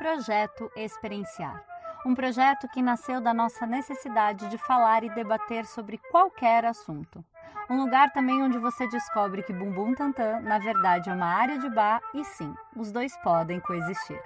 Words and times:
Projeto 0.00 0.72
Experienciar. 0.74 1.62
Um 2.06 2.14
projeto 2.14 2.66
que 2.68 2.80
nasceu 2.80 3.20
da 3.20 3.34
nossa 3.34 3.66
necessidade 3.66 4.48
de 4.48 4.56
falar 4.56 5.04
e 5.04 5.10
debater 5.10 5.66
sobre 5.66 5.98
qualquer 6.10 6.64
assunto. 6.64 7.22
Um 7.68 7.76
lugar 7.76 8.10
também 8.10 8.42
onde 8.42 8.56
você 8.56 8.88
descobre 8.88 9.42
que 9.42 9.52
Bumbum 9.52 9.94
Tantan, 9.94 10.40
na 10.40 10.58
verdade, 10.58 11.10
é 11.10 11.12
uma 11.12 11.26
área 11.26 11.58
de 11.58 11.68
bar 11.68 12.00
e 12.14 12.24
sim, 12.24 12.54
os 12.74 12.90
dois 12.90 13.14
podem 13.18 13.60
coexistir. 13.60 14.18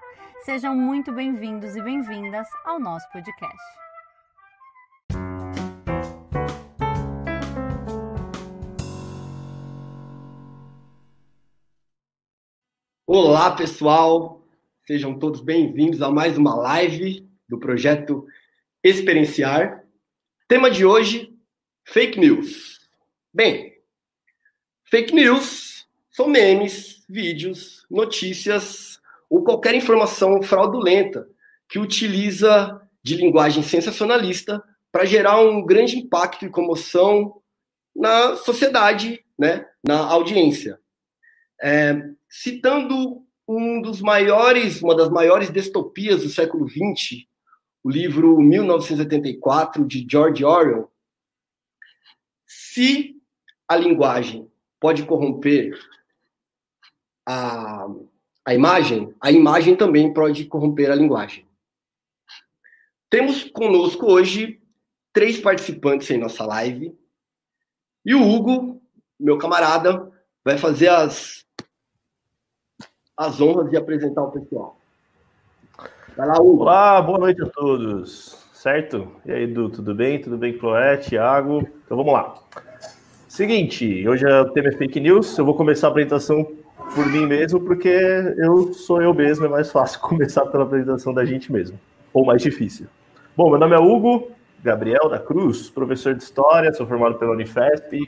Sejam 0.44 0.76
muito 0.76 1.10
bem-vindos 1.10 1.74
e 1.74 1.82
bem-vindas 1.82 2.46
ao 2.64 2.78
nosso 2.78 3.10
podcast. 3.10 3.58
Olá, 13.08 13.50
pessoal! 13.56 14.43
Sejam 14.86 15.18
todos 15.18 15.40
bem-vindos 15.40 16.02
a 16.02 16.10
mais 16.10 16.36
uma 16.36 16.54
live 16.54 17.26
do 17.48 17.58
projeto 17.58 18.26
Experienciar. 18.82 19.82
Tema 20.46 20.70
de 20.70 20.84
hoje: 20.84 21.34
fake 21.86 22.20
news. 22.20 22.80
Bem, 23.32 23.78
fake 24.84 25.14
news 25.14 25.88
são 26.10 26.28
memes, 26.28 27.02
vídeos, 27.08 27.86
notícias 27.90 29.00
ou 29.30 29.42
qualquer 29.42 29.74
informação 29.74 30.42
fraudulenta 30.42 31.26
que 31.66 31.78
utiliza 31.78 32.78
de 33.02 33.16
linguagem 33.16 33.62
sensacionalista 33.62 34.62
para 34.92 35.06
gerar 35.06 35.40
um 35.40 35.64
grande 35.64 35.96
impacto 35.96 36.44
e 36.44 36.50
comoção 36.50 37.40
na 37.96 38.36
sociedade, 38.36 39.24
né, 39.38 39.66
na 39.82 40.00
audiência. 40.00 40.78
É, 41.58 41.96
citando 42.28 43.23
um 43.46 43.80
dos 43.82 44.00
maiores, 44.00 44.82
uma 44.82 44.94
das 44.94 45.10
maiores 45.10 45.52
distopias 45.52 46.22
do 46.22 46.28
século 46.28 46.68
XX, 46.68 47.26
o 47.82 47.90
livro 47.90 48.40
1984 48.40 49.86
de 49.86 50.06
George 50.10 50.44
Orwell, 50.44 50.90
se 52.46 53.16
a 53.68 53.76
linguagem 53.76 54.50
pode 54.80 55.04
corromper 55.04 55.78
a, 57.26 57.86
a 58.44 58.54
imagem, 58.54 59.14
a 59.20 59.30
imagem 59.30 59.76
também 59.76 60.12
pode 60.12 60.46
corromper 60.46 60.90
a 60.90 60.94
linguagem. 60.94 61.46
Temos 63.10 63.44
conosco 63.44 64.06
hoje 64.06 64.60
três 65.12 65.40
participantes 65.40 66.10
em 66.10 66.18
nossa 66.18 66.44
live. 66.44 66.98
E 68.04 68.14
o 68.14 68.22
Hugo, 68.22 68.82
meu 69.18 69.38
camarada, 69.38 70.10
vai 70.44 70.58
fazer 70.58 70.88
as 70.88 71.43
as 73.16 73.40
honras 73.40 73.70
de 73.70 73.76
apresentar 73.76 74.22
o 74.22 74.30
pessoal. 74.30 74.76
Vai 76.16 76.26
lá, 76.26 76.34
Hugo. 76.40 76.62
Olá, 76.62 77.00
boa 77.02 77.18
noite 77.18 77.42
a 77.42 77.46
todos. 77.46 78.42
Certo? 78.52 79.08
E 79.24 79.32
aí, 79.32 79.44
Edu, 79.44 79.68
tudo 79.68 79.94
bem? 79.94 80.20
Tudo 80.20 80.36
bem, 80.36 80.56
Cloé, 80.56 80.96
Thiago? 80.96 81.68
Então 81.84 81.96
vamos 81.96 82.12
lá. 82.12 82.34
Seguinte, 83.28 84.06
hoje 84.08 84.24
é 84.26 84.40
o 84.40 84.50
tema 84.50 84.68
é 84.68 84.72
fake 84.72 85.00
news. 85.00 85.36
Eu 85.36 85.44
vou 85.44 85.54
começar 85.54 85.88
a 85.88 85.90
apresentação 85.90 86.46
por 86.94 87.06
mim 87.06 87.26
mesmo, 87.26 87.60
porque 87.60 87.88
eu 87.88 88.72
sou 88.72 89.02
eu 89.02 89.12
mesmo, 89.12 89.46
é 89.46 89.48
mais 89.48 89.70
fácil 89.70 90.00
começar 90.02 90.46
pela 90.46 90.64
apresentação 90.64 91.12
da 91.12 91.24
gente 91.24 91.52
mesmo, 91.52 91.78
ou 92.12 92.24
mais 92.24 92.42
difícil. 92.42 92.86
Bom, 93.36 93.50
meu 93.50 93.58
nome 93.58 93.74
é 93.74 93.78
Hugo 93.78 94.28
Gabriel 94.62 95.08
da 95.08 95.18
Cruz, 95.18 95.68
professor 95.68 96.14
de 96.14 96.22
História, 96.22 96.72
sou 96.72 96.86
formado 96.86 97.16
pela 97.16 97.32
Unifesp 97.32 98.00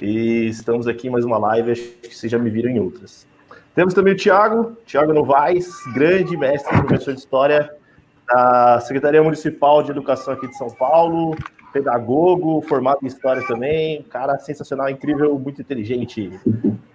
e 0.00 0.46
estamos 0.46 0.86
aqui 0.86 1.08
em 1.08 1.10
mais 1.10 1.24
uma 1.24 1.38
live, 1.38 1.72
acho 1.72 1.82
que 1.82 2.14
vocês 2.14 2.30
já 2.30 2.38
me 2.38 2.50
viram 2.50 2.70
em 2.70 2.78
outras. 2.78 3.26
Temos 3.74 3.94
também 3.94 4.12
o 4.12 4.16
Tiago, 4.16 4.76
Tiago 4.84 5.12
Novaes, 5.12 5.68
grande 5.94 6.36
mestre, 6.36 6.76
professor 6.82 7.14
de 7.14 7.20
História 7.20 7.70
da 8.28 8.80
Secretaria 8.80 9.22
Municipal 9.22 9.82
de 9.82 9.90
Educação 9.90 10.34
aqui 10.34 10.46
de 10.46 10.56
São 10.56 10.68
Paulo, 10.70 11.36
pedagogo, 11.72 12.60
formado 12.62 12.98
em 13.02 13.06
História 13.06 13.42
também, 13.46 14.02
cara 14.10 14.38
sensacional, 14.38 14.90
incrível, 14.90 15.38
muito 15.38 15.62
inteligente. 15.62 16.30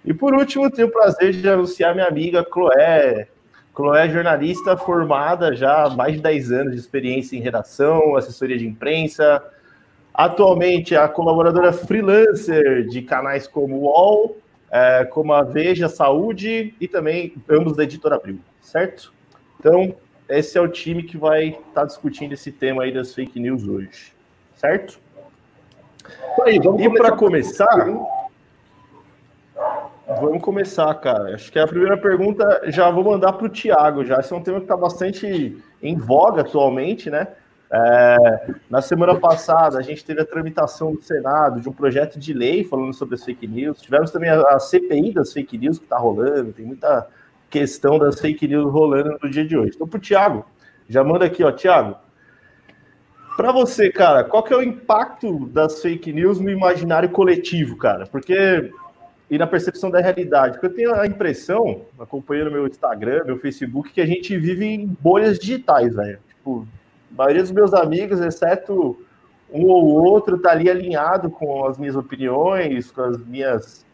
E 0.04 0.14
por 0.14 0.34
último, 0.34 0.70
tenho 0.70 0.88
o 0.88 0.92
prazer 0.92 1.32
de 1.32 1.48
anunciar 1.48 1.94
minha 1.94 2.06
amiga 2.06 2.46
Chloé. 2.50 3.26
Chloé 3.74 4.06
é 4.06 4.10
jornalista 4.10 4.76
formada 4.76 5.54
já 5.54 5.84
há 5.84 5.90
mais 5.90 6.14
de 6.14 6.20
10 6.20 6.52
anos 6.52 6.72
de 6.74 6.78
experiência 6.78 7.36
em 7.36 7.40
redação, 7.40 8.16
assessoria 8.16 8.56
de 8.56 8.66
imprensa, 8.66 9.42
Atualmente 10.18 10.96
é 10.96 10.98
a 10.98 11.06
colaboradora 11.06 11.72
freelancer 11.72 12.88
de 12.88 13.02
canais 13.02 13.46
como 13.46 13.76
o 13.76 13.82
UOL, 13.82 14.36
é, 14.70 15.04
como 15.04 15.32
a 15.32 15.42
Veja 15.42 15.88
Saúde 15.88 16.74
e 16.80 16.86
também 16.86 17.34
ambos 17.48 17.76
da 17.76 17.84
Editora 17.84 18.16
Abril, 18.16 18.38
certo? 18.60 19.12
Então, 19.58 19.94
esse 20.28 20.58
é 20.58 20.60
o 20.60 20.68
time 20.68 21.02
que 21.02 21.16
vai 21.16 21.48
estar 21.48 21.62
tá 21.72 21.84
discutindo 21.84 22.32
esse 22.32 22.52
tema 22.52 22.82
aí 22.82 22.92
das 22.92 23.14
fake 23.14 23.40
news 23.40 23.66
hoje, 23.66 24.12
certo? 24.54 25.00
Aí, 26.44 26.56
e 26.56 26.90
para 26.90 27.12
começar, 27.12 27.86
vamos 30.20 30.42
começar, 30.42 30.94
cara. 30.94 31.34
Acho 31.34 31.50
que 31.50 31.58
a 31.58 31.66
primeira 31.66 31.96
pergunta 31.96 32.62
já 32.66 32.90
vou 32.90 33.04
mandar 33.04 33.32
para 33.32 33.46
o 33.46 33.50
Tiago. 33.50 34.04
Já 34.04 34.20
esse 34.20 34.32
é 34.32 34.36
um 34.36 34.42
tema 34.42 34.58
que 34.58 34.64
está 34.64 34.76
bastante 34.76 35.62
em 35.82 35.96
voga 35.96 36.42
atualmente, 36.42 37.10
né? 37.10 37.28
É, 37.70 38.54
na 38.70 38.80
semana 38.80 39.14
passada, 39.18 39.78
a 39.78 39.82
gente 39.82 40.04
teve 40.04 40.20
a 40.20 40.24
tramitação 40.24 40.94
do 40.94 41.02
Senado 41.02 41.60
de 41.60 41.68
um 41.68 41.72
projeto 41.72 42.18
de 42.18 42.32
lei 42.32 42.64
falando 42.64 42.94
sobre 42.94 43.14
as 43.14 43.24
fake 43.24 43.46
news. 43.46 43.80
Tivemos 43.80 44.10
também 44.10 44.30
a, 44.30 44.40
a 44.40 44.58
CPI 44.58 45.12
das 45.12 45.32
fake 45.32 45.58
news 45.58 45.78
que 45.78 45.84
está 45.84 45.98
rolando, 45.98 46.52
tem 46.52 46.64
muita 46.64 47.06
questão 47.50 47.98
das 47.98 48.20
fake 48.20 48.48
news 48.48 48.72
rolando 48.72 49.18
no 49.22 49.30
dia 49.30 49.44
de 49.44 49.56
hoje. 49.56 49.72
Então, 49.74 49.86
para 49.86 49.98
o 49.98 50.00
Tiago, 50.00 50.46
já 50.88 51.04
manda 51.04 51.24
aqui, 51.24 51.44
ó, 51.44 51.52
Tiago. 51.52 51.96
Para 53.36 53.52
você, 53.52 53.90
cara, 53.90 54.24
qual 54.24 54.42
que 54.42 54.52
é 54.52 54.56
o 54.56 54.62
impacto 54.62 55.46
das 55.46 55.80
fake 55.80 56.12
news 56.12 56.40
no 56.40 56.50
imaginário 56.50 57.08
coletivo, 57.10 57.76
cara? 57.76 58.06
Porque 58.06 58.72
e 59.30 59.36
na 59.36 59.46
percepção 59.46 59.90
da 59.90 60.00
realidade. 60.00 60.54
Porque 60.54 60.66
eu 60.66 60.74
tenho 60.74 60.94
a 60.94 61.06
impressão, 61.06 61.82
acompanhando 61.98 62.50
meu 62.50 62.66
Instagram, 62.66 63.24
meu 63.24 63.38
Facebook, 63.38 63.92
que 63.92 64.00
a 64.00 64.06
gente 64.06 64.36
vive 64.38 64.64
em 64.64 64.86
bolhas 64.86 65.38
digitais, 65.38 65.94
velho. 65.94 66.18
Tipo, 66.28 66.66
a 67.12 67.16
maioria 67.16 67.42
dos 67.42 67.52
meus 67.52 67.72
amigos, 67.74 68.20
exceto 68.20 68.98
um 69.52 69.66
ou 69.66 69.86
outro, 69.86 70.38
tá 70.38 70.50
ali 70.50 70.68
alinhado 70.68 71.30
com 71.30 71.66
as 71.66 71.78
minhas 71.78 71.96
opiniões, 71.96 72.90
com 72.90 73.02
as 73.02 73.18
minhas. 73.24 73.84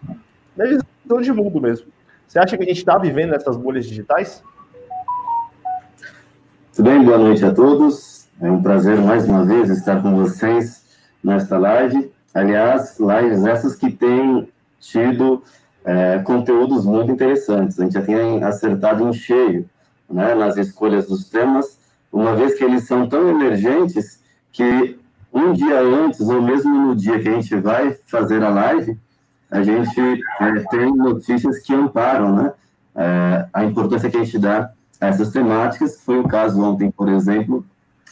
minha 0.57 0.79
visão 1.05 1.21
de 1.21 1.33
mundo 1.33 1.61
mesmo. 1.61 1.87
Você 2.27 2.39
acha 2.39 2.57
que 2.57 2.65
a 2.65 2.67
gente 2.67 2.79
está 2.79 2.99
vivendo 2.99 3.35
essas 3.35 3.57
bolhas 3.57 3.87
digitais? 3.87 4.43
Tudo 6.75 6.91
bem, 6.91 7.05
boa 7.05 7.19
noite 7.19 7.45
a 7.45 7.53
todos. 7.53 8.29
É 8.41 8.51
um 8.51 8.61
prazer 8.61 8.99
mais 8.99 9.29
uma 9.29 9.45
vez 9.45 9.71
estar 9.71 10.03
com 10.03 10.17
vocês 10.17 10.85
nesta 11.23 11.57
live. 11.57 12.13
Aliás, 12.35 12.99
lives 12.99 13.45
essas 13.45 13.77
que 13.77 13.93
têm 13.93 14.49
tido 14.81 15.45
é, 15.85 16.19
conteúdos 16.19 16.85
muito 16.85 17.13
interessantes. 17.13 17.79
A 17.79 17.85
gente 17.85 17.93
já 17.93 18.03
tem 18.03 18.43
acertado 18.43 19.09
em 19.09 19.13
cheio 19.13 19.71
né, 20.11 20.35
nas 20.35 20.57
escolhas 20.57 21.07
dos 21.07 21.29
temas 21.29 21.79
uma 22.15 22.37
vez 22.37 22.55
que 22.55 22.63
eles 22.63 22.85
são 22.85 23.09
tão 23.09 23.29
emergentes 23.29 24.21
que 24.53 24.97
um 25.33 25.53
dia 25.53 25.81
antes, 25.81 26.21
ou 26.21 26.41
mesmo 26.41 26.73
no 26.73 26.95
dia 26.95 27.19
que 27.19 27.29
a 27.29 27.33
gente 27.33 27.57
vai 27.57 27.99
fazer 28.07 28.41
a 28.45 28.51
live, 28.51 28.97
a 29.51 29.63
gente 29.65 30.01
é, 30.41 30.61
tem 30.71 30.95
notícias 30.95 31.59
que 31.59 31.75
amparam 31.75 32.37
né, 32.37 32.53
é, 32.95 33.47
a 33.53 33.65
importância 33.65 34.09
que 34.09 34.17
a 34.17 34.23
gente 34.23 34.39
dá 34.39 34.71
a 35.01 35.09
essas 35.09 35.31
temáticas. 35.31 36.01
Foi 36.05 36.21
o 36.21 36.29
caso 36.29 36.63
ontem, 36.63 36.89
por 36.89 37.09
exemplo, 37.09 37.67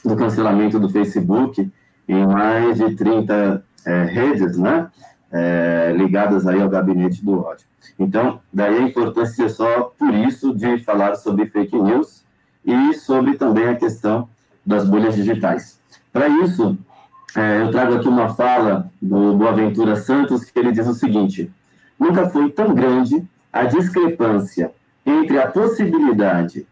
do 0.04 0.16
cancelamento 0.16 0.80
do 0.80 0.88
Facebook 0.88 1.70
em 2.08 2.26
mais 2.26 2.78
de 2.78 2.96
30 2.96 3.64
é, 3.86 4.02
redes 4.02 4.58
né, 4.58 4.90
é, 5.30 5.94
ligadas 5.96 6.44
aí 6.44 6.60
ao 6.60 6.68
gabinete 6.68 7.24
do 7.24 7.40
ódio. 7.40 7.66
Então, 7.96 8.40
daí 8.52 8.78
a 8.78 8.82
importância 8.82 9.48
só 9.48 9.92
por 9.96 10.12
isso 10.12 10.52
de 10.52 10.78
falar 10.82 11.14
sobre 11.14 11.46
fake 11.46 11.80
news, 11.80 12.24
e 12.64 12.94
sobre 12.94 13.34
também 13.34 13.68
a 13.68 13.74
questão 13.74 14.28
das 14.64 14.88
bolhas 14.88 15.14
digitais. 15.14 15.80
Para 16.12 16.28
isso, 16.28 16.78
é, 17.34 17.62
eu 17.62 17.70
trago 17.70 17.94
aqui 17.94 18.08
uma 18.08 18.34
fala 18.34 18.90
do 19.00 19.34
Boaventura 19.36 19.96
Santos, 19.96 20.44
que 20.44 20.58
ele 20.58 20.72
diz 20.72 20.86
o 20.86 20.94
seguinte: 20.94 21.50
nunca 21.98 22.28
foi 22.28 22.50
tão 22.50 22.74
grande 22.74 23.24
a 23.52 23.64
discrepância 23.64 24.72
entre 25.04 25.38
a 25.38 25.46
possibilidade 25.46 26.66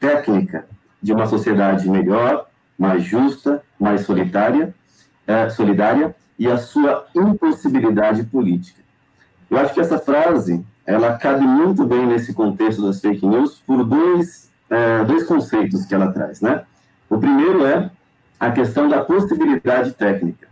técnica 0.00 0.66
de 1.02 1.12
uma 1.12 1.26
sociedade 1.26 1.88
melhor, 1.88 2.46
mais 2.78 3.04
justa, 3.04 3.62
mais 3.78 4.02
solitária, 4.02 4.74
é, 5.26 5.48
solidária 5.48 6.14
e 6.38 6.48
a 6.48 6.58
sua 6.58 7.06
impossibilidade 7.14 8.24
política. 8.24 8.80
Eu 9.50 9.58
acho 9.58 9.74
que 9.74 9.80
essa 9.80 9.98
frase 9.98 10.64
ela 10.84 11.16
cabe 11.16 11.44
muito 11.44 11.84
bem 11.84 12.06
nesse 12.06 12.32
contexto 12.32 12.82
das 12.82 13.00
fake 13.00 13.26
news 13.26 13.60
por 13.66 13.84
dois 13.84 14.50
é, 14.70 15.04
dois 15.04 15.24
conceitos 15.24 15.84
que 15.84 15.94
ela 15.94 16.12
traz, 16.12 16.40
né? 16.40 16.62
O 17.08 17.18
primeiro 17.18 17.64
é 17.64 17.90
a 18.38 18.50
questão 18.50 18.88
da 18.88 19.02
possibilidade 19.02 19.92
técnica. 19.92 20.48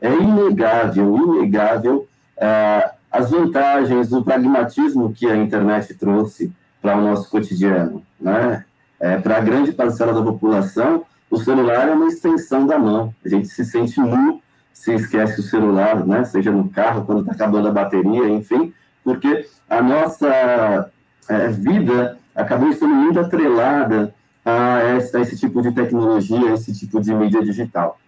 É 0.00 0.12
inegável, 0.12 1.16
inegável 1.16 2.08
é, 2.36 2.90
as 3.10 3.30
vantagens, 3.30 4.12
o 4.12 4.22
pragmatismo 4.22 5.12
que 5.12 5.26
a 5.26 5.36
internet 5.36 5.94
trouxe 5.94 6.52
para 6.80 6.96
o 6.96 7.02
nosso 7.02 7.28
cotidiano, 7.28 8.02
né? 8.18 8.64
é, 9.00 9.18
para 9.18 9.38
a 9.38 9.40
grande 9.40 9.72
parcela 9.72 10.12
da 10.12 10.22
população, 10.22 11.04
o 11.30 11.38
celular 11.38 11.88
é 11.88 11.92
uma 11.92 12.08
extensão 12.08 12.66
da 12.66 12.78
mão. 12.78 13.14
A 13.24 13.28
gente 13.28 13.48
se 13.48 13.64
sente 13.64 13.98
nu 13.98 14.42
se 14.72 14.94
esquece 14.94 15.40
o 15.40 15.42
celular, 15.42 16.06
né? 16.06 16.24
Seja 16.24 16.50
no 16.50 16.68
carro, 16.70 17.04
quando 17.04 17.20
está 17.20 17.32
acabando 17.32 17.68
a 17.68 17.72
bateria, 17.72 18.28
enfim, 18.28 18.72
porque 19.04 19.46
a 19.68 19.82
nossa 19.82 20.90
é, 21.28 21.48
vida 21.48 22.18
acabou 22.34 22.72
sendo 22.72 22.94
muito 22.94 23.20
atrelada 23.20 24.14
a 24.44 24.96
esse, 24.96 25.16
a 25.16 25.20
esse 25.20 25.38
tipo 25.38 25.60
de 25.62 25.72
tecnologia, 25.72 26.50
a 26.50 26.54
esse 26.54 26.72
tipo 26.78 27.00
de 27.00 27.14
mídia 27.14 27.42
digital. 27.42 27.98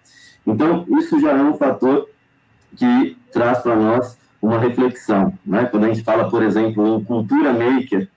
Então, 0.47 0.85
isso 0.99 1.21
já 1.21 1.33
é 1.33 1.43
um 1.43 1.55
fator 1.55 2.09
que 2.77 3.17
traz 3.33 3.59
para 3.59 3.77
nós 3.77 4.19
uma 4.41 4.59
reflexão. 4.59 5.33
Né? 5.45 5.65
Quando 5.67 5.85
a 5.85 5.89
gente 5.89 6.03
fala, 6.03 6.29
por 6.29 6.43
exemplo, 6.43 6.99
em 6.99 7.05
cultura 7.05 7.53
maker, 7.53 8.09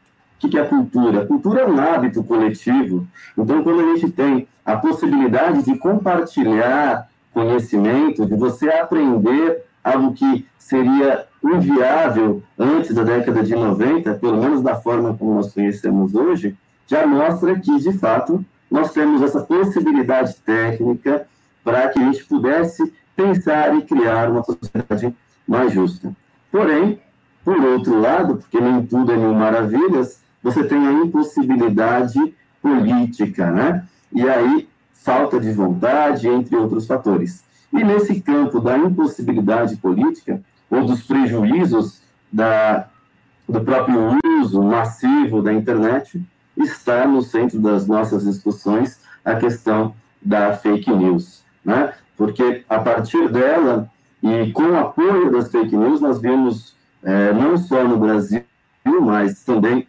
o 0.44 0.48
que 0.48 0.58
é 0.58 0.64
cultura? 0.64 1.26
Cultura 1.26 1.62
é 1.62 1.68
um 1.68 1.80
hábito 1.80 2.24
coletivo. 2.24 3.08
Então, 3.38 3.64
quando 3.64 3.80
a 3.80 3.96
gente 3.96 4.12
tem 4.12 4.48
a 4.64 4.76
possibilidade 4.76 5.64
de 5.64 5.78
compartilhar 5.78 7.08
conhecimento, 7.34 8.26
de 8.26 8.36
você 8.36 8.70
aprender 8.70 9.64
algo 9.84 10.14
que 10.14 10.46
seria 10.58 11.26
inviável 11.50 12.42
antes 12.58 12.94
da 12.94 13.04
década 13.04 13.44
de 13.44 13.56
90, 13.56 14.14
pelo 14.16 14.38
menos 14.38 14.62
da 14.62 14.76
forma 14.76 15.16
como 15.16 15.36
nós 15.36 15.54
conhecemos 15.54 16.16
hoje, 16.16 16.56
já 16.88 17.06
mostra 17.06 17.60
que, 17.60 17.80
de 17.80 17.94
fato, 17.94 18.44
nós 18.70 18.92
temos 18.92 19.22
essa 19.22 19.42
possibilidade 19.42 20.36
técnica 20.46 21.28
para 21.64 21.90
que 21.90 22.00
a 22.00 22.04
gente 22.04 22.26
pudesse 22.26 22.94
pensar 23.16 23.76
e 23.76 23.82
criar 23.84 24.30
uma 24.30 24.44
sociedade 24.44 25.16
mais 25.48 25.72
justa. 25.72 26.12
Porém, 26.52 27.00
por 27.44 27.58
outro 27.58 28.00
lado, 28.00 28.38
porque 28.38 28.60
nem 28.60 28.86
tudo 28.86 29.12
é 29.12 29.18
mil 29.18 29.34
maravilhas, 29.34 30.20
você 30.42 30.64
tem 30.64 30.88
a 30.88 30.94
impossibilidade 30.94 32.20
política, 32.62 33.52
né? 33.52 33.86
E 34.12 34.28
aí, 34.28 34.68
falta 34.94 35.40
de 35.40 35.52
vontade, 35.52 36.28
entre 36.28 36.56
outros 36.56 36.88
fatores. 36.88 37.44
E 37.72 37.84
nesse 37.84 38.22
campo 38.22 38.60
da 38.60 38.78
impossibilidade 38.78 39.76
política, 39.78 40.42
ou 40.70 40.86
dos 40.86 41.04
prejuízos 41.04 42.02
da, 42.32 42.88
do 43.48 43.62
próprio 43.62 44.18
uso 44.42 44.62
massivo 44.62 45.42
da 45.42 45.54
internet, 45.54 46.22
está 46.58 47.08
no 47.08 47.22
centro 47.22 47.60
das 47.60 47.88
nossas 47.88 48.24
discussões 48.24 49.00
a 49.24 49.36
questão 49.36 49.94
da 50.22 50.54
fake 50.54 50.92
news, 50.92 51.44
né? 51.64 51.94
Porque 52.18 52.64
a 52.70 52.80
partir 52.80 53.30
dela 53.30 53.90
e 54.24 54.52
com 54.52 54.64
o 54.64 54.78
apoio 54.78 55.32
das 55.32 55.52
fake 55.52 55.76
news, 55.76 56.02
nós 56.02 56.20
vimos 56.20 56.76
é, 57.04 57.34
não 57.34 57.58
só 57.58 57.84
no 57.84 57.98
Brasil, 57.98 58.44
mas 59.02 59.44
também 59.44 59.88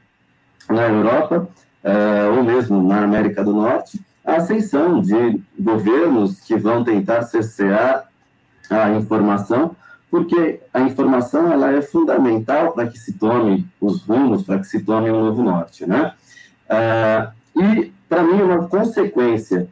na 0.68 0.88
Europa, 0.88 1.48
é, 1.82 2.28
ou 2.36 2.42
mesmo 2.42 2.82
na 2.86 3.02
América 3.02 3.42
do 3.42 3.54
Norte, 3.54 4.00
a 4.24 4.36
ascensão 4.36 5.00
de 5.00 5.40
governos 5.58 6.40
que 6.40 6.56
vão 6.56 6.82
tentar 6.82 7.22
cercear 7.22 8.08
a 8.68 8.90
informação, 8.90 9.76
porque 10.10 10.60
a 10.72 10.80
informação 10.80 11.52
ela 11.52 11.72
é 11.72 11.82
fundamental 11.82 12.72
para 12.72 12.86
que 12.86 12.98
se 12.98 13.12
tome 13.12 13.66
os 13.80 14.02
rumos, 14.02 14.42
para 14.42 14.58
que 14.58 14.66
se 14.66 14.80
tome 14.82 15.10
um 15.10 15.24
novo 15.24 15.42
norte, 15.42 15.86
né? 15.86 16.12
Ah, 16.68 17.32
e, 17.54 17.92
para 18.08 18.22
mim, 18.22 18.42
uma 18.42 18.68
consequência 18.68 19.68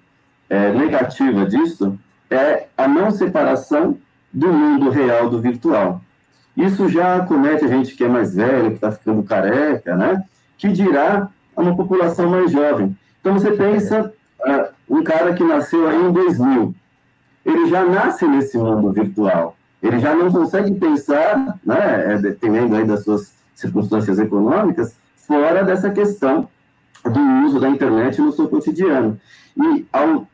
é, 0.48 0.72
negativa 0.72 1.44
disso 1.46 1.98
é 2.30 2.66
a 2.76 2.88
não 2.88 3.10
separação 3.10 3.98
do 4.32 4.52
mundo 4.52 4.90
real 4.90 5.30
do 5.30 5.40
virtual. 5.40 6.00
Isso 6.56 6.88
já 6.88 7.20
comete 7.20 7.64
a 7.64 7.68
gente 7.68 7.94
que 7.94 8.04
é 8.04 8.08
mais 8.08 8.34
velho, 8.34 8.70
que 8.70 8.76
está 8.76 8.90
ficando 8.90 9.22
careca, 9.22 9.96
né? 9.96 10.24
Que 10.56 10.68
dirá 10.68 11.28
a 11.54 11.60
uma 11.60 11.76
população 11.76 12.30
mais 12.30 12.50
jovem. 12.50 12.96
Então, 13.20 13.34
você 13.34 13.52
pensa, 13.52 14.12
uh, 14.40 14.74
um 14.88 15.02
cara 15.02 15.34
que 15.34 15.44
nasceu 15.44 15.88
aí 15.88 15.96
em 15.96 16.12
2000, 16.12 16.74
ele 17.44 17.66
já 17.68 17.84
nasce 17.84 18.26
nesse 18.26 18.56
mundo 18.56 18.92
virtual. 18.92 19.56
Ele 19.84 19.98
já 20.00 20.14
não 20.14 20.32
consegue 20.32 20.72
pensar, 20.76 21.58
né, 21.62 22.14
é, 22.14 22.18
dependendo 22.18 22.74
aí 22.74 22.86
das 22.86 23.04
suas 23.04 23.34
circunstâncias 23.54 24.18
econômicas, 24.18 24.96
fora 25.14 25.62
dessa 25.62 25.90
questão 25.90 26.48
do 27.04 27.20
uso 27.46 27.60
da 27.60 27.68
internet 27.68 28.18
no 28.18 28.32
seu 28.32 28.48
cotidiano. 28.48 29.20
E 29.54 29.86
ao 29.92 30.26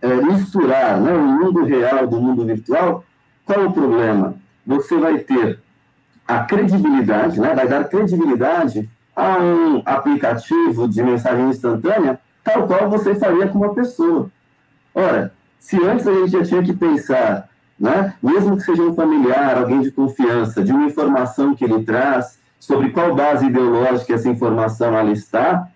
é, 0.00 0.08
misturar 0.08 0.98
né, 0.98 1.12
o 1.12 1.22
mundo 1.22 1.64
real 1.64 2.06
do 2.06 2.18
mundo 2.18 2.46
virtual, 2.46 3.04
qual 3.44 3.66
o 3.66 3.72
problema? 3.74 4.36
Você 4.66 4.96
vai 4.96 5.18
ter 5.18 5.60
a 6.26 6.38
credibilidade, 6.44 7.38
né, 7.38 7.54
vai 7.54 7.68
dar 7.68 7.84
credibilidade 7.84 8.88
a 9.14 9.36
um 9.36 9.82
aplicativo 9.84 10.88
de 10.88 11.02
mensagem 11.02 11.50
instantânea, 11.50 12.18
tal 12.42 12.66
qual 12.66 12.88
você 12.88 13.14
faria 13.14 13.48
com 13.48 13.58
uma 13.58 13.74
pessoa. 13.74 14.30
Ora, 14.94 15.30
se 15.58 15.76
antes 15.84 16.06
a 16.06 16.12
gente 16.14 16.30
já 16.30 16.42
tinha 16.42 16.62
que 16.62 16.72
pensar, 16.72 17.50
né, 17.78 18.14
mesmo 18.22 18.56
que 18.56 18.62
seja 18.62 18.82
um 18.82 18.94
familiar, 18.94 19.58
alguém 19.58 19.80
de 19.80 19.90
confiança, 19.90 20.62
de 20.62 20.72
uma 20.72 20.86
informação 20.86 21.54
que 21.54 21.64
ele 21.64 21.84
traz, 21.84 22.38
sobre 22.58 22.90
qual 22.90 23.14
base 23.14 23.46
ideológica 23.46 24.14
essa 24.14 24.28
informação 24.28 24.96
ali 24.96 25.12
está, 25.12 25.68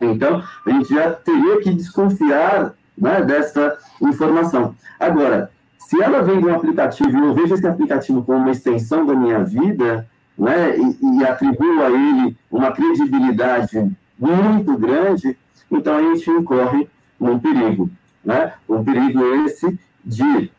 então, 0.00 0.42
a 0.66 0.70
gente 0.70 0.92
já 0.92 1.12
teria 1.12 1.60
que 1.60 1.72
desconfiar 1.72 2.74
né, 2.96 3.22
dessa 3.22 3.78
informação. 4.00 4.74
Agora, 4.98 5.50
se 5.78 6.00
ela 6.02 6.22
vem 6.22 6.40
de 6.40 6.46
um 6.46 6.54
aplicativo 6.54 7.16
e 7.16 7.20
eu 7.20 7.34
vejo 7.34 7.54
esse 7.54 7.66
aplicativo 7.66 8.22
como 8.22 8.38
uma 8.38 8.50
extensão 8.50 9.06
da 9.06 9.14
minha 9.14 9.42
vida, 9.44 10.08
né, 10.36 10.76
e, 10.76 11.18
e 11.18 11.24
atribuo 11.24 11.82
a 11.82 11.90
ele 11.90 12.36
uma 12.50 12.72
credibilidade 12.72 13.90
muito 14.18 14.76
grande, 14.76 15.36
então 15.70 15.96
a 15.96 16.02
gente 16.02 16.30
incorre 16.30 16.88
num 17.18 17.38
perigo. 17.38 17.90
Né? 18.24 18.52
Um 18.68 18.82
perigo 18.82 19.22
esse 19.44 19.78
de 20.04 20.50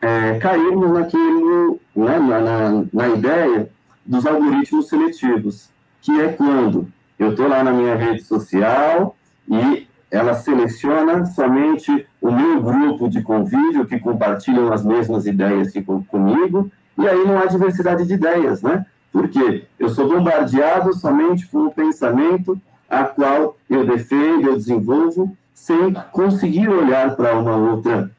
é, 0.00 0.38
cairmos 0.38 0.92
naquilo, 0.92 1.80
né, 1.94 2.18
na, 2.18 2.40
na, 2.40 2.84
na 2.92 3.08
ideia 3.08 3.68
dos 4.04 4.26
algoritmos 4.26 4.88
seletivos, 4.88 5.70
que 6.00 6.20
é 6.20 6.28
quando 6.28 6.88
eu 7.18 7.30
estou 7.30 7.48
lá 7.48 7.64
na 7.64 7.72
minha 7.72 7.96
rede 7.96 8.22
social 8.22 9.16
e 9.48 9.86
ela 10.10 10.34
seleciona 10.34 11.26
somente 11.26 12.06
o 12.20 12.30
meu 12.30 12.62
grupo 12.62 13.08
de 13.08 13.22
convívio 13.22 13.86
que 13.86 13.98
compartilham 13.98 14.72
as 14.72 14.84
mesmas 14.84 15.26
ideias 15.26 15.70
que 15.70 15.82
comigo, 15.82 16.70
e 16.96 17.06
aí 17.06 17.26
não 17.26 17.38
há 17.38 17.46
diversidade 17.46 18.06
de 18.06 18.14
ideias, 18.14 18.62
né? 18.62 18.86
Porque 19.12 19.64
eu 19.78 19.88
sou 19.88 20.08
bombardeado 20.08 20.94
somente 20.94 21.46
com 21.48 21.66
o 21.66 21.72
pensamento 21.72 22.60
a 22.88 23.04
qual 23.04 23.56
eu 23.68 23.84
defendo, 23.84 24.48
eu 24.48 24.56
desenvolvo, 24.56 25.36
sem 25.52 25.92
conseguir 26.12 26.68
olhar 26.68 27.16
para 27.16 27.36
uma 27.36 27.56
outra 27.56 28.10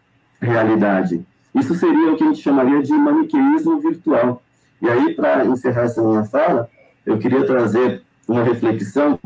realidade. 0.42 1.26
Isso 1.60 1.76
seria 1.76 2.12
o 2.12 2.16
que 2.16 2.24
a 2.24 2.28
gente 2.28 2.42
chamaria 2.42 2.82
de 2.82 2.94
maniqueísmo 2.94 3.80
virtual. 3.80 4.42
E 4.82 4.88
aí, 4.88 5.16
para 5.16 5.46
encerrar 5.46 5.84
essa 5.84 6.04
minha 6.04 6.24
fala, 6.24 6.70
eu 7.06 7.18
queria 7.18 7.46
trazer 7.46 8.04
uma 8.28 8.44
reflexão 8.44 9.18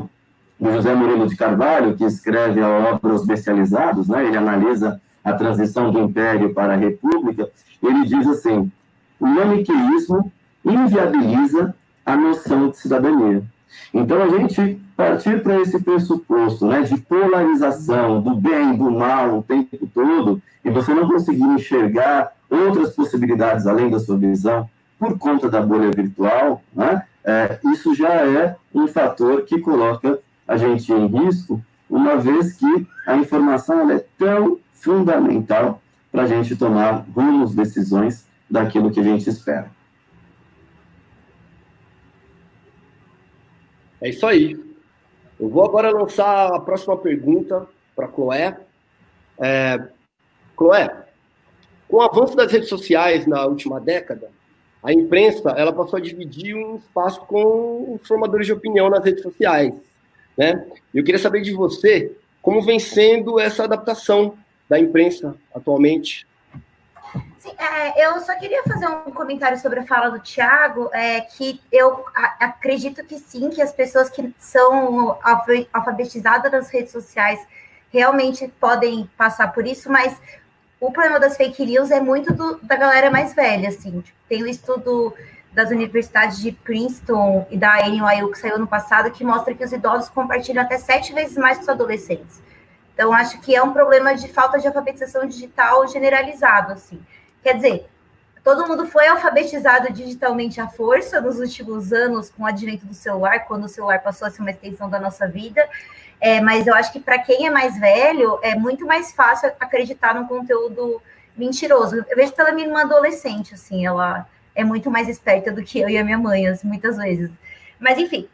do 0.58 0.72
José 0.72 0.94
Murilo 0.94 1.26
de 1.26 1.36
Carvalho, 1.36 1.96
que 1.96 2.04
escreve 2.04 2.60
a 2.60 2.68
obra 2.68 3.14
Os 3.14 3.26
Bestializados, 3.26 4.08
né? 4.08 4.24
ele 4.26 4.36
analisa 4.36 5.00
a 5.24 5.32
transição 5.32 5.90
do 5.90 6.00
Império 6.00 6.54
para 6.54 6.74
a 6.74 6.76
República, 6.76 7.48
ele 7.82 8.04
diz 8.04 8.26
assim, 8.26 8.70
o 9.20 9.26
maniqueísmo 9.26 10.32
inviabiliza 10.64 11.74
a 12.04 12.16
noção 12.16 12.70
de 12.70 12.78
cidadania. 12.78 13.42
Então, 13.92 14.22
a 14.22 14.28
gente 14.28 14.80
partir 14.96 15.42
para 15.42 15.60
esse 15.60 15.78
pressuposto 15.80 16.66
né, 16.66 16.82
de 16.82 16.96
polarização 16.98 18.20
do 18.20 18.34
bem, 18.34 18.76
do 18.76 18.90
mal 18.90 19.38
o 19.38 19.42
tempo 19.42 19.86
todo, 19.92 20.40
e 20.64 20.70
você 20.70 20.94
não 20.94 21.08
conseguir 21.08 21.42
enxergar 21.42 22.32
outras 22.48 22.94
possibilidades 22.94 23.66
além 23.66 23.90
da 23.90 23.98
sua 23.98 24.16
visão 24.16 24.68
por 24.98 25.18
conta 25.18 25.48
da 25.48 25.60
bolha 25.60 25.90
virtual, 25.90 26.62
né, 26.72 27.02
é, 27.24 27.58
isso 27.72 27.94
já 27.94 28.12
é 28.12 28.56
um 28.74 28.86
fator 28.86 29.42
que 29.42 29.58
coloca 29.58 30.18
a 30.46 30.56
gente 30.56 30.92
em 30.92 31.06
risco, 31.06 31.60
uma 31.88 32.16
vez 32.16 32.54
que 32.54 32.86
a 33.06 33.16
informação 33.16 33.90
é 33.90 34.04
tão 34.18 34.58
fundamental 34.72 35.80
para 36.10 36.22
a 36.22 36.26
gente 36.26 36.56
tomar 36.56 37.04
rumos, 37.14 37.54
decisões 37.54 38.26
daquilo 38.50 38.90
que 38.90 39.00
a 39.00 39.02
gente 39.02 39.28
espera. 39.28 39.70
É 44.02 44.08
isso 44.08 44.26
aí. 44.26 44.58
Eu 45.38 45.48
vou 45.48 45.64
agora 45.64 45.90
lançar 45.90 46.52
a 46.52 46.58
próxima 46.58 46.96
pergunta 46.96 47.66
para 47.94 48.08
Chloé. 48.08 48.58
É, 49.40 49.80
Chloé, 50.58 51.06
com 51.88 51.98
o 51.98 52.02
avanço 52.02 52.36
das 52.36 52.50
redes 52.50 52.68
sociais 52.68 53.26
na 53.26 53.46
última 53.46 53.80
década, 53.80 54.30
a 54.82 54.92
imprensa 54.92 55.50
ela 55.50 55.72
passou 55.72 55.98
a 55.98 56.02
dividir 56.02 56.56
um 56.56 56.76
espaço 56.76 57.20
com 57.26 57.94
os 57.94 58.06
formadores 58.06 58.46
de 58.46 58.52
opinião 58.52 58.90
nas 58.90 59.04
redes 59.04 59.22
sociais. 59.22 59.72
Né? 60.36 60.66
Eu 60.92 61.04
queria 61.04 61.20
saber 61.20 61.40
de 61.40 61.52
você 61.52 62.16
como 62.42 62.60
vem 62.60 62.80
sendo 62.80 63.38
essa 63.38 63.64
adaptação 63.64 64.36
da 64.68 64.80
imprensa 64.80 65.36
atualmente. 65.54 66.26
Sim, 67.38 67.52
é, 67.58 68.06
eu 68.06 68.20
só 68.20 68.38
queria 68.38 68.62
fazer 68.62 68.86
um 68.86 69.10
comentário 69.10 69.58
sobre 69.58 69.80
a 69.80 69.86
fala 69.86 70.10
do 70.10 70.20
Tiago, 70.20 70.88
é, 70.92 71.20
que 71.22 71.60
eu 71.72 72.04
a, 72.14 72.46
acredito 72.46 73.04
que 73.04 73.18
sim, 73.18 73.50
que 73.50 73.60
as 73.60 73.72
pessoas 73.72 74.08
que 74.08 74.32
são 74.38 75.18
alfabetizadas 75.72 76.52
nas 76.52 76.70
redes 76.70 76.92
sociais 76.92 77.44
realmente 77.92 78.48
podem 78.60 79.10
passar 79.16 79.52
por 79.52 79.66
isso, 79.66 79.90
mas 79.90 80.16
o 80.80 80.90
problema 80.90 81.20
das 81.20 81.36
fake 81.36 81.64
news 81.64 81.90
é 81.90 82.00
muito 82.00 82.32
do, 82.32 82.58
da 82.62 82.76
galera 82.76 83.10
mais 83.10 83.34
velha, 83.34 83.68
assim. 83.68 84.00
Tipo, 84.00 84.18
tem 84.28 84.42
o 84.42 84.46
um 84.46 84.48
estudo 84.48 85.14
das 85.52 85.70
universidades 85.70 86.40
de 86.40 86.50
Princeton 86.50 87.46
e 87.50 87.56
da 87.56 87.86
NYU 87.86 88.30
que 88.30 88.38
saiu 88.38 88.58
no 88.58 88.66
passado 88.66 89.10
que 89.10 89.22
mostra 89.22 89.54
que 89.54 89.62
os 89.62 89.70
idosos 89.70 90.08
compartilham 90.08 90.62
até 90.62 90.78
sete 90.78 91.12
vezes 91.12 91.36
mais 91.36 91.58
que 91.58 91.64
os 91.64 91.68
adolescentes. 91.68 92.42
Então, 92.94 93.12
acho 93.12 93.40
que 93.40 93.54
é 93.54 93.62
um 93.62 93.72
problema 93.72 94.14
de 94.14 94.28
falta 94.28 94.58
de 94.58 94.66
alfabetização 94.66 95.26
digital 95.26 95.86
generalizado, 95.88 96.72
assim. 96.72 97.00
Quer 97.42 97.54
dizer, 97.56 97.88
todo 98.44 98.66
mundo 98.66 98.86
foi 98.86 99.06
alfabetizado 99.08 99.92
digitalmente 99.92 100.60
à 100.60 100.68
força 100.68 101.20
nos 101.20 101.38
últimos 101.38 101.92
anos 101.92 102.30
com 102.30 102.42
o 102.42 102.46
advento 102.46 102.86
do 102.86 102.94
celular, 102.94 103.46
quando 103.46 103.64
o 103.64 103.68
celular 103.68 104.00
passou 104.00 104.28
a 104.28 104.30
ser 104.30 104.42
uma 104.42 104.50
extensão 104.50 104.90
da 104.90 105.00
nossa 105.00 105.26
vida. 105.26 105.66
É, 106.20 106.40
mas 106.40 106.66
eu 106.66 106.74
acho 106.74 106.92
que 106.92 107.00
para 107.00 107.18
quem 107.18 107.46
é 107.46 107.50
mais 107.50 107.78
velho, 107.78 108.38
é 108.42 108.54
muito 108.54 108.86
mais 108.86 109.12
fácil 109.12 109.50
acreditar 109.58 110.14
num 110.14 110.26
conteúdo 110.26 111.02
mentiroso. 111.36 111.96
Eu 112.08 112.16
vejo 112.16 112.32
pela 112.32 112.52
minha 112.52 112.66
irmã 112.66 112.82
adolescente, 112.82 113.54
assim, 113.54 113.84
ela 113.84 114.26
é 114.54 114.62
muito 114.62 114.90
mais 114.90 115.08
esperta 115.08 115.50
do 115.50 115.62
que 115.62 115.80
eu 115.80 115.88
e 115.88 115.98
a 115.98 116.04
minha 116.04 116.18
mãe, 116.18 116.46
assim, 116.46 116.68
muitas 116.68 116.96
vezes. 116.96 117.30
Mas, 117.80 117.98
enfim, 117.98 118.28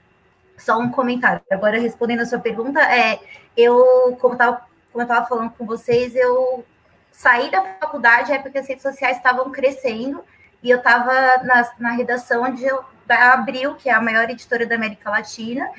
só 0.58 0.78
um 0.78 0.90
comentário. 0.90 1.40
Agora, 1.50 1.78
respondendo 1.78 2.20
a 2.20 2.26
sua 2.26 2.38
pergunta, 2.38 2.80
é, 2.80 3.20
eu, 3.56 4.16
como, 4.20 4.36
como 4.36 4.58
eu 4.94 5.02
estava 5.02 5.26
falando 5.26 5.50
com 5.50 5.64
vocês, 5.64 6.14
eu 6.14 6.64
saí 7.12 7.50
da 7.50 7.62
faculdade 7.80 8.32
é 8.32 8.38
porque 8.38 8.58
as 8.58 8.68
redes 8.68 8.82
sociais 8.82 9.16
estavam 9.16 9.50
crescendo 9.50 10.22
e 10.62 10.70
eu 10.70 10.78
estava 10.78 11.12
na, 11.44 11.70
na 11.78 11.90
redação 11.90 12.46
eu, 12.58 12.84
da 13.06 13.32
Abril, 13.32 13.74
que 13.74 13.88
é 13.88 13.92
a 13.92 14.00
maior 14.00 14.28
editora 14.28 14.66
da 14.66 14.74
América 14.74 15.10
Latina, 15.10 15.70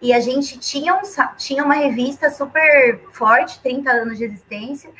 e 0.00 0.12
a 0.12 0.20
gente 0.20 0.58
tinha, 0.58 0.94
um, 0.94 1.02
tinha 1.36 1.64
uma 1.64 1.74
revista 1.74 2.30
super 2.30 3.00
forte, 3.12 3.60
30 3.60 3.90
anos 3.90 4.18
de 4.18 4.24
existência, 4.24 4.90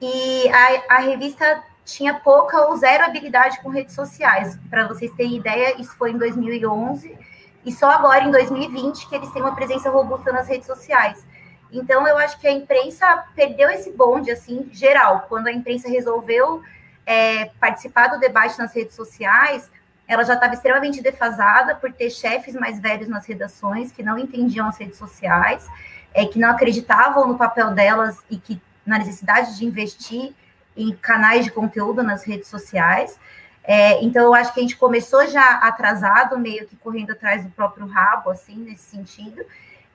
e 0.00 0.48
a, 0.48 0.96
a 0.96 0.98
revista 1.00 1.62
tinha 1.84 2.14
pouca 2.14 2.66
ou 2.66 2.76
zero 2.76 3.04
habilidade 3.04 3.60
com 3.60 3.68
redes 3.68 3.94
sociais. 3.94 4.58
Para 4.70 4.86
vocês 4.86 5.12
terem 5.12 5.36
ideia, 5.36 5.80
isso 5.80 5.94
foi 5.96 6.12
em 6.12 6.18
2011 6.18 7.16
e 7.64 7.72
só 7.72 7.90
agora 7.90 8.24
em 8.24 8.30
2020 8.30 9.08
que 9.08 9.14
eles 9.14 9.30
têm 9.30 9.42
uma 9.42 9.54
presença 9.54 9.90
robusta 9.90 10.32
nas 10.32 10.48
redes 10.48 10.66
sociais. 10.66 11.24
Então 11.72 12.06
eu 12.06 12.16
acho 12.18 12.38
que 12.38 12.46
a 12.46 12.52
imprensa 12.52 13.24
perdeu 13.34 13.68
esse 13.70 13.90
bonde 13.90 14.30
assim 14.30 14.68
geral. 14.72 15.26
Quando 15.28 15.48
a 15.48 15.52
imprensa 15.52 15.88
resolveu 15.88 16.62
é, 17.04 17.46
participar 17.58 18.08
do 18.08 18.20
debate 18.20 18.58
nas 18.58 18.72
redes 18.72 18.94
sociais, 18.94 19.70
ela 20.06 20.24
já 20.24 20.34
estava 20.34 20.54
extremamente 20.54 21.02
defasada 21.02 21.74
por 21.74 21.92
ter 21.92 22.10
chefes 22.10 22.54
mais 22.54 22.78
velhos 22.78 23.08
nas 23.08 23.26
redações 23.26 23.90
que 23.90 24.02
não 24.02 24.18
entendiam 24.18 24.68
as 24.68 24.76
redes 24.76 24.98
sociais, 24.98 25.66
é, 26.12 26.26
que 26.26 26.38
não 26.38 26.50
acreditavam 26.50 27.26
no 27.26 27.36
papel 27.36 27.72
delas 27.72 28.18
e 28.30 28.36
que 28.36 28.60
na 28.84 28.98
necessidade 28.98 29.56
de 29.56 29.64
investir 29.64 30.32
em 30.76 30.94
canais 30.94 31.44
de 31.44 31.50
conteúdo 31.50 32.02
nas 32.02 32.24
redes 32.24 32.48
sociais. 32.48 33.18
É, 33.66 34.04
então, 34.04 34.22
eu 34.22 34.34
acho 34.34 34.52
que 34.52 34.60
a 34.60 34.62
gente 34.62 34.76
começou 34.76 35.26
já 35.26 35.56
atrasado, 35.56 36.38
meio 36.38 36.66
que 36.66 36.76
correndo 36.76 37.12
atrás 37.12 37.42
do 37.42 37.50
próprio 37.50 37.86
rabo, 37.86 38.30
assim, 38.30 38.56
nesse 38.56 38.84
sentido. 38.84 39.42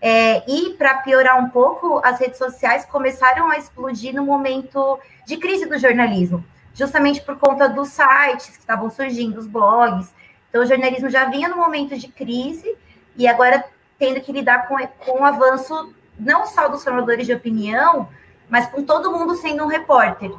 É, 0.02 0.44
e, 0.50 0.74
para 0.74 0.96
piorar 1.00 1.38
um 1.38 1.50
pouco, 1.50 2.02
as 2.04 2.20
redes 2.20 2.40
sociais 2.40 2.84
começaram 2.86 3.50
a 3.50 3.58
explodir 3.58 4.14
no 4.16 4.26
momento 4.26 4.98
de 5.26 5.38
crise 5.38 5.68
do 5.68 5.78
jornalismo, 5.78 6.44
justamente 6.74 7.22
por 7.22 7.38
conta 7.38 7.70
dos 7.70 7.90
sites 7.90 8.48
que 8.48 8.60
estavam 8.60 8.90
surgindo, 8.90 9.38
os 9.38 9.46
blogs. 9.46 10.12
Então, 10.50 10.64
o 10.64 10.66
jornalismo 10.66 11.10
já 11.10 11.26
vinha 11.26 11.48
no 11.48 11.58
momento 11.58 11.96
de 11.96 12.08
crise 12.08 12.76
e 13.16 13.28
agora 13.28 13.64
tendo 14.00 14.20
que 14.22 14.32
lidar 14.32 14.68
com, 14.68 14.76
com 15.06 15.22
o 15.22 15.26
avanço 15.26 15.94
não 16.18 16.46
só 16.48 16.68
dos 16.68 16.84
formadores 16.84 17.28
de 17.28 17.34
opinião, 17.34 18.10
mas 18.50 18.66
com 18.68 18.84
todo 18.84 19.12
mundo 19.12 19.36
sendo 19.36 19.64
um 19.64 19.68
repórter. 19.68 20.32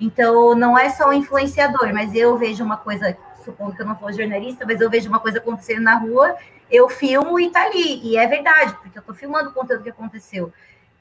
Então, 0.00 0.54
não 0.54 0.78
é 0.78 0.90
só 0.90 1.08
o 1.08 1.12
influenciador, 1.12 1.92
mas 1.92 2.14
eu 2.14 2.36
vejo 2.36 2.62
uma 2.62 2.76
coisa, 2.76 3.16
supondo 3.44 3.74
que 3.74 3.82
eu 3.82 3.86
não 3.86 3.96
for 3.96 4.12
jornalista, 4.12 4.64
mas 4.66 4.80
eu 4.80 4.90
vejo 4.90 5.08
uma 5.08 5.20
coisa 5.20 5.38
acontecendo 5.38 5.82
na 5.82 5.96
rua, 5.96 6.36
eu 6.70 6.88
filmo 6.88 7.40
e 7.40 7.50
tá 7.50 7.62
ali. 7.62 8.00
E 8.02 8.16
é 8.16 8.26
verdade, 8.26 8.74
porque 8.82 8.98
eu 8.98 9.02
tô 9.02 9.14
filmando 9.14 9.50
o 9.50 9.52
conteúdo 9.52 9.82
que 9.82 9.90
aconteceu. 9.90 10.52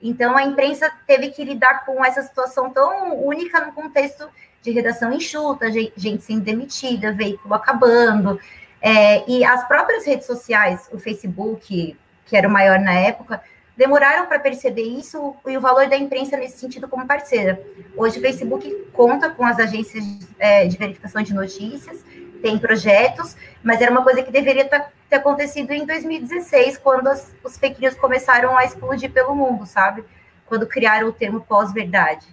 Então, 0.01 0.37
a 0.37 0.43
imprensa 0.43 0.91
teve 1.07 1.29
que 1.29 1.43
lidar 1.43 1.85
com 1.85 2.03
essa 2.03 2.21
situação 2.21 2.69
tão 2.69 3.19
única 3.25 3.65
no 3.65 3.73
contexto 3.73 4.27
de 4.61 4.71
redação 4.71 5.13
enxuta, 5.13 5.71
gente 5.71 6.23
sendo 6.23 6.41
demitida, 6.41 7.11
veículo 7.11 7.53
acabando. 7.53 8.39
É, 8.81 9.29
e 9.29 9.43
as 9.43 9.67
próprias 9.67 10.05
redes 10.05 10.25
sociais, 10.25 10.89
o 10.91 10.99
Facebook, 10.99 11.97
que 12.25 12.37
era 12.37 12.47
o 12.47 12.51
maior 12.51 12.79
na 12.79 12.93
época, 12.93 13.41
demoraram 13.77 14.25
para 14.27 14.39
perceber 14.39 14.83
isso 14.83 15.35
e 15.45 15.57
o 15.57 15.61
valor 15.61 15.87
da 15.87 15.97
imprensa 15.97 16.37
nesse 16.37 16.57
sentido 16.57 16.87
como 16.87 17.05
parceira. 17.05 17.61
Hoje 17.95 18.17
o 18.17 18.21
Facebook 18.21 18.87
conta 18.93 19.29
com 19.29 19.45
as 19.45 19.59
agências 19.59 20.03
é, 20.39 20.65
de 20.67 20.77
verificação 20.77 21.21
de 21.21 21.33
notícias, 21.33 22.03
tem 22.41 22.57
projetos, 22.57 23.35
mas 23.63 23.81
era 23.81 23.91
uma 23.91 24.03
coisa 24.03 24.21
que 24.21 24.31
deveria 24.31 24.65
tá, 24.65 24.89
ter 25.09 25.17
acontecido 25.17 25.71
em 25.71 25.85
2016, 25.85 26.77
quando 26.77 27.07
as, 27.07 27.33
os 27.43 27.57
fake 27.57 27.81
news 27.81 27.95
começaram 27.95 28.57
a 28.57 28.63
explodir 28.63 29.11
pelo 29.11 29.35
mundo, 29.35 29.65
sabe? 29.65 30.03
Quando 30.45 30.67
criaram 30.67 31.07
o 31.07 31.13
termo 31.13 31.41
pós-verdade. 31.41 32.25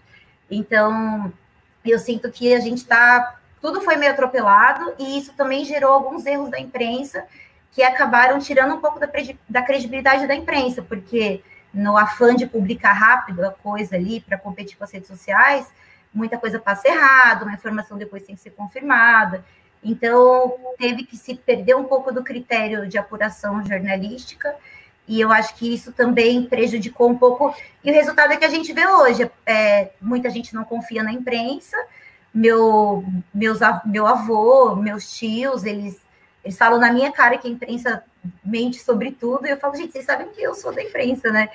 Então, 0.50 1.32
eu 1.84 1.98
sinto 1.98 2.30
que 2.30 2.54
a 2.54 2.60
gente 2.60 2.78
está. 2.78 3.38
Tudo 3.60 3.80
foi 3.80 3.96
meio 3.96 4.12
atropelado, 4.12 4.92
e 4.98 5.18
isso 5.18 5.32
também 5.34 5.64
gerou 5.64 5.92
alguns 5.92 6.26
erros 6.26 6.50
da 6.50 6.60
imprensa 6.60 7.24
que 7.72 7.82
acabaram 7.82 8.38
tirando 8.38 8.74
um 8.74 8.80
pouco 8.80 9.00
da, 9.00 9.08
da 9.48 9.62
credibilidade 9.62 10.26
da 10.26 10.34
imprensa, 10.34 10.82
porque 10.82 11.42
no 11.72 11.96
afã 11.96 12.36
de 12.36 12.46
publicar 12.46 12.92
rápido 12.92 13.44
a 13.44 13.50
coisa 13.50 13.96
ali 13.96 14.20
para 14.20 14.36
competir 14.38 14.76
com 14.76 14.84
as 14.84 14.92
redes 14.92 15.08
sociais, 15.08 15.66
muita 16.12 16.36
coisa 16.36 16.58
passa 16.58 16.86
errado, 16.86 17.42
uma 17.42 17.54
informação 17.54 17.96
depois 17.96 18.24
tem 18.24 18.34
que 18.34 18.42
ser 18.42 18.50
confirmada. 18.50 19.42
Então, 19.82 20.54
teve 20.78 21.04
que 21.04 21.16
se 21.16 21.34
perder 21.34 21.74
um 21.74 21.84
pouco 21.84 22.12
do 22.12 22.22
critério 22.22 22.86
de 22.86 22.98
apuração 22.98 23.64
jornalística, 23.64 24.54
e 25.08 25.20
eu 25.20 25.32
acho 25.32 25.56
que 25.56 25.74
isso 25.74 25.92
também 25.92 26.44
prejudicou 26.44 27.08
um 27.10 27.18
pouco. 27.18 27.54
E 27.82 27.90
o 27.90 27.94
resultado 27.94 28.32
é 28.32 28.36
que 28.36 28.44
a 28.44 28.50
gente 28.50 28.72
vê 28.72 28.86
hoje: 28.86 29.28
é, 29.44 29.90
muita 30.00 30.30
gente 30.30 30.54
não 30.54 30.62
confia 30.62 31.02
na 31.02 31.12
imprensa. 31.12 31.76
Meu, 32.32 33.04
meus, 33.34 33.58
meu 33.84 34.06
avô, 34.06 34.76
meus 34.76 35.12
tios, 35.12 35.64
eles 35.64 36.00
eles 36.44 36.58
falam 36.58 36.78
na 36.78 36.92
minha 36.92 37.12
cara 37.12 37.38
que 37.38 37.46
a 37.46 37.50
imprensa 37.50 38.04
mente 38.44 38.78
sobre 38.78 39.12
tudo, 39.12 39.46
e 39.46 39.50
eu 39.50 39.56
falo, 39.56 39.76
gente, 39.76 39.92
vocês 39.92 40.04
sabem 40.04 40.28
que 40.28 40.42
eu 40.42 40.54
sou 40.54 40.72
da 40.72 40.82
imprensa, 40.82 41.30
né? 41.30 41.48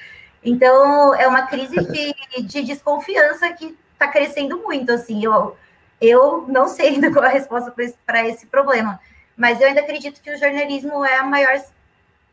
Então, 0.43 1.13
é 1.15 1.27
uma 1.27 1.47
crise 1.47 1.75
de, 1.75 2.43
de 2.43 2.63
desconfiança 2.63 3.51
que 3.53 3.75
está 3.93 4.07
crescendo 4.07 4.59
muito, 4.59 4.91
assim. 4.91 5.23
Eu, 5.23 5.57
eu 5.99 6.45
não 6.47 6.67
sei 6.67 6.89
ainda 6.95 7.11
qual 7.11 7.25
é 7.25 7.27
a 7.27 7.31
resposta 7.31 7.73
para 8.05 8.27
esse 8.27 8.45
problema, 8.47 8.99
mas 9.35 9.59
eu 9.59 9.67
ainda 9.67 9.81
acredito 9.81 10.21
que 10.21 10.31
o 10.31 10.37
jornalismo 10.37 11.03
é 11.03 11.17
a 11.17 11.23
maior, 11.23 11.61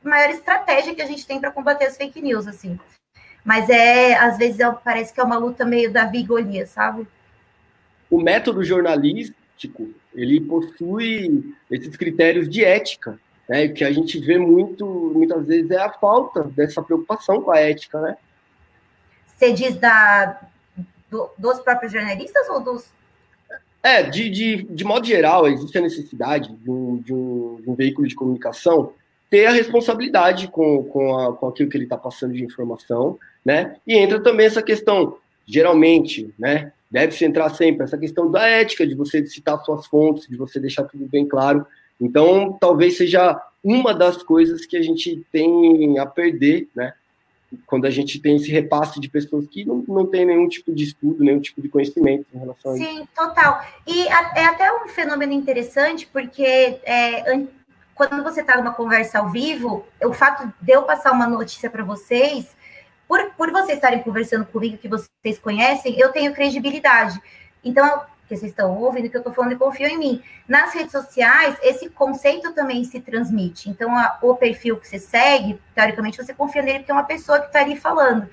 maior 0.03 0.31
estratégia 0.31 0.95
que 0.95 1.03
a 1.03 1.07
gente 1.07 1.27
tem 1.27 1.41
para 1.41 1.51
combater 1.51 1.87
as 1.87 1.97
fake 1.97 2.21
news, 2.23 2.47
assim. 2.47 2.79
Mas 3.45 3.69
é, 3.69 4.15
às 4.15 4.39
vezes, 4.39 4.61
é, 4.61 4.73
parece 4.73 5.13
que 5.13 5.21
é 5.21 5.25
uma 5.25 5.37
luta 5.37 5.65
meio 5.65 5.93
da 5.93 6.07
vigolia, 6.07 6.67
sabe? 6.67 7.07
O 8.09 8.21
método 8.21 8.65
jornalístico 8.65 9.93
ele 10.15 10.41
possui 10.41 11.55
esses 11.71 11.97
critérios 11.97 12.49
de 12.49 12.65
ética, 12.65 13.19
né? 13.49 13.69
Que 13.69 13.85
a 13.85 13.93
gente 13.93 14.19
vê 14.19 14.39
muito, 14.39 14.87
muitas 14.87 15.47
vezes 15.47 15.71
é 15.71 15.79
a 15.79 15.93
falta 15.93 16.45
dessa 16.45 16.83
preocupação 16.83 17.43
com 17.43 17.51
a 17.51 17.59
ética, 17.59 18.01
né? 18.01 18.17
Você 19.27 19.53
diz 19.53 19.77
da 19.77 20.41
do, 21.11 21.31
dos 21.37 21.61
próprios 21.61 21.93
jornalistas 21.93 22.49
ou 22.49 22.61
dos 22.61 22.95
é, 23.85 24.03
de, 24.03 24.31
de, 24.31 24.63
de 24.63 24.83
modo 24.83 25.07
geral, 25.07 25.47
existe 25.47 25.77
a 25.77 25.83
necessidade 25.83 26.51
de 26.51 26.71
um, 26.71 26.97
de 26.97 27.13
um, 27.13 27.61
de 27.61 27.71
um 27.71 27.75
veículo 27.75 28.09
de 28.09 28.15
comunicação 28.15 28.95
ter 29.29 29.45
a 29.45 29.51
responsabilidade 29.51 30.49
com, 30.49 30.85
com, 30.85 31.19
a, 31.19 31.37
com 31.37 31.49
aquilo 31.49 31.69
que 31.69 31.77
ele 31.77 31.85
está 31.85 31.99
passando 31.99 32.33
de 32.33 32.43
informação, 32.43 33.19
né? 33.45 33.77
E 33.87 33.95
entra 33.99 34.23
também 34.23 34.47
essa 34.47 34.63
questão, 34.63 35.19
geralmente, 35.45 36.33
né? 36.39 36.73
Deve-se 36.95 37.25
entrar 37.25 37.51
sempre 37.51 37.83
essa 37.83 37.99
questão 37.99 38.31
da 38.31 38.47
ética, 38.47 38.87
de 38.87 38.95
você 38.95 39.27
citar 39.27 39.59
suas 39.65 39.85
fontes, 39.85 40.29
de 40.29 40.37
você 40.37 40.61
deixar 40.61 40.85
tudo 40.85 41.09
bem 41.09 41.27
claro. 41.27 41.67
Então, 42.01 42.57
talvez 42.61 42.97
seja 42.97 43.37
uma 43.65 43.93
das 43.93 44.23
coisas 44.23 44.65
que 44.65 44.77
a 44.77 44.83
gente 44.83 45.27
tem 45.33 45.99
a 45.99 46.07
perder, 46.07 46.69
né? 46.73 46.93
Quando 47.67 47.87
a 47.87 47.91
gente 47.91 48.21
tem 48.21 48.37
esse 48.37 48.49
repasse 48.49 49.01
de 49.01 49.09
pessoas 49.09 49.45
que 49.49 49.65
não, 49.65 49.85
não 49.89 50.07
tem 50.07 50.25
nenhum 50.25 50.49
tipo 50.49 50.73
de 50.73 50.85
estudo, 50.85 51.25
nenhum 51.25 51.41
tipo 51.41 51.61
de 51.61 51.69
conhecimento 51.69 52.27
em 52.33 52.39
relação 52.39 52.77
Sim, 52.77 52.85
a 52.85 52.93
isso. 52.93 52.99
Sim, 53.01 53.09
total. 53.13 53.61
E 53.89 54.07
é 54.07 54.45
até 54.45 54.73
um 54.73 54.87
fenômeno 54.87 55.33
interessante, 55.33 56.09
porque 56.13 56.79
é, 56.85 57.45
quando 57.93 58.23
você 58.23 58.41
está 58.41 58.57
numa 58.57 58.73
conversa 58.73 59.19
ao 59.19 59.31
vivo, 59.31 59.85
o 60.01 60.13
fato 60.13 60.53
de 60.61 60.73
eu 60.73 60.83
passar 60.85 61.11
uma 61.11 61.27
notícia 61.27 61.69
para 61.69 61.83
vocês 61.83 62.55
por, 63.09 63.31
por 63.33 63.51
vocês 63.51 63.77
estarem 63.77 64.03
conversando 64.03 64.47
comigo, 64.47 64.79
que 64.79 64.89
vocês 64.89 65.39
conhecem, 65.39 65.99
eu 65.99 66.13
tenho 66.13 66.35
credibilidade. 66.35 67.21
Então, 67.63 68.05
que 68.27 68.37
vocês 68.37 68.51
estão 68.51 68.77
ouvindo, 68.79 69.09
que 69.11 69.17
eu 69.17 69.21
estou 69.21 69.33
falando 69.33 69.53
e 69.53 69.57
confiam 69.57 69.91
em 69.91 69.99
mim. 69.99 70.23
Nas 70.49 70.73
redes 70.73 70.93
sociais, 70.93 71.57
esse 71.63 71.89
conceito 71.91 72.53
também 72.53 72.83
se 72.85 73.01
transmite. 73.01 73.69
Então, 73.69 73.95
a, 73.97 74.19
o 74.23 74.35
perfil 74.35 74.79
que 74.79 74.89
você 74.89 74.99
segue, 74.99 75.61
teoricamente, 75.75 76.17
você 76.17 76.33
confia 76.33 76.63
nele 76.63 76.79
porque 76.81 76.91
é 76.91 76.95
uma 76.95 77.05
pessoa 77.05 77.41
que 77.41 77.47
está 77.47 77.61
ali 77.61 77.77
falando. 77.77 78.29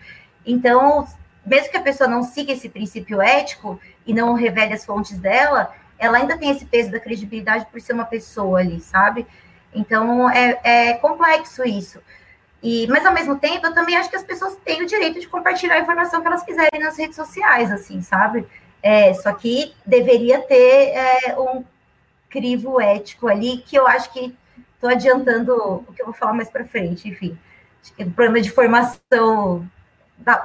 Então, 0.45 1.05
mesmo 1.45 1.69
que 1.69 1.77
a 1.77 1.81
pessoa 1.81 2.09
não 2.09 2.23
siga 2.23 2.53
esse 2.53 2.69
princípio 2.69 3.21
ético 3.21 3.79
e 4.05 4.13
não 4.13 4.33
revele 4.33 4.73
as 4.73 4.85
fontes 4.85 5.17
dela, 5.17 5.73
ela 5.99 6.17
ainda 6.17 6.37
tem 6.37 6.49
esse 6.49 6.65
peso 6.65 6.91
da 6.91 6.99
credibilidade 6.99 7.67
por 7.71 7.79
ser 7.81 7.93
uma 7.93 8.05
pessoa 8.05 8.59
ali, 8.59 8.79
sabe? 8.79 9.27
Então, 9.73 10.29
é, 10.29 10.59
é 10.63 10.93
complexo 10.95 11.63
isso. 11.63 11.99
E, 12.63 12.85
mas 12.87 13.05
ao 13.05 13.13
mesmo 13.13 13.37
tempo, 13.39 13.65
eu 13.65 13.73
também 13.73 13.95
acho 13.95 14.09
que 14.09 14.15
as 14.15 14.23
pessoas 14.23 14.55
têm 14.63 14.83
o 14.83 14.85
direito 14.85 15.19
de 15.19 15.27
compartilhar 15.27 15.75
a 15.75 15.79
informação 15.79 16.21
que 16.21 16.27
elas 16.27 16.43
quiserem 16.43 16.79
nas 16.79 16.97
redes 16.97 17.15
sociais, 17.15 17.71
assim, 17.71 18.01
sabe? 18.01 18.47
É, 18.83 19.13
só 19.13 19.33
que 19.33 19.73
deveria 19.85 20.39
ter 20.39 20.93
é, 20.93 21.39
um 21.39 21.63
crivo 22.29 22.79
ético 22.79 23.27
ali, 23.27 23.57
que 23.57 23.75
eu 23.75 23.87
acho 23.87 24.11
que 24.13 24.35
estou 24.75 24.89
adiantando 24.89 25.55
o 25.55 25.93
que 25.93 26.01
eu 26.01 26.05
vou 26.05 26.13
falar 26.13 26.33
mais 26.33 26.49
para 26.49 26.65
frente, 26.65 27.09
enfim. 27.09 27.37
O 27.99 28.11
problema 28.11 28.41
de 28.41 28.51
formação 28.51 29.67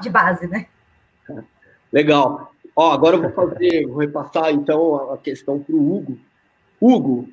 de 0.01 0.09
base, 0.09 0.47
né? 0.47 0.67
Legal. 1.93 2.53
Ó, 2.75 2.93
agora 2.93 3.17
eu 3.17 3.23
vou 3.23 3.31
fazer, 3.31 3.87
vou 3.87 3.99
repassar 3.99 4.51
então 4.51 5.13
a 5.13 5.19
questão 5.19 5.59
para 5.59 5.75
o 5.75 5.97
Hugo. 5.97 6.19
Hugo, 6.81 7.29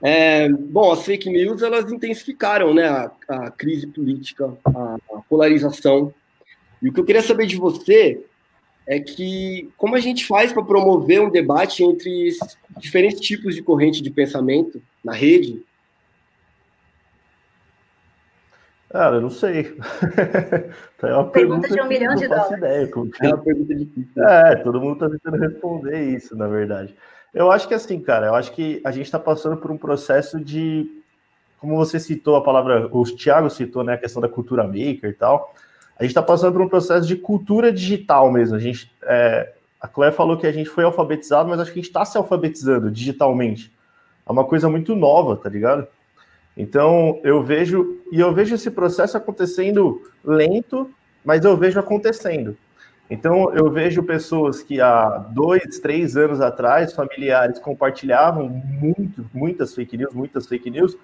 é, 0.00 0.48
bom, 0.48 0.92
as 0.92 1.04
fake 1.04 1.28
news 1.28 1.62
elas 1.62 1.90
intensificaram 1.90 2.72
né, 2.72 2.88
a, 2.88 3.10
a 3.28 3.50
crise 3.50 3.86
política, 3.86 4.56
a, 4.64 4.96
a, 5.12 5.20
polarização. 5.28 6.14
E 6.80 6.88
o 6.88 6.92
que 6.92 7.00
eu 7.00 7.04
queria 7.04 7.22
saber 7.22 7.46
de 7.46 7.56
você 7.56 8.24
é 8.86 9.00
que 9.00 9.70
como 9.76 9.96
a 9.96 10.00
gente 10.00 10.24
faz 10.24 10.52
para 10.52 10.62
promover 10.62 11.20
um 11.20 11.30
debate 11.30 11.82
entre 11.82 12.30
diferentes 12.78 13.20
tipos 13.20 13.54
de 13.54 13.62
corrente 13.62 14.00
de 14.00 14.10
pensamento 14.10 14.80
na 15.04 15.12
rede? 15.12 15.62
Cara, 18.88 19.16
eu 19.16 19.20
não 19.20 19.30
sei. 19.30 19.76
é 21.02 21.14
uma 21.14 21.28
pergunta, 21.28 21.68
pergunta 21.68 21.68
de 21.68 21.80
um 21.80 21.88
milhão 21.88 22.14
de 22.14 22.26
dólares. 22.26 22.56
Ideia, 22.56 22.90
é 23.20 23.26
uma 23.26 23.38
pergunta 23.38 23.74
difícil. 23.74 24.24
É, 24.24 24.56
todo 24.56 24.80
mundo 24.80 24.94
está 24.94 25.10
tentando 25.10 25.36
responder 25.36 26.04
isso, 26.16 26.34
na 26.36 26.46
verdade. 26.46 26.94
Eu 27.32 27.50
acho 27.50 27.68
que 27.68 27.74
assim, 27.74 28.00
cara, 28.00 28.26
eu 28.28 28.34
acho 28.34 28.52
que 28.52 28.80
a 28.84 28.90
gente 28.90 29.06
está 29.06 29.18
passando 29.18 29.56
por 29.56 29.70
um 29.70 29.76
processo 29.76 30.40
de, 30.40 30.88
como 31.58 31.76
você 31.76 32.00
citou 32.00 32.36
a 32.36 32.42
palavra, 32.42 32.88
o 32.90 33.04
Thiago 33.04 33.50
citou, 33.50 33.84
né, 33.84 33.94
a 33.94 33.98
questão 33.98 34.22
da 34.22 34.28
cultura 34.28 34.64
maker 34.64 35.10
e 35.10 35.12
tal. 35.12 35.54
A 35.98 36.02
gente 36.02 36.10
está 36.10 36.22
passando 36.22 36.52
por 36.52 36.62
um 36.62 36.68
processo 36.68 37.06
de 37.06 37.16
cultura 37.16 37.72
digital 37.72 38.30
mesmo. 38.30 38.56
A 38.56 38.58
gente, 38.58 38.90
é, 39.02 39.52
a 39.80 39.88
Cléia 39.88 40.12
falou 40.12 40.36
que 40.36 40.46
a 40.46 40.52
gente 40.52 40.70
foi 40.70 40.84
alfabetizado, 40.84 41.48
mas 41.48 41.60
acho 41.60 41.72
que 41.72 41.78
a 41.78 41.82
gente 41.82 41.90
está 41.90 42.04
se 42.04 42.16
alfabetizando 42.16 42.90
digitalmente. 42.90 43.72
É 44.26 44.32
uma 44.32 44.44
coisa 44.44 44.68
muito 44.68 44.94
nova, 44.94 45.36
tá 45.36 45.48
ligado? 45.48 45.86
Então 46.56 47.20
eu 47.22 47.42
vejo 47.42 47.98
e 48.10 48.18
eu 48.20 48.32
vejo 48.32 48.54
esse 48.54 48.70
processo 48.70 49.16
acontecendo 49.16 50.02
lento, 50.24 50.90
mas 51.24 51.44
eu 51.44 51.56
vejo 51.56 51.78
acontecendo. 51.78 52.56
Então, 53.10 53.54
eu 53.54 53.70
vejo 53.70 54.02
pessoas 54.02 54.62
que 54.62 54.80
há 54.80 55.18
dois, 55.30 55.78
três 55.78 56.16
anos 56.16 56.40
atrás, 56.40 56.92
familiares, 56.92 57.58
compartilhavam 57.58 58.48
muito, 58.48 59.24
muitas 59.32 59.74
fake 59.74 59.96
news, 59.96 60.12
muitas 60.12 60.46
fake 60.46 60.70
news, 60.70 60.96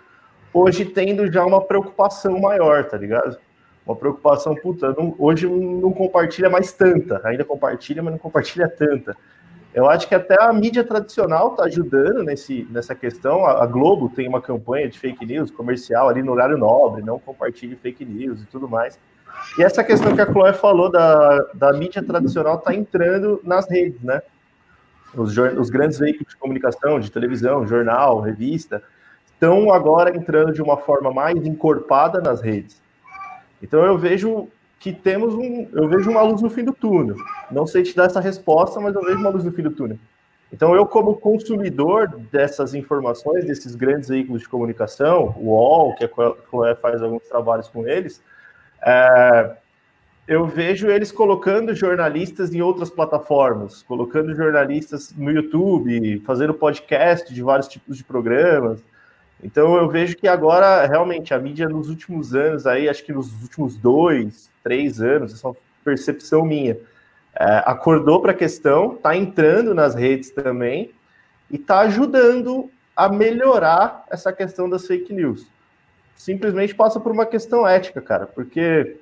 hoje 0.52 0.84
tendo 0.84 1.30
já 1.32 1.44
uma 1.44 1.62
preocupação 1.62 2.38
maior, 2.38 2.84
tá 2.84 2.98
ligado? 2.98 3.38
Uma 3.86 3.96
preocupação, 3.96 4.54
puta, 4.54 4.92
não, 4.92 5.14
hoje 5.18 5.46
não 5.46 5.92
compartilha 5.92 6.50
mais 6.50 6.72
tanta, 6.72 7.20
ainda 7.24 7.44
compartilha, 7.44 8.02
mas 8.02 8.12
não 8.12 8.18
compartilha 8.18 8.68
tanta. 8.68 9.16
Eu 9.74 9.88
acho 9.88 10.06
que 10.06 10.14
até 10.14 10.40
a 10.40 10.52
mídia 10.52 10.84
tradicional 10.84 11.50
está 11.50 11.64
ajudando 11.64 12.22
nesse, 12.22 12.66
nessa 12.70 12.94
questão. 12.94 13.44
A, 13.44 13.66
Globo 13.66 14.08
tem 14.08 14.28
uma 14.28 14.40
campanha 14.40 14.88
de 14.88 14.98
fake 14.98 15.26
news 15.26 15.50
comercial 15.50 16.08
ali 16.08 16.22
no 16.22 16.30
horário 16.30 16.56
nobre, 16.56 17.02
não 17.02 17.18
compartilhe 17.18 17.74
fake 17.74 18.04
news 18.04 18.40
e 18.42 18.46
tudo 18.46 18.68
mais. 18.68 18.98
E 19.58 19.62
essa 19.62 19.84
questão 19.84 20.14
que 20.14 20.20
a 20.20 20.26
Chloe 20.30 20.52
falou 20.52 20.90
da, 20.90 21.38
da 21.54 21.72
mídia 21.72 22.02
tradicional 22.02 22.56
está 22.56 22.74
entrando 22.74 23.40
nas 23.44 23.68
redes, 23.70 24.02
né? 24.02 24.20
Os, 25.14 25.36
os 25.36 25.70
grandes 25.70 25.98
veículos 25.98 26.32
de 26.32 26.36
comunicação, 26.36 26.98
de 26.98 27.10
televisão, 27.10 27.66
jornal, 27.66 28.20
revista, 28.20 28.82
estão 29.26 29.72
agora 29.72 30.16
entrando 30.16 30.52
de 30.52 30.60
uma 30.60 30.76
forma 30.76 31.12
mais 31.12 31.36
encorpada 31.46 32.20
nas 32.20 32.40
redes. 32.40 32.82
Então 33.62 33.84
eu 33.84 33.96
vejo 33.96 34.48
que 34.80 34.92
temos 34.92 35.34
um, 35.34 35.68
eu 35.72 35.88
vejo 35.88 36.10
uma 36.10 36.22
luz 36.22 36.42
no 36.42 36.50
fim 36.50 36.64
do 36.64 36.72
túnel. 36.72 37.16
Não 37.50 37.66
sei 37.66 37.82
te 37.82 37.94
dar 37.94 38.06
essa 38.06 38.20
resposta, 38.20 38.80
mas 38.80 38.94
eu 38.94 39.02
vejo 39.02 39.18
uma 39.18 39.30
luz 39.30 39.44
no 39.44 39.52
fim 39.52 39.62
do 39.62 39.70
túnel. 39.70 39.98
Então 40.52 40.74
eu 40.74 40.86
como 40.86 41.14
consumidor 41.14 42.08
dessas 42.30 42.74
informações, 42.74 43.44
desses 43.44 43.74
grandes 43.74 44.08
veículos 44.08 44.42
de 44.42 44.48
comunicação, 44.48 45.34
o 45.38 45.50
UOL, 45.50 45.94
que 45.94 46.04
a 46.04 46.08
Chloe 46.08 46.74
faz 46.76 47.02
alguns 47.02 47.22
trabalhos 47.24 47.68
com 47.68 47.86
eles, 47.88 48.22
é, 48.84 49.56
eu 50.26 50.46
vejo 50.46 50.88
eles 50.88 51.12
colocando 51.12 51.74
jornalistas 51.74 52.54
em 52.54 52.62
outras 52.62 52.90
plataformas, 52.90 53.82
colocando 53.82 54.34
jornalistas 54.34 55.12
no 55.16 55.30
YouTube, 55.30 56.20
fazendo 56.20 56.54
podcast 56.54 57.32
de 57.32 57.42
vários 57.42 57.68
tipos 57.68 57.96
de 57.96 58.04
programas. 58.04 58.82
Então 59.42 59.76
eu 59.76 59.88
vejo 59.88 60.16
que 60.16 60.26
agora 60.26 60.86
realmente 60.86 61.34
a 61.34 61.38
mídia 61.38 61.68
nos 61.68 61.90
últimos 61.90 62.34
anos, 62.34 62.66
aí 62.66 62.88
acho 62.88 63.04
que 63.04 63.12
nos 63.12 63.42
últimos 63.42 63.76
dois, 63.76 64.50
três 64.62 65.00
anos, 65.00 65.34
essa 65.34 65.46
é 65.46 65.50
uma 65.50 65.56
percepção 65.84 66.44
minha, 66.44 66.78
é, 67.34 67.62
acordou 67.66 68.20
para 68.22 68.30
a 68.30 68.34
questão, 68.34 68.94
está 68.94 69.14
entrando 69.14 69.74
nas 69.74 69.94
redes 69.94 70.30
também 70.30 70.90
e 71.50 71.56
está 71.56 71.80
ajudando 71.80 72.70
a 72.96 73.08
melhorar 73.08 74.04
essa 74.10 74.32
questão 74.32 74.70
das 74.70 74.86
fake 74.86 75.12
news 75.12 75.53
simplesmente 76.16 76.74
passa 76.74 76.98
por 77.00 77.12
uma 77.12 77.26
questão 77.26 77.66
ética, 77.66 78.00
cara, 78.00 78.26
porque 78.26 78.96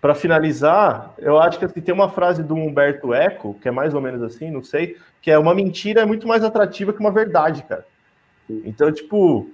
para 0.00 0.14
finalizar, 0.14 1.14
eu 1.18 1.38
acho 1.38 1.58
que 1.58 1.64
assim, 1.64 1.80
tem 1.80 1.94
uma 1.94 2.08
frase 2.08 2.42
do 2.42 2.54
Humberto 2.54 3.12
Eco, 3.12 3.54
que 3.60 3.68
é 3.68 3.70
mais 3.70 3.94
ou 3.94 4.00
menos 4.00 4.22
assim, 4.22 4.50
não 4.50 4.62
sei, 4.62 4.96
que 5.20 5.30
é 5.30 5.38
uma 5.38 5.54
mentira 5.54 6.02
é 6.02 6.06
muito 6.06 6.28
mais 6.28 6.44
atrativa 6.44 6.92
que 6.92 7.00
uma 7.00 7.10
verdade, 7.10 7.62
cara. 7.64 7.84
Então, 8.48 8.92
tipo, 8.92 9.50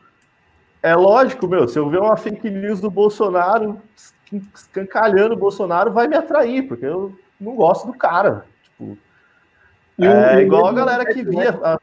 é 0.82 0.94
lógico, 0.94 1.48
meu, 1.48 1.66
se 1.66 1.78
eu 1.78 1.88
ver 1.88 2.00
uma 2.00 2.16
fake 2.16 2.50
news 2.50 2.80
do 2.80 2.90
Bolsonaro 2.90 3.80
escancalhando 4.54 5.34
o 5.34 5.38
Bolsonaro, 5.38 5.92
vai 5.92 6.08
me 6.08 6.16
atrair, 6.16 6.66
porque 6.66 6.84
eu 6.84 7.16
não 7.40 7.54
gosto 7.54 7.86
do 7.86 7.94
cara. 7.94 8.44
Tipo, 8.64 8.98
é 9.98 10.42
igual 10.42 10.66
a 10.66 10.72
galera 10.72 11.04
que 11.04 11.22
via 11.22 11.50
a 11.62 11.78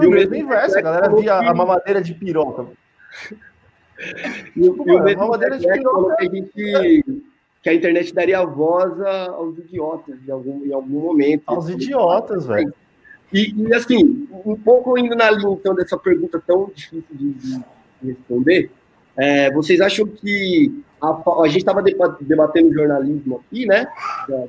e 0.00 0.06
o 0.06 0.10
mesmo 0.10 0.34
inverso, 0.34 0.78
a 0.78 0.82
galera 0.82 1.14
via 1.14 1.34
a 1.34 1.54
mamadeira 1.54 2.00
de 2.00 2.14
piroca. 2.14 2.66
E, 4.56 4.68
o 4.68 4.84
mesmo 4.84 5.20
mamadeira 5.20 5.56
de 5.56 5.68
piroca. 5.68 6.16
Que 6.16 6.26
a, 6.26 6.34
gente, 6.34 7.22
que 7.62 7.70
a 7.70 7.74
internet 7.74 8.12
daria 8.12 8.44
voz 8.44 9.00
aos 9.00 9.56
idiotas 9.58 10.20
de 10.20 10.30
algum, 10.32 10.64
em 10.64 10.72
algum 10.72 11.00
momento. 11.02 11.44
Aos 11.46 11.68
idiotas, 11.68 12.44
velho. 12.44 12.74
E, 13.32 13.54
e, 13.56 13.74
assim, 13.74 14.28
um 14.44 14.56
pouco 14.56 14.98
indo 14.98 15.14
na 15.14 15.30
linha 15.30 15.52
então 15.52 15.74
dessa 15.74 15.96
pergunta 15.96 16.42
tão 16.44 16.70
difícil 16.74 17.04
de, 17.12 17.32
de 17.32 17.62
responder, 18.04 18.70
é, 19.16 19.50
vocês 19.52 19.80
acham 19.80 20.06
que 20.06 20.82
a, 21.00 21.42
a 21.42 21.48
gente 21.48 21.58
estava 21.58 21.82
debatendo 22.20 22.74
jornalismo 22.74 23.40
aqui, 23.40 23.66
né, 23.66 23.86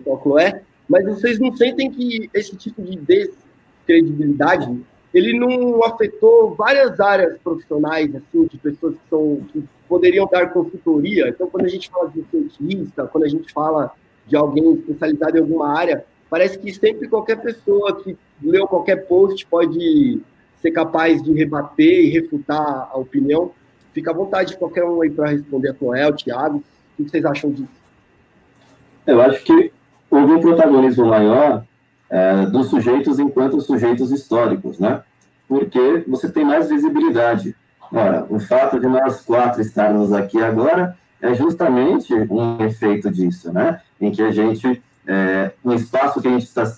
com 0.03 0.15
a 0.15 0.21
Chloé, 0.21 0.61
mas 0.87 1.05
vocês 1.05 1.39
não 1.39 1.55
sentem 1.55 1.89
que 1.89 2.29
esse 2.33 2.55
tipo 2.55 2.81
de 2.81 2.97
descredibilidade 2.97 4.83
ele 5.13 5.37
não 5.37 5.83
afetou 5.83 6.55
várias 6.55 6.99
áreas 6.99 7.37
profissionais, 7.37 8.15
assim, 8.15 8.45
de 8.47 8.57
pessoas 8.57 8.95
que, 8.95 9.09
são, 9.09 9.41
que 9.51 9.63
poderiam 9.87 10.27
dar 10.31 10.51
consultoria. 10.51 11.29
Então, 11.29 11.47
quando 11.47 11.65
a 11.65 11.69
gente 11.69 11.89
fala 11.89 12.09
de 12.09 12.23
cientista, 12.31 13.05
quando 13.05 13.25
a 13.25 13.29
gente 13.29 13.53
fala 13.53 13.91
de 14.25 14.35
alguém 14.35 14.73
especializado 14.73 15.37
em 15.37 15.41
alguma 15.41 15.77
área, 15.77 16.03
parece 16.29 16.57
que 16.57 16.73
sempre 16.73 17.07
qualquer 17.07 17.39
pessoa 17.41 18.01
que 18.01 18.17
leu 18.41 18.67
qualquer 18.67 19.07
post 19.07 19.45
pode 19.45 20.19
ser 20.61 20.71
capaz 20.71 21.21
de 21.21 21.31
rebater 21.33 22.05
e 22.05 22.09
refutar 22.09 22.89
a 22.91 22.97
opinião. 22.97 23.51
Fica 23.93 24.09
à 24.09 24.13
vontade 24.13 24.57
qualquer 24.57 24.83
um 24.83 25.01
aí 25.01 25.11
para 25.11 25.29
responder 25.29 25.69
a 25.69 25.73
Cloel, 25.73 26.13
Thiago. 26.13 26.63
O 26.97 27.03
que 27.03 27.09
vocês 27.09 27.23
acham 27.23 27.51
disso? 27.51 27.69
Eu 29.05 29.21
acho 29.21 29.43
que 29.43 29.71
houve 30.09 30.33
um 30.33 30.39
protagonismo 30.39 31.05
maior 31.05 31.63
é, 32.13 32.45
dos 32.45 32.67
sujeitos 32.67 33.17
enquanto 33.17 33.59
sujeitos 33.59 34.11
históricos, 34.11 34.77
né? 34.77 35.01
Porque 35.47 36.03
você 36.07 36.29
tem 36.29 36.45
mais 36.45 36.69
visibilidade. 36.69 37.55
Ora, 37.91 38.27
o 38.29 38.39
fato 38.39 38.79
de 38.79 38.85
nós 38.85 39.21
quatro 39.21 39.59
estarmos 39.61 40.13
aqui 40.13 40.39
agora 40.39 40.95
é 41.19 41.33
justamente 41.33 42.13
um 42.13 42.63
efeito 42.63 43.09
disso, 43.09 43.51
né? 43.51 43.81
Em 43.99 44.11
que 44.11 44.21
a 44.21 44.31
gente, 44.31 44.79
é, 45.07 45.53
um 45.65 45.73
espaço 45.73 46.21
que 46.21 46.27
a 46.27 46.31
gente 46.31 46.43
está 46.43 46.71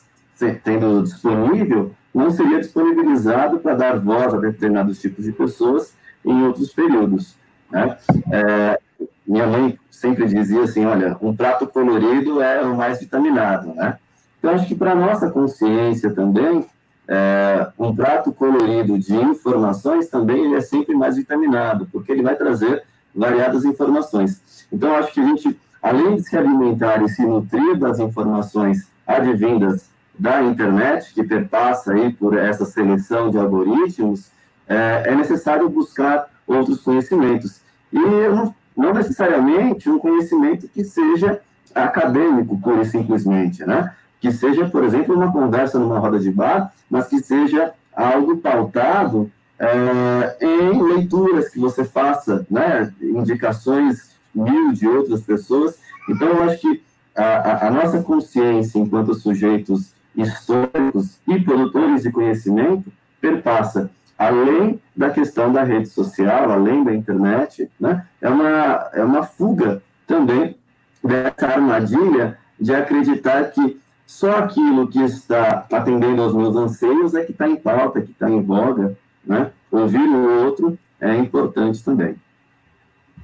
tendo 0.63 1.03
disponível 1.03 1.91
não 2.13 2.31
seria 2.31 2.59
disponibilizado 2.59 3.59
para 3.59 3.75
dar 3.75 3.99
voz 3.99 4.33
a 4.33 4.37
determinados 4.37 5.01
tipos 5.01 5.25
de 5.25 5.33
pessoas 5.33 5.93
em 6.23 6.43
outros 6.43 6.71
períodos, 6.71 7.35
né? 7.69 7.97
É, 8.31 8.79
minha 9.27 9.47
mãe 9.47 9.77
sempre 9.91 10.27
dizia 10.27 10.63
assim, 10.63 10.85
olha, 10.85 11.17
um 11.21 11.35
prato 11.35 11.67
colorido 11.67 12.41
é 12.41 12.61
o 12.61 12.77
mais 12.77 13.01
vitaminado, 13.01 13.73
né? 13.73 13.97
Então, 14.45 14.53
acho 14.53 14.67
que 14.67 14.75
para 14.75 14.93
nossa 14.93 15.31
consciência 15.31 16.11
também, 16.11 16.67
é, 17.07 17.67
um 17.79 17.95
prato 17.95 18.31
colorido 18.31 18.95
de 18.99 19.15
informações 19.15 20.07
também 20.07 20.45
ele 20.45 20.53
é 20.53 20.61
sempre 20.61 20.93
mais 20.93 21.15
vitaminado, 21.15 21.87
porque 21.91 22.11
ele 22.11 22.21
vai 22.21 22.35
trazer 22.35 22.83
variadas 23.15 23.65
informações. 23.65 24.67
Então, 24.71 24.95
acho 24.97 25.11
que 25.11 25.19
a 25.19 25.25
gente, 25.25 25.59
além 25.81 26.17
de 26.17 26.29
se 26.29 26.37
alimentar 26.37 27.01
e 27.01 27.09
se 27.09 27.25
nutrir 27.25 27.75
das 27.75 27.97
informações 27.97 28.87
advindas 29.07 29.89
da 30.13 30.43
internet, 30.43 31.11
que 31.11 31.23
perpassa 31.23 31.93
aí 31.93 32.13
por 32.13 32.37
essa 32.37 32.65
seleção 32.65 33.31
de 33.31 33.39
algoritmos, 33.39 34.29
é, 34.69 35.05
é 35.07 35.15
necessário 35.15 35.67
buscar 35.69 36.27
outros 36.45 36.81
conhecimentos. 36.81 37.61
E 37.91 37.97
não, 37.97 38.53
não 38.77 38.93
necessariamente 38.93 39.89
um 39.89 39.97
conhecimento 39.97 40.67
que 40.67 40.83
seja 40.83 41.41
acadêmico, 41.73 42.59
pura 42.59 42.83
e 42.83 42.85
simplesmente, 42.85 43.65
né? 43.65 43.91
Que 44.25 44.31
seja, 44.31 44.67
por 44.67 44.83
exemplo, 44.83 45.13
uma 45.13 45.31
conversa 45.31 45.77
numa 45.77 45.99
roda 45.99 46.17
de 46.17 46.31
bar, 46.31 46.73
mas 46.89 47.07
que 47.07 47.19
seja 47.19 47.73
algo 47.95 48.37
pautado 48.37 49.29
é, 49.59 50.35
em 50.41 50.81
leituras 50.81 51.49
que 51.49 51.59
você 51.59 51.83
faça, 51.83 52.43
né? 52.49 52.91
Indicações 52.99 54.15
mil 54.33 54.73
de 54.73 54.87
outras 54.87 55.21
pessoas. 55.21 55.77
Então, 56.09 56.27
eu 56.27 56.43
acho 56.43 56.59
que 56.59 56.81
a, 57.15 57.67
a 57.67 57.69
nossa 57.69 58.01
consciência 58.01 58.79
enquanto 58.79 59.13
sujeitos 59.13 59.93
históricos 60.15 61.19
e 61.27 61.39
produtores 61.41 62.01
de 62.01 62.11
conhecimento 62.11 62.91
perpassa 63.21 63.91
além 64.17 64.81
da 64.95 65.11
questão 65.11 65.53
da 65.53 65.61
rede 65.61 65.89
social, 65.89 66.49
além 66.49 66.83
da 66.83 66.95
internet, 66.95 67.69
né, 67.79 68.07
é, 68.19 68.27
uma, 68.27 68.89
é 68.91 69.03
uma 69.03 69.21
fuga 69.21 69.83
também 70.07 70.57
dessa 71.03 71.45
armadilha 71.45 72.39
de 72.59 72.73
acreditar 72.73 73.51
que 73.51 73.84
só 74.05 74.31
aquilo 74.37 74.87
que 74.87 74.99
está 75.01 75.65
atendendo 75.71 76.21
aos 76.21 76.33
meus 76.33 76.55
anseios 76.55 77.13
é 77.13 77.23
que 77.23 77.31
está 77.31 77.49
em 77.49 77.55
pauta, 77.55 78.01
que 78.01 78.11
está 78.11 78.29
em 78.29 78.41
voga, 78.41 78.97
né? 79.25 79.51
Ouvir 79.71 80.07
o 80.07 80.45
outro 80.45 80.77
é 81.01 81.15
importante 81.15 81.83
também. 81.83 82.15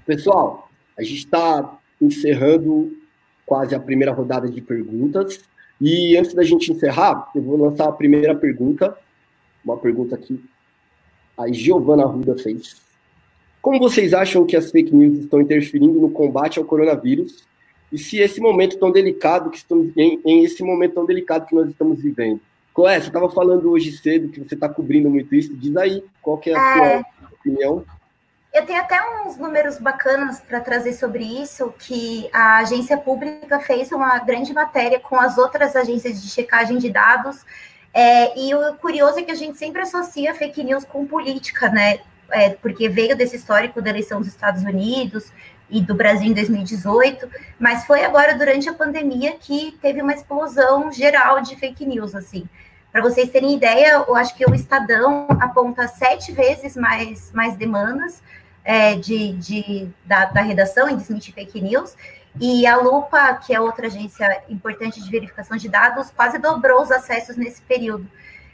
Pessoal, 0.05 0.69
a 0.97 1.03
gente 1.03 1.19
está 1.19 1.77
encerrando 2.01 2.91
quase 3.45 3.75
a 3.75 3.79
primeira 3.79 4.11
rodada 4.11 4.49
de 4.49 4.61
perguntas. 4.61 5.39
E 5.79 6.17
antes 6.17 6.33
da 6.33 6.43
gente 6.43 6.71
encerrar, 6.71 7.29
eu 7.35 7.41
vou 7.41 7.57
lançar 7.57 7.87
a 7.87 7.91
primeira 7.91 8.35
pergunta, 8.35 8.95
uma 9.63 9.77
pergunta 9.77 10.17
que 10.17 10.43
a 11.37 11.51
Giovana 11.51 12.05
Ruda 12.05 12.35
fez. 12.37 12.81
Como 13.61 13.79
vocês 13.79 14.13
acham 14.13 14.45
que 14.45 14.55
as 14.55 14.71
fake 14.71 14.93
news 14.93 15.19
estão 15.19 15.41
interferindo 15.41 15.99
no 15.99 16.09
combate 16.09 16.59
ao 16.59 16.65
coronavírus? 16.65 17.43
E 17.91 17.97
se 17.97 18.19
esse 18.19 18.39
momento 18.39 18.77
tão 18.77 18.91
delicado 18.91 19.49
que 19.49 19.57
estamos 19.57 19.91
em, 19.97 20.19
em 20.25 20.43
esse 20.43 20.63
momento 20.63 20.95
tão 20.95 21.05
delicado 21.05 21.45
que 21.45 21.55
nós 21.55 21.69
estamos 21.69 22.01
vivendo? 22.01 22.39
Clé, 22.73 22.99
você 22.99 23.07
estava 23.07 23.29
falando 23.29 23.69
hoje 23.69 23.91
cedo 23.91 24.29
que 24.29 24.39
você 24.39 24.55
está 24.55 24.69
cobrindo 24.69 25.09
muito 25.09 25.35
isso. 25.35 25.55
Diz 25.55 25.75
aí 25.75 26.03
qual 26.21 26.37
que 26.37 26.51
é 26.51 26.57
a 26.57 26.77
é... 26.77 26.97
sua 26.97 27.29
opinião. 27.33 27.85
Eu 28.53 28.65
tenho 28.65 28.79
até 28.79 28.97
uns 29.25 29.37
números 29.37 29.77
bacanas 29.77 30.41
para 30.41 30.59
trazer 30.59 30.93
sobre 30.93 31.23
isso, 31.23 31.73
que 31.79 32.29
a 32.33 32.57
agência 32.57 32.97
pública 32.97 33.59
fez 33.61 33.91
uma 33.91 34.19
grande 34.19 34.53
matéria 34.53 34.99
com 34.99 35.15
as 35.15 35.37
outras 35.37 35.73
agências 35.75 36.21
de 36.21 36.29
checagem 36.29 36.77
de 36.77 36.89
dados 36.89 37.45
é, 37.93 38.37
e 38.39 38.53
o 38.55 38.73
curioso 38.75 39.19
é 39.19 39.23
que 39.23 39.31
a 39.31 39.35
gente 39.35 39.57
sempre 39.57 39.81
associa 39.81 40.33
fake 40.33 40.63
news 40.63 40.85
com 40.85 41.05
política, 41.05 41.69
né? 41.69 41.99
É, 42.29 42.51
porque 42.51 42.87
veio 42.87 43.15
desse 43.15 43.35
histórico 43.35 43.81
da 43.81 43.89
eleição 43.89 44.19
dos 44.19 44.29
Estados 44.29 44.63
Unidos 44.63 45.31
e 45.71 45.81
do 45.81 45.95
Brasil 45.95 46.27
em 46.27 46.33
2018, 46.33 47.27
mas 47.57 47.85
foi 47.85 48.03
agora 48.03 48.37
durante 48.37 48.67
a 48.67 48.73
pandemia 48.73 49.37
que 49.39 49.77
teve 49.81 50.01
uma 50.01 50.13
explosão 50.13 50.91
geral 50.91 51.41
de 51.41 51.55
fake 51.55 51.85
news, 51.85 52.13
assim. 52.13 52.47
Para 52.91 53.01
vocês 53.01 53.29
terem 53.29 53.55
ideia, 53.55 54.03
eu 54.05 54.15
acho 54.15 54.35
que 54.35 54.45
o 54.45 54.53
Estadão 54.53 55.25
aponta 55.39 55.87
sete 55.87 56.33
vezes 56.33 56.75
mais, 56.75 57.31
mais 57.31 57.55
demandas 57.55 58.21
é, 58.65 58.95
de, 58.95 59.31
de, 59.33 59.89
da, 60.05 60.25
da 60.25 60.41
redação 60.41 60.89
em 60.89 60.97
desmentir 60.97 61.33
fake 61.33 61.61
news, 61.61 61.95
e 62.39 62.65
a 62.65 62.77
Lupa, 62.77 63.33
que 63.35 63.53
é 63.53 63.59
outra 63.59 63.87
agência 63.87 64.43
importante 64.49 65.01
de 65.01 65.09
verificação 65.09 65.57
de 65.57 65.67
dados, 65.67 66.09
quase 66.11 66.37
dobrou 66.37 66.81
os 66.81 66.91
acessos 66.91 67.35
nesse 67.35 67.61
período. 67.61 68.07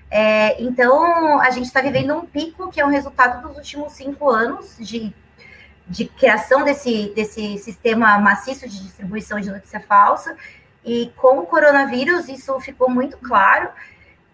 É, 0.10 0.62
então, 0.62 1.40
a 1.42 1.50
gente 1.52 1.66
está 1.66 1.82
vivendo 1.82 2.16
um 2.16 2.26
pico 2.26 2.70
que 2.70 2.80
é 2.80 2.86
um 2.86 2.90
resultado 2.90 3.46
dos 3.48 3.58
últimos 3.58 3.94
cinco 3.94 4.30
anos 4.30 4.78
de, 4.80 5.14
de 5.90 6.06
criação 6.06 6.64
desse, 6.64 7.12
desse 7.16 7.58
sistema 7.58 8.18
maciço 8.20 8.68
de 8.68 8.82
distribuição 8.82 9.40
de 9.40 9.50
notícia 9.50 9.80
falsa. 9.80 10.36
E 10.84 11.12
com 11.16 11.40
o 11.40 11.46
coronavírus, 11.46 12.28
isso 12.28 12.60
ficou 12.60 12.90
muito 12.90 13.18
claro. 13.18 13.70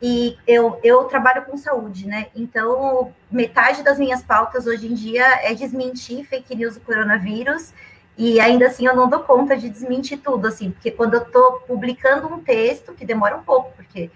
E 0.02 0.38
eu, 0.46 0.80
eu 0.84 1.06
trabalho 1.06 1.46
com 1.46 1.56
saúde, 1.56 2.08
né? 2.08 2.28
Então, 2.36 3.14
metade 3.32 3.84
das 3.84 3.98
minhas 3.98 4.22
pautas 4.22 4.68
hoje 4.68 4.88
em 4.88 4.94
dia 4.94 5.26
é 5.44 5.54
desmentir 5.54 6.26
fake 6.26 6.56
news 6.56 6.76
do 6.76 6.82
coronavírus 6.82 7.74
e 8.18 8.40
ainda 8.40 8.68
assim 8.68 8.86
eu 8.86 8.96
não 8.96 9.10
dou 9.10 9.22
conta 9.22 9.58
de 9.58 9.70
desmentir 9.70 10.20
tudo, 10.20 10.48
assim, 10.48 10.72
porque 10.72 10.92
quando 10.92 11.16
eu 11.16 11.24
estou 11.24 11.60
publicando 11.62 12.28
um 12.28 12.44
texto, 12.44 12.94
que 12.94 13.06
demora 13.06 13.36
um 13.36 13.44
pouco, 13.44 13.72
porque 13.76 14.12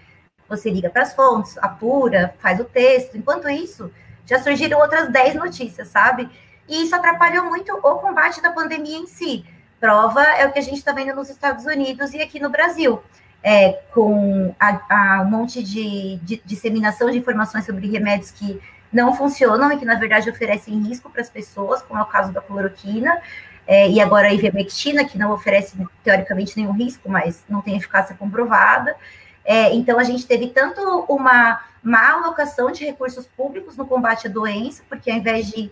você 0.48 0.70
liga 0.70 0.88
para 0.88 1.02
as 1.02 1.14
fontes, 1.14 1.58
apura, 1.58 2.34
faz 2.38 2.60
o 2.60 2.64
texto, 2.64 3.16
enquanto 3.16 3.48
isso, 3.48 3.90
já 4.24 4.38
surgiram 4.38 4.78
outras 4.78 5.10
10 5.10 5.34
notícias, 5.34 5.88
sabe? 5.88 6.28
E 6.68 6.82
isso 6.82 6.94
atrapalhou 6.94 7.44
muito 7.46 7.72
o 7.72 7.94
combate 7.96 8.42
da 8.42 8.50
pandemia 8.50 8.98
em 8.98 9.06
si. 9.06 9.44
Prova 9.80 10.22
é 10.22 10.46
o 10.46 10.52
que 10.52 10.58
a 10.58 10.62
gente 10.62 10.76
está 10.76 10.92
vendo 10.92 11.14
nos 11.14 11.30
Estados 11.30 11.64
Unidos 11.64 12.12
e 12.12 12.20
aqui 12.20 12.40
no 12.40 12.50
Brasil. 12.50 13.02
É, 13.42 13.80
com 13.94 14.54
a, 14.58 14.80
a, 14.90 15.22
um 15.22 15.30
monte 15.30 15.62
de, 15.62 16.16
de 16.16 16.42
disseminação 16.44 17.08
de 17.08 17.18
informações 17.18 17.64
sobre 17.64 17.88
remédios 17.88 18.32
que 18.32 18.60
não 18.92 19.14
funcionam 19.14 19.70
e 19.72 19.78
que, 19.78 19.84
na 19.84 19.94
verdade, 19.94 20.28
oferecem 20.28 20.82
risco 20.82 21.08
para 21.08 21.22
as 21.22 21.30
pessoas, 21.30 21.80
como 21.82 22.00
é 22.00 22.02
o 22.02 22.06
caso 22.06 22.32
da 22.32 22.40
cloroquina, 22.40 23.20
é, 23.66 23.88
e 23.88 24.00
agora 24.00 24.28
a 24.28 24.34
ivermectina, 24.34 25.04
que 25.04 25.18
não 25.18 25.30
oferece 25.30 25.76
teoricamente 26.02 26.56
nenhum 26.56 26.72
risco, 26.72 27.08
mas 27.08 27.44
não 27.48 27.60
tem 27.60 27.76
eficácia 27.76 28.16
comprovada. 28.16 28.96
É, 29.44 29.74
então, 29.74 29.98
a 29.98 30.04
gente 30.04 30.26
teve 30.26 30.48
tanto 30.48 30.80
uma 31.08 31.60
má 31.82 32.12
alocação 32.12 32.72
de 32.72 32.84
recursos 32.84 33.26
públicos 33.26 33.76
no 33.76 33.86
combate 33.86 34.26
à 34.26 34.30
doença, 34.30 34.82
porque 34.88 35.10
ao 35.10 35.16
invés 35.16 35.48
de 35.48 35.70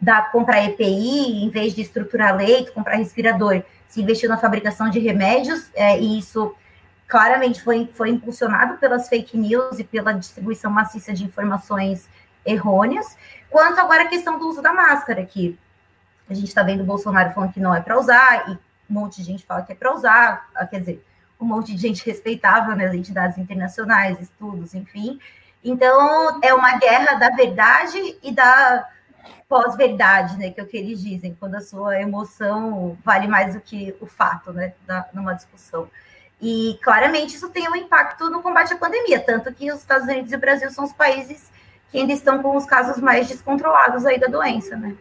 dar, 0.00 0.30
comprar 0.30 0.64
EPI, 0.64 1.44
em 1.44 1.48
vez 1.48 1.74
de 1.74 1.82
estruturar 1.82 2.36
leito, 2.36 2.72
comprar 2.72 2.96
respirador, 2.96 3.62
se 3.88 4.00
investiu 4.02 4.28
na 4.28 4.36
fabricação 4.36 4.90
de 4.90 4.98
remédios, 4.98 5.70
é, 5.74 5.98
e 5.98 6.18
isso 6.18 6.54
claramente 7.06 7.62
foi, 7.62 7.90
foi 7.94 8.10
impulsionado 8.10 8.76
pelas 8.78 9.08
fake 9.08 9.36
news 9.36 9.78
e 9.78 9.84
pela 9.84 10.12
distribuição 10.12 10.70
maciça 10.70 11.12
de 11.12 11.24
informações 11.24 12.08
errôneas, 12.44 13.16
quanto 13.50 13.80
agora 13.80 14.04
a 14.04 14.08
questão 14.08 14.38
do 14.38 14.48
uso 14.48 14.62
da 14.62 14.72
máscara, 14.72 15.24
que 15.24 15.58
a 16.28 16.34
gente 16.34 16.48
está 16.48 16.62
vendo 16.62 16.82
o 16.82 16.86
Bolsonaro 16.86 17.32
falando 17.32 17.52
que 17.52 17.60
não 17.60 17.74
é 17.74 17.80
para 17.80 17.98
usar, 17.98 18.50
e 18.50 18.52
um 18.52 18.94
monte 18.94 19.16
de 19.16 19.24
gente 19.24 19.44
fala 19.44 19.62
que 19.62 19.72
é 19.72 19.74
para 19.74 19.94
usar, 19.94 20.48
ah, 20.54 20.66
quer 20.66 20.80
dizer, 20.80 21.04
um 21.40 21.46
monte 21.46 21.74
de 21.74 21.80
gente 21.80 22.04
respeitável 22.08 22.76
nas 22.76 22.92
né, 22.92 22.96
entidades 22.96 23.38
internacionais, 23.38 24.20
estudos, 24.20 24.74
enfim. 24.74 25.18
Então, 25.64 26.38
é 26.42 26.54
uma 26.54 26.78
guerra 26.78 27.14
da 27.14 27.30
verdade 27.30 27.98
e 28.22 28.32
da 28.32 28.86
pós-verdade, 29.48 30.38
né, 30.38 30.50
que 30.50 30.60
é 30.60 30.62
o 30.62 30.66
que 30.66 30.76
eles 30.76 31.00
dizem, 31.00 31.36
quando 31.38 31.54
a 31.54 31.60
sua 31.60 32.00
emoção 32.00 32.96
vale 33.04 33.26
mais 33.26 33.54
do 33.54 33.60
que 33.60 33.94
o 34.00 34.06
fato, 34.06 34.52
né, 34.52 34.74
da, 34.86 35.06
numa 35.12 35.34
discussão. 35.34 35.88
E 36.40 36.78
claramente 36.82 37.34
isso 37.34 37.48
tem 37.48 37.68
um 37.68 37.74
impacto 37.74 38.30
no 38.30 38.42
combate 38.42 38.72
à 38.72 38.76
pandemia, 38.76 39.18
tanto 39.20 39.52
que 39.52 39.72
os 39.72 39.80
Estados 39.80 40.06
Unidos 40.06 40.32
e 40.32 40.36
o 40.36 40.40
Brasil 40.40 40.70
são 40.70 40.84
os 40.84 40.92
países 40.92 41.50
que 41.90 41.98
ainda 41.98 42.12
estão 42.12 42.42
com 42.42 42.56
os 42.56 42.66
casos 42.66 43.02
mais 43.02 43.28
descontrolados 43.28 44.04
aí 44.04 44.20
da 44.20 44.26
doença, 44.26 44.76
né? 44.76 44.94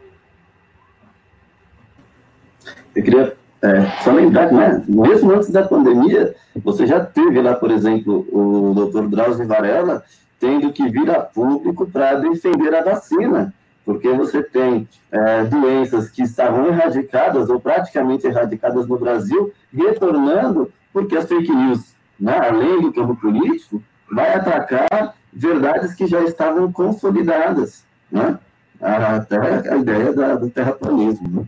Eu 2.95 3.03
queria 3.03 3.37
é, 3.61 4.03
só 4.03 4.11
lembrar 4.11 4.49
que, 4.49 4.55
né, 4.55 4.83
mesmo 4.87 5.31
antes 5.31 5.49
da 5.49 5.67
pandemia, 5.67 6.35
você 6.55 6.87
já 6.87 7.03
teve 7.03 7.41
lá, 7.41 7.53
por 7.55 7.71
exemplo, 7.71 8.25
o 8.31 8.73
doutor 8.73 9.07
Drauzio 9.07 9.47
Varela 9.47 10.03
tendo 10.39 10.71
que 10.71 10.87
vir 10.89 11.09
a 11.09 11.19
público 11.19 11.87
para 11.87 12.15
defender 12.15 12.73
a 12.73 12.83
vacina, 12.83 13.53
porque 13.87 14.11
você 14.11 14.43
tem 14.43 14.85
é, 15.09 15.45
doenças 15.45 16.09
que 16.09 16.21
estavam 16.21 16.67
erradicadas 16.67 17.49
ou 17.49 17.57
praticamente 17.57 18.27
erradicadas 18.27 18.85
no 18.85 18.99
Brasil, 18.99 19.53
retornando, 19.73 20.69
porque 20.91 21.15
as 21.15 21.25
fake 21.25 21.49
news, 21.49 21.95
né, 22.19 22.37
além 22.37 22.81
do 22.81 22.91
campo 22.91 23.15
político, 23.15 23.81
vai 24.11 24.33
atacar 24.33 25.15
verdades 25.31 25.93
que 25.93 26.05
já 26.05 26.21
estavam 26.23 26.69
consolidadas, 26.69 27.85
né? 28.11 28.37
Até 28.81 29.71
a 29.71 29.77
ideia 29.77 30.11
da, 30.11 30.35
do 30.35 30.49
terraplanismo. 30.49 31.29
Né? 31.29 31.45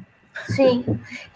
Sim, 0.47 0.85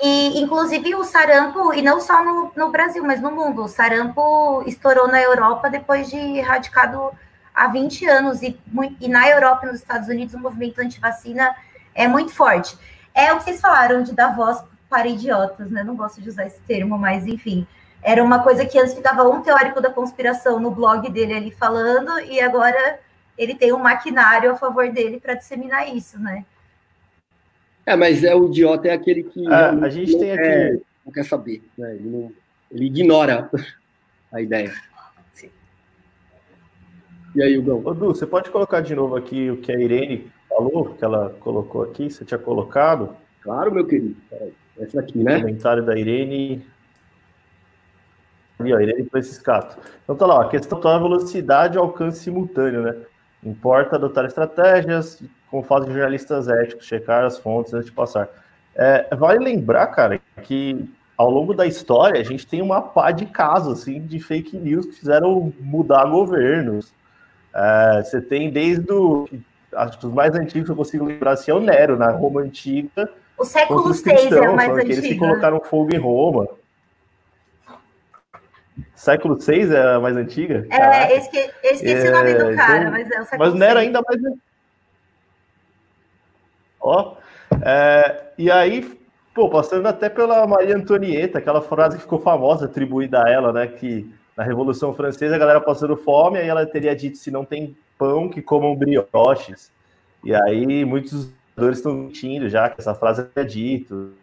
e 0.02 0.42
inclusive 0.42 0.96
o 0.96 1.04
sarampo, 1.04 1.74
e 1.74 1.82
não 1.82 2.00
só 2.00 2.24
no, 2.24 2.52
no 2.56 2.72
Brasil, 2.72 3.04
mas 3.04 3.22
no 3.22 3.30
mundo, 3.30 3.63
o 3.63 3.68
sarampo 3.68 4.63
estourou 4.66 5.10
na 5.10 5.22
Europa 5.22 5.70
depois 5.70 6.10
de 6.10 6.16
erradicado 6.16 7.12
há 7.54 7.68
20 7.68 8.06
anos, 8.06 8.42
e, 8.42 8.58
e 9.00 9.08
na 9.08 9.30
Europa 9.30 9.66
e 9.66 9.72
nos 9.72 9.80
Estados 9.80 10.08
Unidos 10.08 10.34
o 10.34 10.39
movimento 10.39 10.80
anti-vacina 10.80 11.56
é 11.94 12.08
muito 12.08 12.32
forte. 12.32 12.78
É 13.13 13.32
o 13.32 13.38
que 13.38 13.44
vocês 13.44 13.62
falaram 13.62 14.02
de 14.02 14.13
dar 14.13 14.36
voz 14.36 14.63
para 14.89 15.08
idiotas, 15.08 15.70
né? 15.70 15.84
Não 15.84 15.96
gosto 15.96 16.22
de 16.22 16.30
usar 16.30 16.46
esse 16.46 16.60
termo, 16.62 16.98
mas 16.98 17.28
enfim, 17.28 17.68
era 18.02 18.24
uma 18.24 18.44
coisa 18.44 18.66
que 18.66 18.78
antes 18.78 18.94
ficava 18.94 19.24
um 19.24 19.42
teórico 19.42 19.80
da 19.80 19.89
conspiração 19.89 20.60
no 20.60 20.72
blog 20.72 21.10
dele 21.10 21.34
ali 21.34 21.52
falando, 21.52 22.20
e 22.20 22.42
agora 22.42 23.00
ele 23.38 23.56
tem 23.56 23.74
um 23.74 23.80
maquinário 23.80 24.52
a 24.52 24.56
favor 24.56 24.92
dele 24.92 25.20
para 25.20 25.34
disseminar 25.36 25.94
isso, 25.96 26.20
né? 26.20 26.46
É, 27.86 27.96
mas 27.96 28.24
é 28.24 28.34
o 28.34 28.46
idiota 28.46 28.88
é 28.88 28.92
aquele 28.92 29.24
que 29.24 29.46
é, 29.46 29.54
a 29.54 29.89
gente 29.89 30.18
tem 30.18 30.36
quer, 30.36 30.68
aqui 30.68 30.84
não 31.06 31.12
quer 31.12 31.26
saber, 31.26 31.62
né? 31.78 31.96
ele, 31.96 32.10
não, 32.10 32.32
ele 32.72 32.86
ignora 32.86 33.50
a 34.32 34.42
ideia. 34.42 34.74
E 37.36 37.41
aí, 37.41 37.58
Hugo? 37.58 37.82
Ô, 37.89 37.93
Du, 37.93 38.08
você 38.08 38.28
pode 38.28 38.52
colocar 38.52 38.82
de 38.82 38.93
novo 38.93 39.15
aqui 39.15 39.50
o 39.50 39.58
que 39.58 39.72
a 39.72 39.80
Irene 39.80 40.32
falou, 40.48 40.93
que 40.93 41.04
ela 41.04 41.36
colocou 41.39 41.82
aqui, 41.82 42.12
você 42.12 42.24
tinha 42.24 42.38
colocado? 42.38 43.15
Claro, 43.41 43.74
meu 43.74 43.86
querido. 43.86 44.15
Essa 44.80 45.00
aqui, 45.00 45.17
né? 45.17 45.39
Comentário 45.39 45.84
da 45.84 45.98
Irene. 45.98 46.63
Ali, 48.60 48.74
ó, 48.74 48.80
Irene 48.80 49.10
Franciscato. 49.10 49.78
Então 50.04 50.15
tá 50.15 50.28
lá, 50.28 50.36
ó, 50.36 50.41
a 50.41 50.50
questão 50.50 50.80
é 50.84 50.96
a 50.96 51.00
velocidade 51.00 51.76
e 51.76 51.80
alcance 51.80 52.19
simultâneo, 52.19 52.84
né? 52.84 52.96
Importa 53.43 53.96
adotar 53.96 54.26
estratégias, 54.26 55.22
como 55.50 55.63
fazem 55.63 55.91
jornalistas 55.91 56.48
éticos, 56.48 56.86
checar 56.86 57.26
as 57.26 57.38
fontes 57.39 57.74
antes 57.74 57.88
de 57.88 57.91
passar. 57.91 58.30
É, 58.76 59.13
vale 59.15 59.43
lembrar, 59.43 59.88
cara, 59.88 60.19
que 60.43 60.88
ao 61.17 61.30
longo 61.30 61.54
da 61.54 61.65
história 61.65 62.22
a 62.22 62.24
gente 62.24 62.46
tem 62.46 62.62
uma 62.62 62.82
pá 62.82 63.12
de 63.12 63.26
casos 63.26 63.82
assim, 63.82 64.02
de 64.06 64.19
fake 64.19 64.56
news 64.56 64.86
que 64.86 64.93
fizeram 64.93 65.52
mudar 65.60 66.06
governos. 66.06 66.93
É, 67.54 68.04
você 68.04 68.22
tem 68.22 68.50
desde 68.50 68.92
o. 68.92 69.30
Acho 69.76 70.00
que 70.00 70.06
os 70.06 70.13
mais 70.13 70.36
antigos 70.36 70.68
que 70.68 70.72
eu 70.72 70.76
consigo 70.76 71.06
lembrar 71.06 71.32
assim, 71.32 71.52
é 71.52 71.54
o 71.54 71.60
Nero, 71.60 71.98
na 71.98 72.12
Roma 72.12 72.42
Antiga. 72.42 73.10
O 73.38 73.44
século 73.44 73.92
VI 73.92 74.36
é 74.36 74.50
o 74.50 74.56
mais 74.56 74.72
antigo. 74.72 74.92
Eles 74.92 75.08
que 75.08 75.18
colocaram 75.18 75.60
fogo 75.60 75.96
em 75.96 76.00
Roma. 76.00 76.48
Século 78.96 79.36
VI 79.36 79.76
é 79.76 79.96
a 79.96 80.00
mais 80.00 80.16
antiga? 80.16 80.66
É, 80.72 81.18
esque, 81.18 81.38
eu 81.38 81.72
esqueci 81.72 82.08
é, 82.08 82.10
o 82.10 82.13
nome 82.13 82.34
do 82.34 82.52
é, 82.52 82.56
cara, 82.56 82.80
então, 82.80 82.92
mas 82.92 83.12
é 83.12 83.22
o 83.22 83.24
século 83.26 83.39
Mas 83.50 83.60
não 83.60 83.66
era 83.66 83.80
ainda 83.80 84.02
mais. 84.02 84.22
Ó. 86.80 87.16
É, 87.62 88.24
e 88.38 88.50
aí, 88.50 88.98
pô, 89.34 89.50
passando 89.50 89.88
até 89.88 90.10
pela 90.10 90.46
Maria 90.48 90.76
Antonieta, 90.76 91.39
aquela 91.39 91.62
frase 91.62 91.98
que 91.98 92.04
ficou 92.04 92.20
famosa, 92.20 92.66
atribuída 92.66 93.24
a 93.24 93.30
ela, 93.30 93.52
né? 93.52 93.68
Que 93.68 94.12
na 94.36 94.43
Revolução 94.43 94.93
Francesa 94.93 95.36
a 95.36 95.39
galera 95.39 95.62
passando 95.62 95.96
fome, 95.96 96.39
aí 96.39 96.48
ela 96.48 96.65
teria 96.65 96.96
dito: 96.96 97.17
se 97.17 97.32
não 97.32 97.46
tem 97.46 97.76
pão, 97.98 98.30
que 98.30 98.41
comam 98.41 98.76
brioches. 98.76 99.72
E 100.24 100.34
aí 100.34 100.86
muitos 100.86 101.30
estão 101.72 101.93
mentindo 101.93 102.50
já 102.50 102.69
que 102.69 102.82
essa 102.82 102.96
frase 102.96 103.28
é 103.36 103.43
dito 103.43 104.13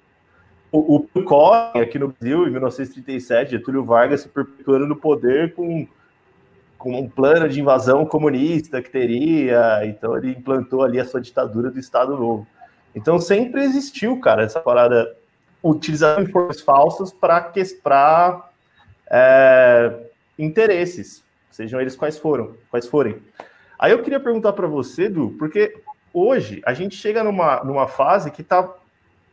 o, 0.73 1.07
o 1.15 1.53
aqui 1.81 1.99
no 1.99 2.09
Brasil, 2.09 2.47
em 2.47 2.51
1937, 2.51 3.51
Getúlio 3.51 3.85
Vargas 3.85 4.23
se 4.23 4.29
perpetuando 4.29 4.87
no 4.87 4.95
poder 4.95 5.55
com, 5.55 5.87
com 6.79 6.99
um 6.99 7.09
plano 7.09 7.49
de 7.49 7.61
invasão 7.61 8.07
comunista 8.07 8.81
que 8.81 8.91
teria, 8.91 9.85
então 9.85 10.17
ele 10.17 10.31
implantou 10.31 10.83
ali 10.83 11.01
a 11.01 11.05
sua 11.05 11.21
ditadura 11.21 11.71
do 11.71 11.79
Estado 11.79 12.17
Novo. 12.17 12.47
Então 12.95 13.19
sempre 13.19 13.63
existiu, 13.65 14.21
cara, 14.21 14.45
essa 14.45 14.61
parada, 14.61 15.17
utilizando 15.63 16.23
informações 16.23 16.61
falsas 16.61 17.13
para 17.13 17.41
é, 19.11 19.93
interesses, 20.39 21.25
sejam 21.51 21.81
eles 21.81 21.97
quais 21.97 22.17
foram, 22.17 22.55
quais 22.71 22.87
forem. 22.87 23.17
Aí 23.79 23.93
eu 23.93 24.03
queria 24.03 24.21
perguntar 24.21 24.53
para 24.53 24.67
você, 24.67 25.09
Du, 25.09 25.31
porque 25.39 25.75
hoje 26.13 26.63
a 26.65 26.73
gente 26.73 26.97
chega 26.97 27.25
numa, 27.25 27.65
numa 27.65 27.89
fase 27.89 28.31
que 28.31 28.43
está 28.43 28.77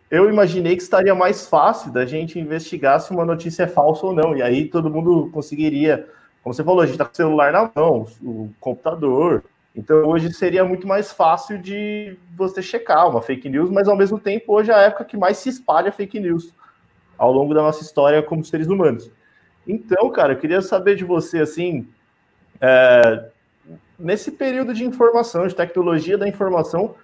eu 0.10 0.30
imaginei 0.30 0.76
que 0.76 0.82
estaria 0.82 1.13
mais 1.13 1.48
fácil 1.48 1.92
da 1.92 2.06
gente 2.06 2.40
investigar 2.40 3.00
se 3.02 3.12
uma 3.12 3.26
notícia 3.26 3.63
é 3.63 3.68
falsa 3.68 4.06
ou 4.06 4.13
não. 4.13 4.36
E 4.36 4.42
aí 4.42 4.66
todo 4.66 4.90
mundo 4.90 5.30
conseguiria, 5.34 6.08
como 6.42 6.54
você 6.54 6.63
falou, 6.63 6.80
a 6.80 6.86
gente 6.86 6.94
está 6.94 7.04
com 7.06 7.12
o 7.12 7.16
celular 7.16 7.52
na 7.52 7.70
mão, 7.76 8.06
o 8.24 8.50
computador. 8.60 9.44
Então 9.76 10.06
hoje 10.08 10.32
seria 10.34 10.63
muito 10.63 10.88
mais 10.88 11.12
fácil 11.12 11.58
de 11.58 12.18
você 12.36 12.62
checar 12.62 13.10
uma 13.10 13.22
fake 13.22 13.50
news, 13.50 13.70
mas 13.70 13.88
ao 13.88 13.98
mesmo 13.98 14.18
tempo 14.18 14.54
hoje 14.54 14.72
é 14.72 14.74
a 14.74 14.82
época 14.84 15.04
que 15.04 15.18
mais 15.18 15.38
se 15.38 15.50
espalha 15.50 15.92
fake 15.92 16.20
news 16.20 16.54
ao 17.18 17.32
longo 17.32 17.54
da 17.54 17.62
nossa 17.62 17.84
história 17.84 18.24
como 18.24 18.46
seres 18.46 18.68
humanos. 18.68 19.12
Então, 19.67 20.10
cara, 20.12 20.34
eu 20.34 20.39
queria 20.39 20.62
saber 20.62 20.95
de 20.95 21.03
você 21.03 21.39
assim, 21.39 21.88
é, 22.62 23.30
nesse 23.99 24.32
período 24.32 24.73
de 24.73 24.86
informação, 24.86 25.47
de 25.47 25.56
tecnologia 25.56 26.17
da 26.17 26.27
informação, 26.27 26.95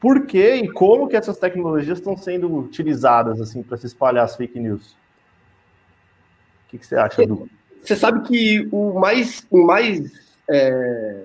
por 0.00 0.26
que 0.26 0.54
e 0.54 0.72
como 0.72 1.08
que 1.08 1.16
essas 1.16 1.38
tecnologias 1.38 1.98
estão 1.98 2.16
sendo 2.16 2.52
utilizadas 2.56 3.40
assim 3.40 3.62
para 3.62 3.76
se 3.76 3.86
espalhar 3.86 4.24
as 4.24 4.34
fake 4.34 4.58
news? 4.58 4.92
O 6.66 6.70
que, 6.70 6.78
que 6.78 6.86
você 6.86 6.96
acha, 6.96 7.26
Du? 7.26 7.48
Você 7.82 7.96
sabe 7.96 8.26
que 8.26 8.68
o 8.70 8.98
mais, 8.98 9.46
o 9.50 9.64
mais 9.64 10.12
é, 10.48 11.24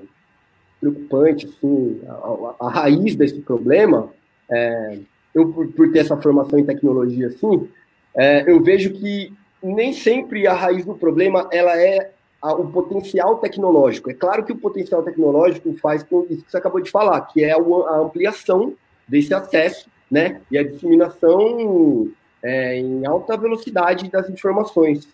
preocupante, 0.79 1.45
assim, 1.45 2.01
a, 2.07 2.65
a, 2.65 2.69
raiz 2.69 3.15
desse 3.15 3.41
problema, 3.41 4.09
é, 4.49 4.99
eu 5.33 5.51
por, 5.51 5.67
por, 5.67 5.91
ter 5.91 5.99
essa 5.99 6.17
formação 6.17 6.57
em 6.57 6.65
tecnologia, 6.65 7.27
assim, 7.27 7.69
é, 8.15 8.49
eu 8.49 8.61
vejo 8.63 8.93
que 8.93 9.33
nem 9.65 9.93
sempre 9.93 10.45
a 10.45 10.53
raiz 10.53 10.85
do 10.85 10.93
problema 10.93 11.47
ela 11.51 11.75
é 11.79 12.11
a, 12.41 12.53
o 12.53 12.71
potencial 12.71 13.37
tecnológico. 13.37 14.11
É 14.11 14.13
claro 14.13 14.43
que 14.43 14.51
o 14.51 14.57
potencial 14.57 15.01
tecnológico 15.01 15.75
faz 15.81 16.03
com 16.03 16.25
isso 16.29 16.43
que 16.45 16.51
você 16.51 16.57
acabou 16.57 16.79
de 16.79 16.91
falar, 16.91 17.21
que 17.21 17.43
é 17.43 17.51
a, 17.51 17.95
ampliação 17.97 18.73
desse 19.07 19.33
acesso, 19.33 19.89
né, 20.09 20.41
e 20.51 20.57
a 20.57 20.63
disseminação 20.63 22.11
é, 22.43 22.77
em 22.77 23.05
alta 23.05 23.35
velocidade 23.35 24.09
das 24.09 24.29
informações. 24.29 25.07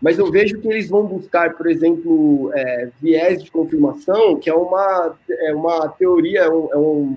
Mas 0.00 0.18
eu 0.18 0.28
vejo 0.32 0.60
que 0.60 0.66
eles 0.66 0.88
vão 0.88 1.06
buscar, 1.06 1.54
por 1.54 1.70
exemplo, 1.70 2.50
é, 2.52 2.88
viés 3.00 3.44
de 3.44 3.52
confirmação, 3.52 4.36
que 4.36 4.50
é 4.50 4.54
uma, 4.54 5.16
é 5.30 5.54
uma 5.54 5.88
teoria, 5.90 6.40
é 6.40 6.50
um, 6.50 6.72
é 6.72 6.76
um, 6.76 7.16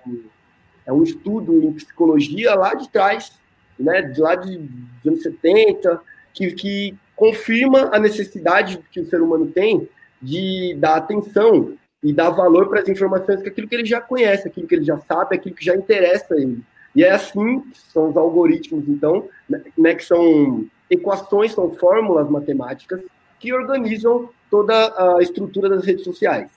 é 0.85 0.93
um 0.93 1.01
estudo 1.01 1.63
em 1.63 1.73
psicologia 1.73 2.53
lá 2.53 2.75
de 2.75 2.87
trás, 2.89 3.31
né, 3.79 4.03
de 4.03 4.21
lá 4.21 4.35
de, 4.35 4.57
dos 4.57 5.07
anos 5.07 5.23
70, 5.23 5.99
que, 6.35 6.51
que 6.51 6.95
confirma 7.15 7.89
a 7.93 7.97
necessidade 7.97 8.79
que 8.91 8.99
o 8.99 9.05
ser 9.05 9.21
humano 9.21 9.47
tem 9.47 9.89
de 10.21 10.75
dar 10.77 10.97
atenção 10.97 11.73
e 12.03 12.13
dar 12.13 12.29
valor 12.29 12.69
para 12.69 12.81
as 12.81 12.89
informações 12.89 13.41
que 13.41 13.49
aquilo 13.49 13.67
que 13.67 13.75
ele 13.75 13.85
já 13.85 14.01
conhece, 14.01 14.47
aquilo 14.47 14.67
que 14.67 14.75
ele 14.75 14.83
já 14.83 14.97
sabe, 14.97 15.35
aquilo 15.35 15.55
que 15.55 15.65
já 15.65 15.75
interessa 15.75 16.35
a 16.35 16.37
ele. 16.37 16.61
E 16.93 17.03
é 17.03 17.11
assim 17.11 17.61
que 17.61 17.79
são 17.91 18.09
os 18.09 18.17
algoritmos, 18.17 18.87
então, 18.87 19.27
né, 19.49 19.95
que 19.95 20.03
são 20.03 20.65
equações, 20.89 21.53
são 21.53 21.71
fórmulas 21.71 22.29
matemáticas 22.29 23.01
que 23.39 23.53
organizam 23.53 24.29
toda 24.51 24.73
a 25.17 25.21
estrutura 25.21 25.69
das 25.69 25.85
redes 25.85 26.03
sociais. 26.03 26.51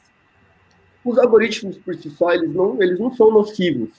Os 1.05 1.19
algoritmos 1.19 1.79
por 1.79 1.95
si 1.95 2.11
só, 2.11 2.33
eles 2.33 2.53
não, 2.53 2.81
eles 2.83 2.99
não 2.99 3.15
são 3.15 3.33
nocivos, 3.33 3.91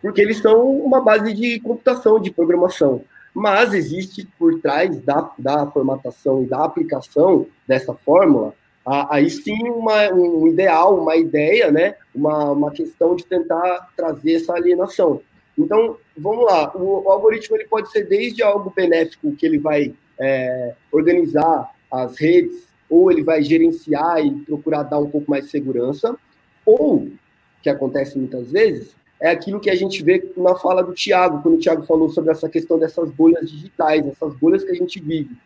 porque 0.00 0.20
eles 0.20 0.38
são 0.38 0.70
uma 0.70 1.00
base 1.00 1.32
de 1.34 1.58
computação, 1.60 2.20
de 2.20 2.30
programação 2.30 3.02
mas 3.34 3.72
existe 3.72 4.28
por 4.38 4.60
trás 4.60 5.00
da, 5.00 5.30
da 5.38 5.66
formatação 5.66 6.42
e 6.42 6.46
da 6.46 6.64
aplicação 6.64 7.46
dessa 7.66 7.94
fórmula, 7.94 8.54
aí 8.84 9.30
sim 9.30 9.62
uma, 9.70 10.12
um 10.12 10.48
ideal, 10.48 11.00
uma 11.00 11.16
ideia, 11.16 11.70
né? 11.70 11.94
uma, 12.14 12.50
uma 12.50 12.70
questão 12.70 13.14
de 13.14 13.24
tentar 13.24 13.88
trazer 13.96 14.34
essa 14.34 14.54
alienação. 14.54 15.20
Então, 15.56 15.96
vamos 16.16 16.44
lá, 16.44 16.74
o, 16.74 17.04
o 17.04 17.10
algoritmo 17.10 17.56
ele 17.56 17.66
pode 17.66 17.90
ser 17.90 18.04
desde 18.08 18.42
algo 18.42 18.72
benéfico, 18.74 19.34
que 19.36 19.46
ele 19.46 19.58
vai 19.58 19.94
é, 20.18 20.74
organizar 20.90 21.70
as 21.90 22.18
redes, 22.18 22.68
ou 22.88 23.10
ele 23.10 23.22
vai 23.22 23.42
gerenciar 23.42 24.24
e 24.24 24.30
procurar 24.40 24.82
dar 24.82 24.98
um 24.98 25.10
pouco 25.10 25.30
mais 25.30 25.44
de 25.44 25.50
segurança, 25.50 26.16
ou, 26.64 27.08
que 27.62 27.70
acontece 27.70 28.18
muitas 28.18 28.50
vezes, 28.50 28.94
é 29.22 29.30
aquilo 29.30 29.60
que 29.60 29.70
a 29.70 29.74
gente 29.76 30.02
vê 30.02 30.32
na 30.36 30.56
fala 30.56 30.82
do 30.82 30.92
Tiago, 30.92 31.40
quando 31.42 31.54
o 31.54 31.58
Tiago 31.58 31.84
falou 31.84 32.08
sobre 32.08 32.32
essa 32.32 32.48
questão 32.48 32.76
dessas 32.76 33.08
bolhas 33.08 33.48
digitais, 33.48 34.04
essas 34.04 34.34
bolhas 34.34 34.64
que 34.64 34.72
a 34.72 34.74
gente 34.74 35.00
vive. 35.00 35.36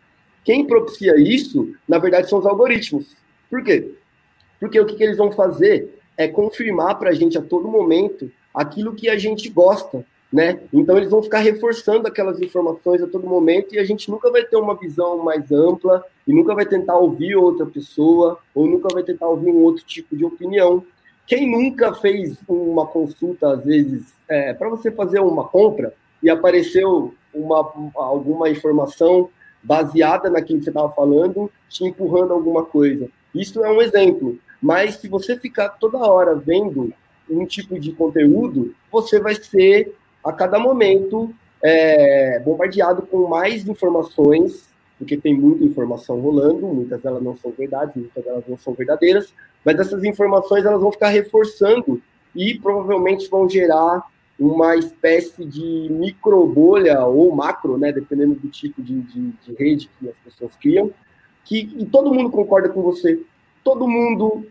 Quem 0.43 0.65
propicia 0.65 1.15
isso, 1.15 1.75
na 1.87 1.99
verdade, 1.99 2.27
são 2.27 2.39
os 2.39 2.45
algoritmos. 2.47 3.15
Por 3.47 3.63
quê? 3.63 3.91
Porque 4.59 4.79
o 4.79 4.85
que, 4.87 4.95
que 4.95 5.03
eles 5.03 5.15
vão 5.15 5.31
fazer 5.31 5.95
é 6.17 6.27
confirmar 6.27 6.97
para 6.97 7.11
a 7.11 7.13
gente 7.13 7.37
a 7.37 7.41
todo 7.41 7.67
momento 7.67 8.31
aquilo 8.51 8.95
que 8.95 9.07
a 9.09 9.15
gente 9.15 9.47
gosta, 9.47 10.03
né? 10.33 10.59
Então 10.73 10.97
eles 10.97 11.11
vão 11.11 11.21
ficar 11.21 11.39
reforçando 11.39 12.07
aquelas 12.07 12.41
informações 12.41 13.03
a 13.03 13.07
todo 13.07 13.27
momento 13.27 13.75
e 13.75 13.79
a 13.79 13.83
gente 13.83 14.09
nunca 14.09 14.31
vai 14.31 14.43
ter 14.43 14.57
uma 14.57 14.75
visão 14.75 15.19
mais 15.23 15.51
ampla 15.51 16.03
e 16.27 16.33
nunca 16.33 16.55
vai 16.55 16.65
tentar 16.65 16.97
ouvir 16.97 17.35
outra 17.35 17.67
pessoa 17.67 18.39
ou 18.55 18.65
nunca 18.65 18.91
vai 18.91 19.03
tentar 19.03 19.27
ouvir 19.27 19.51
um 19.51 19.61
outro 19.61 19.85
tipo 19.85 20.17
de 20.17 20.25
opinião. 20.25 20.83
Quem 21.27 21.51
nunca 21.51 21.93
fez 21.93 22.37
uma 22.47 22.87
consulta, 22.87 23.51
às 23.51 23.65
vezes, 23.65 24.13
é, 24.29 24.53
para 24.53 24.69
você 24.69 24.89
fazer 24.89 25.19
uma 25.19 25.43
compra 25.43 25.93
e 26.23 26.29
apareceu 26.29 27.13
uma, 27.33 27.69
alguma 27.95 28.49
informação 28.49 29.29
baseada 29.61 30.29
naquilo 30.29 30.59
que 30.59 30.63
você 30.63 30.69
estava 30.69 30.89
falando, 30.93 31.51
te 31.67 31.83
empurrando 31.83 32.31
alguma 32.31 32.63
coisa? 32.63 33.09
Isso 33.35 33.61
é 33.61 33.69
um 33.69 33.81
exemplo. 33.81 34.39
Mas 34.61 34.95
se 34.95 35.09
você 35.09 35.37
ficar 35.37 35.67
toda 35.71 35.97
hora 35.97 36.33
vendo 36.33 36.93
um 37.29 37.45
tipo 37.45 37.77
de 37.77 37.91
conteúdo, 37.91 38.73
você 38.89 39.19
vai 39.19 39.35
ser, 39.35 39.93
a 40.23 40.31
cada 40.31 40.57
momento, 40.57 41.35
é, 41.61 42.39
bombardeado 42.39 43.01
com 43.01 43.27
mais 43.27 43.67
informações 43.67 44.69
porque 44.97 45.17
tem 45.17 45.37
muita 45.37 45.63
informação 45.63 46.19
rolando, 46.19 46.67
muitas 46.67 47.01
delas 47.01 47.21
não 47.21 47.35
são 47.35 47.51
verdades, 47.51 47.95
muitas 47.95 48.23
delas 48.23 48.43
não 48.47 48.57
são 48.57 48.73
verdadeiras, 48.73 49.33
mas 49.63 49.79
essas 49.79 50.03
informações 50.03 50.65
elas 50.65 50.81
vão 50.81 50.91
ficar 50.91 51.09
reforçando 51.09 52.01
e 52.35 52.57
provavelmente 52.59 53.29
vão 53.29 53.47
gerar 53.47 54.03
uma 54.39 54.75
espécie 54.75 55.45
de 55.45 55.87
microbolha 55.89 57.03
ou 57.05 57.35
macro, 57.35 57.77
né, 57.77 57.91
dependendo 57.91 58.35
do 58.35 58.47
tipo 58.49 58.81
de, 58.81 59.01
de, 59.01 59.31
de 59.31 59.53
rede 59.57 59.89
que 59.99 60.09
as 60.09 60.17
pessoas 60.17 60.55
criam, 60.55 60.91
que 61.43 61.73
e 61.77 61.85
todo 61.85 62.13
mundo 62.13 62.29
concorda 62.29 62.69
com 62.69 62.81
você, 62.81 63.19
todo 63.63 63.87
mundo 63.87 64.45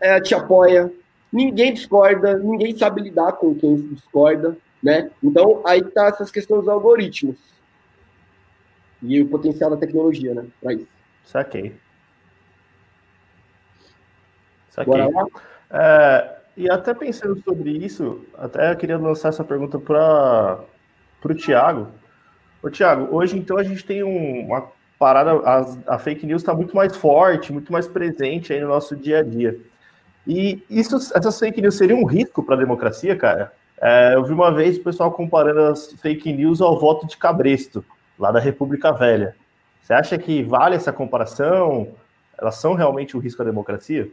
é, 0.00 0.20
te 0.20 0.34
apoia, 0.34 0.92
ninguém 1.32 1.72
discorda, 1.74 2.38
ninguém 2.38 2.76
sabe 2.76 3.02
lidar 3.02 3.32
com 3.32 3.54
quem 3.54 3.76
discorda, 3.76 4.56
né? 4.82 5.10
Então 5.22 5.60
aí 5.64 5.82
tá 5.82 6.06
essas 6.06 6.30
questões 6.30 6.60
dos 6.60 6.68
algoritmos 6.68 7.36
e 9.02 9.20
o 9.20 9.28
potencial 9.28 9.70
da 9.70 9.76
tecnologia, 9.76 10.34
né, 10.34 10.46
para 10.62 10.74
isso. 10.74 10.88
Saquei. 11.24 11.74
Saquei. 14.70 14.92
Bora 14.92 15.08
lá? 15.08 15.26
É, 15.70 16.36
e 16.56 16.70
até 16.70 16.94
pensando 16.94 17.40
sobre 17.42 17.70
isso, 17.70 18.24
até 18.36 18.74
queria 18.74 18.98
lançar 18.98 19.28
essa 19.28 19.44
pergunta 19.44 19.78
para 19.78 20.64
o 21.24 21.34
Tiago. 21.34 21.88
Ô, 22.62 22.70
Tiago, 22.70 23.14
hoje 23.14 23.38
então 23.38 23.58
a 23.58 23.62
gente 23.62 23.84
tem 23.84 24.02
um, 24.02 24.46
uma 24.46 24.66
parada, 24.98 25.32
a, 25.32 25.94
a 25.94 25.98
fake 25.98 26.26
news 26.26 26.42
está 26.42 26.52
muito 26.52 26.74
mais 26.74 26.96
forte, 26.96 27.52
muito 27.52 27.72
mais 27.72 27.86
presente 27.86 28.52
aí 28.52 28.60
no 28.60 28.68
nosso 28.68 28.96
dia 28.96 29.20
a 29.20 29.22
dia. 29.22 29.58
E 30.26 30.62
isso, 30.68 30.96
essas 30.96 31.38
fake 31.38 31.60
news 31.62 31.76
seriam 31.76 32.00
um 32.00 32.04
risco 32.04 32.42
para 32.42 32.56
a 32.56 32.58
democracia, 32.58 33.16
cara? 33.16 33.52
É, 33.80 34.14
eu 34.14 34.24
vi 34.24 34.32
uma 34.32 34.52
vez 34.52 34.76
o 34.76 34.82
pessoal 34.82 35.12
comparando 35.12 35.60
as 35.60 35.92
fake 35.94 36.32
news 36.32 36.60
ao 36.60 36.78
voto 36.78 37.06
de 37.06 37.16
Cabresto, 37.16 37.84
lá 38.18 38.30
da 38.32 38.40
República 38.40 38.92
Velha. 38.92 39.36
Você 39.82 39.92
acha 39.92 40.18
que 40.18 40.42
vale 40.42 40.76
essa 40.76 40.92
comparação? 40.92 41.88
Elas 42.36 42.56
são 42.56 42.74
realmente 42.74 43.16
um 43.16 43.20
risco 43.20 43.42
à 43.42 43.44
democracia? 43.44 44.08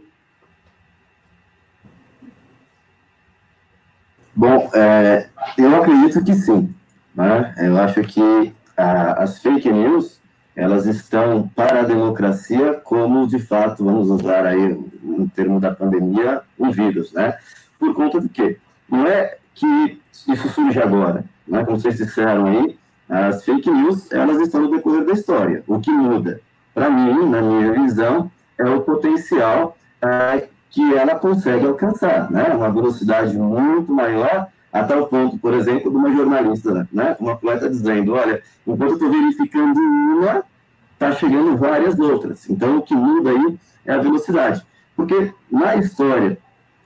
Bom, 4.36 4.70
é, 4.74 5.30
eu 5.58 5.76
acredito 5.76 6.24
que 6.24 6.34
sim. 6.34 6.74
Né? 7.14 7.56
Eu 7.58 7.78
acho 7.78 8.02
que 8.04 8.54
a, 8.76 9.24
as 9.24 9.40
fake 9.40 9.72
news 9.72 10.20
elas 10.56 10.86
estão 10.86 11.50
para 11.50 11.82
a 11.82 11.84
democracia 11.84 12.76
como, 12.76 13.28
de 13.28 13.40
fato, 13.40 13.84
vamos 13.84 14.10
usar 14.10 14.46
aí, 14.46 14.74
no 15.04 15.30
termo 15.30 15.60
da 15.60 15.72
pandemia, 15.72 16.42
um 16.58 16.72
vírus, 16.72 17.12
né? 17.12 17.38
Por 17.78 17.94
conta 17.94 18.22
do 18.22 18.30
quê? 18.30 18.58
Não 18.90 19.06
é 19.06 19.38
que 19.54 20.00
isso 20.30 20.48
surge 20.50 20.82
agora, 20.82 21.26
né? 21.46 21.66
Como 21.66 21.78
vocês 21.78 21.98
disseram 21.98 22.46
aí, 22.46 22.80
as 23.10 23.44
fake 23.44 23.70
news, 23.70 24.12
elas 24.12 24.40
estão 24.42 24.62
no 24.62 24.72
decorrer 24.72 25.06
da 25.06 25.14
história. 25.14 25.64
O 25.68 25.80
que 25.80 25.92
muda, 25.92 26.42
para 26.74 26.90
mim, 26.90 27.30
na 27.30 27.42
minha 27.42 27.72
visão, 27.74 28.32
é 28.58 28.68
o 28.70 28.82
potencial 28.82 29.78
é, 30.02 30.48
que 30.70 30.94
ela 30.94 31.16
consegue 31.16 31.66
alcançar, 31.66 32.30
né? 32.32 32.50
Uma 32.54 32.72
velocidade 32.72 33.38
muito 33.38 33.92
maior, 33.92 34.48
a 34.74 34.84
tal 34.84 35.08
ponto, 35.08 35.38
por 35.38 35.54
exemplo, 35.54 35.90
de 35.90 35.98
uma 35.98 36.12
jornalista, 36.14 36.88
né? 36.92 37.16
Uma 37.20 37.38
poeta 37.38 37.70
dizendo, 37.70 38.14
olha, 38.14 38.42
enquanto 38.66 38.90
eu 38.90 38.94
estou 38.96 39.12
verificando 39.12 39.80
uma, 39.80 40.44
está 40.94 41.12
chegando 41.14 41.56
várias 41.56 42.00
outras. 42.00 42.50
Então, 42.50 42.78
o 42.78 42.82
que 42.82 42.96
muda 42.96 43.30
aí 43.30 43.58
é 43.86 43.94
a 43.94 44.00
velocidade. 44.00 44.66
Porque 44.96 45.32
na 45.52 45.76
história 45.76 46.38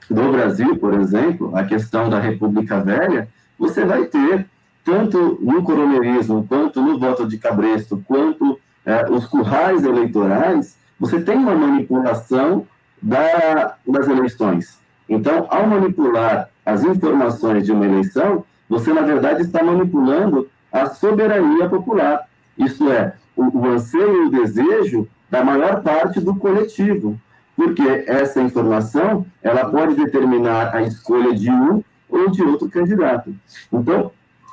do 0.10 0.32
Brasil, 0.32 0.76
por 0.78 0.94
exemplo, 0.96 1.56
a 1.56 1.64
questão 1.64 2.10
da 2.10 2.20
República 2.20 2.80
Velha, 2.80 3.28
você 3.58 3.86
vai 3.86 4.06
ter, 4.06 4.48
tanto 4.84 5.38
no 5.42 5.63
coronelismo, 5.63 6.46
quanto 6.48 6.82
no 6.82 7.00
voto 7.00 7.28
de 7.28 7.38
cabresto, 7.38 8.04
quanto 8.08 8.60
é, 8.86 9.10
os 9.10 9.26
currais 9.26 9.84
eleitorais, 9.84 10.78
você 11.00 11.22
tem 11.22 11.38
uma 11.38 11.56
manipulação 11.56 12.65
da, 13.02 13.76
das 13.88 14.08
eleições. 14.08 14.80
Então, 15.08 15.48
ao 15.50 15.65
manipular 15.68 16.50
as 16.65 16.84
informações 16.84 17.65
de 17.65 17.72
uma 17.72 17.86
eleição, 17.86 18.44
você, 18.68 18.94
na 18.94 19.02
verdade, 19.02 19.42
está 19.42 19.63
manipulando 19.63 20.48
a 20.72 20.88
soberania 20.88 21.68
popular. 21.68 22.28
Isto 22.58 22.92
é, 22.92 23.13
o, 23.36 23.58
o 23.58 23.68
anseio 23.68 24.24
e 24.24 24.26
o 24.28 24.32
desejo 24.32 25.08
da 25.30 25.44
maior 25.44 25.82
parte 25.82 26.20
do 26.20 26.36
coletivo. 26.36 27.20
Porque 27.56 28.06
essa 28.08 28.42
informação, 28.42 29.26
ela 29.42 29.65
pode 29.65 29.96
determinar 29.96 30.74
a 30.74 30.82
escolha 30.84 31.34
de 31.34 31.50
um 31.50 31.84
ou 32.08 32.30
de 32.30 32.42
outro 32.44 32.70
candidato. 32.70 33.34
Então, 33.72 34.12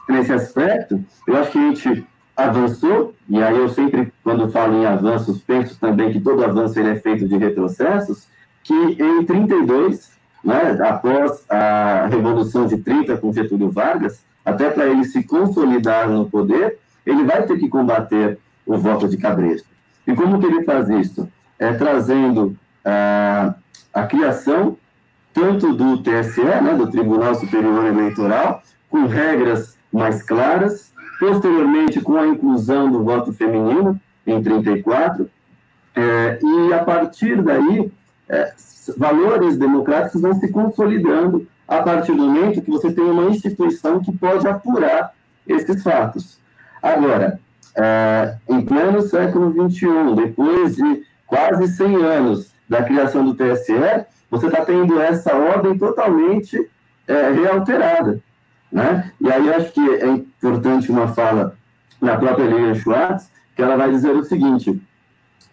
nesse 0.08 0.32
aspecto, 0.32 1.02
eu 1.26 1.36
acho 1.36 1.52
que 1.52 1.58
a 1.58 1.62
gente 1.62 2.06
avançou, 2.36 3.14
e 3.28 3.42
aí 3.42 3.56
eu 3.56 3.68
sempre, 3.68 4.12
quando 4.22 4.50
falo 4.50 4.74
em 4.74 4.86
avanços, 4.86 5.40
penso 5.40 5.78
também 5.80 6.12
que 6.12 6.20
todo 6.20 6.44
avanço 6.44 6.78
ele 6.78 6.90
é 6.90 6.96
feito 6.96 7.26
de 7.26 7.36
retrocessos, 7.36 8.26
que 8.62 8.74
em 8.74 9.24
32, 9.24 10.12
né, 10.44 10.78
após 10.86 11.44
a 11.48 12.06
Revolução 12.10 12.66
de 12.66 12.76
30 12.78 13.16
com 13.16 13.32
Getúlio 13.32 13.70
Vargas, 13.70 14.22
até 14.44 14.70
para 14.70 14.86
ele 14.86 15.04
se 15.04 15.24
consolidar 15.24 16.08
no 16.08 16.28
poder, 16.28 16.78
ele 17.04 17.24
vai 17.24 17.44
ter 17.44 17.58
que 17.58 17.68
combater 17.68 18.38
o 18.66 18.76
voto 18.76 19.08
de 19.08 19.16
cabresto. 19.16 19.68
E 20.06 20.14
como 20.14 20.38
que 20.38 20.46
ele 20.46 20.64
faz 20.64 20.88
isso? 20.88 21.28
É 21.58 21.72
trazendo 21.72 22.56
a, 22.84 23.54
a 23.94 24.06
criação 24.06 24.76
tanto 25.32 25.74
do 25.74 25.98
TSE, 26.02 26.42
né, 26.42 26.74
do 26.76 26.90
Tribunal 26.90 27.34
Superior 27.34 27.86
Eleitoral, 27.86 28.62
com 28.88 29.06
regras 29.06 29.75
mais 29.96 30.22
claras, 30.22 30.92
posteriormente 31.18 32.00
com 32.00 32.16
a 32.16 32.26
inclusão 32.26 32.90
do 32.90 33.02
voto 33.02 33.32
feminino 33.32 33.98
em 34.26 34.42
34, 34.42 35.28
é, 35.94 36.38
e 36.42 36.72
a 36.74 36.84
partir 36.84 37.40
daí 37.42 37.90
é, 38.28 38.52
valores 38.96 39.56
democráticos 39.56 40.20
vão 40.20 40.34
se 40.34 40.48
consolidando 40.50 41.46
a 41.66 41.82
partir 41.82 42.12
do 42.12 42.18
momento 42.18 42.62
que 42.62 42.70
você 42.70 42.92
tem 42.92 43.04
uma 43.04 43.30
instituição 43.30 44.00
que 44.00 44.16
pode 44.16 44.46
apurar 44.46 45.12
esses 45.46 45.82
fatos. 45.82 46.38
Agora, 46.82 47.40
é, 47.76 48.36
em 48.48 48.64
pleno 48.64 49.02
século 49.02 49.70
XXI, 49.70 49.88
depois 50.14 50.76
de 50.76 51.02
quase 51.26 51.68
100 51.68 51.96
anos 51.96 52.52
da 52.68 52.82
criação 52.82 53.24
do 53.24 53.34
TSE, 53.34 54.06
você 54.30 54.46
está 54.46 54.64
tendo 54.64 55.00
essa 55.00 55.34
ordem 55.34 55.76
totalmente 55.78 56.68
é, 57.06 57.30
realterada. 57.30 58.20
Né? 58.70 59.12
E 59.20 59.30
aí 59.30 59.48
acho 59.54 59.72
que 59.72 59.80
é 59.80 60.08
importante 60.08 60.90
uma 60.90 61.08
fala 61.08 61.56
na 62.00 62.16
própria 62.16 62.46
Lilian 62.46 62.74
Schwartz, 62.74 63.30
que 63.54 63.62
ela 63.62 63.76
vai 63.76 63.90
dizer 63.90 64.14
o 64.14 64.24
seguinte, 64.24 64.80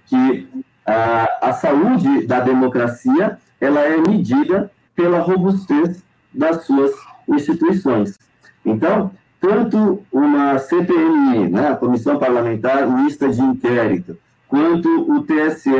que 0.07 0.47
a, 0.85 1.49
a 1.49 1.53
saúde 1.53 2.27
da 2.27 2.39
democracia 2.39 3.37
ela 3.59 3.79
é 3.81 3.97
medida 3.97 4.69
pela 4.95 5.19
robustez 5.19 6.03
das 6.33 6.65
suas 6.65 6.91
instituições. 7.27 8.17
Então, 8.65 9.11
tanto 9.39 10.03
uma 10.11 10.57
CPMI, 10.59 11.49
né, 11.49 11.75
Comissão 11.75 12.17
Parlamentar 12.17 12.87
Mista 12.87 13.29
de 13.29 13.41
Inquérito, 13.41 14.17
quanto 14.47 14.89
o 15.11 15.23
TSE 15.23 15.71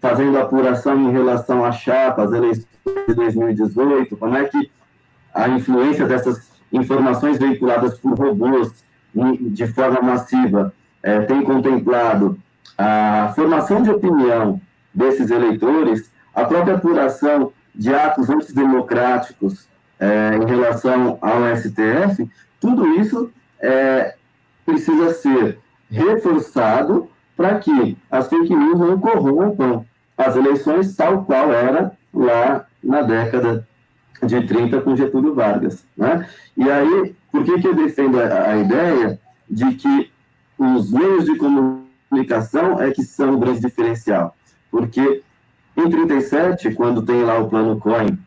fazendo 0.00 0.38
apuração 0.38 1.00
em 1.00 1.10
relação 1.10 1.64
à 1.64 1.72
chapa, 1.72 2.24
às 2.24 2.32
eleições 2.32 2.66
de 3.08 3.14
2018, 3.14 4.16
como 4.16 4.36
é 4.36 4.44
que 4.44 4.70
a 5.34 5.48
influência 5.48 6.06
dessas 6.06 6.46
informações 6.76 7.38
veiculadas 7.38 7.98
por 7.98 8.14
robôs 8.18 8.84
de 9.40 9.66
forma 9.68 10.02
massiva 10.02 10.72
é, 11.02 11.20
tem 11.20 11.42
contemplado 11.42 12.38
a 12.76 13.32
formação 13.34 13.82
de 13.82 13.90
opinião 13.90 14.60
desses 14.92 15.30
eleitores, 15.30 16.10
a 16.34 16.44
própria 16.44 16.74
apuração 16.74 17.52
de 17.74 17.94
atos 17.94 18.28
antidemocráticos 18.28 19.68
é, 20.00 20.36
em 20.36 20.44
relação 20.46 21.18
ao 21.20 21.56
STF, 21.56 22.28
tudo 22.60 22.86
isso 23.00 23.30
é, 23.60 24.14
precisa 24.64 25.12
ser 25.14 25.58
reforçado 25.90 27.08
para 27.36 27.58
que 27.58 27.96
as 28.10 28.28
fake 28.28 28.54
news 28.54 28.78
não 28.78 28.98
corrompam 28.98 29.84
as 30.16 30.36
eleições 30.36 30.94
tal 30.96 31.24
qual 31.24 31.52
era 31.52 31.92
lá 32.12 32.66
na 32.82 33.02
década 33.02 33.66
de 34.22 34.46
30 34.46 34.80
com 34.80 34.96
Getúlio 34.96 35.34
Vargas. 35.34 35.84
Né? 35.96 36.28
E 36.56 36.70
aí, 36.70 37.14
por 37.30 37.44
que, 37.44 37.60
que 37.60 37.68
eu 37.68 37.74
defendo 37.74 38.20
a, 38.20 38.50
a 38.50 38.56
ideia 38.56 39.18
de 39.48 39.74
que 39.74 40.10
os 40.58 40.90
meios 40.90 41.24
de 41.24 41.36
comunicação 41.36 42.80
é 42.80 42.90
que 42.90 43.02
são 43.02 43.34
o 43.34 43.38
grande 43.38 43.60
diferencial. 43.60 44.36
Porque 44.70 45.22
em 45.76 45.90
37, 45.90 46.72
quando 46.74 47.02
tem 47.02 47.22
lá 47.22 47.38
o 47.38 47.48
plano 47.48 47.78
Cohen 47.78 48.18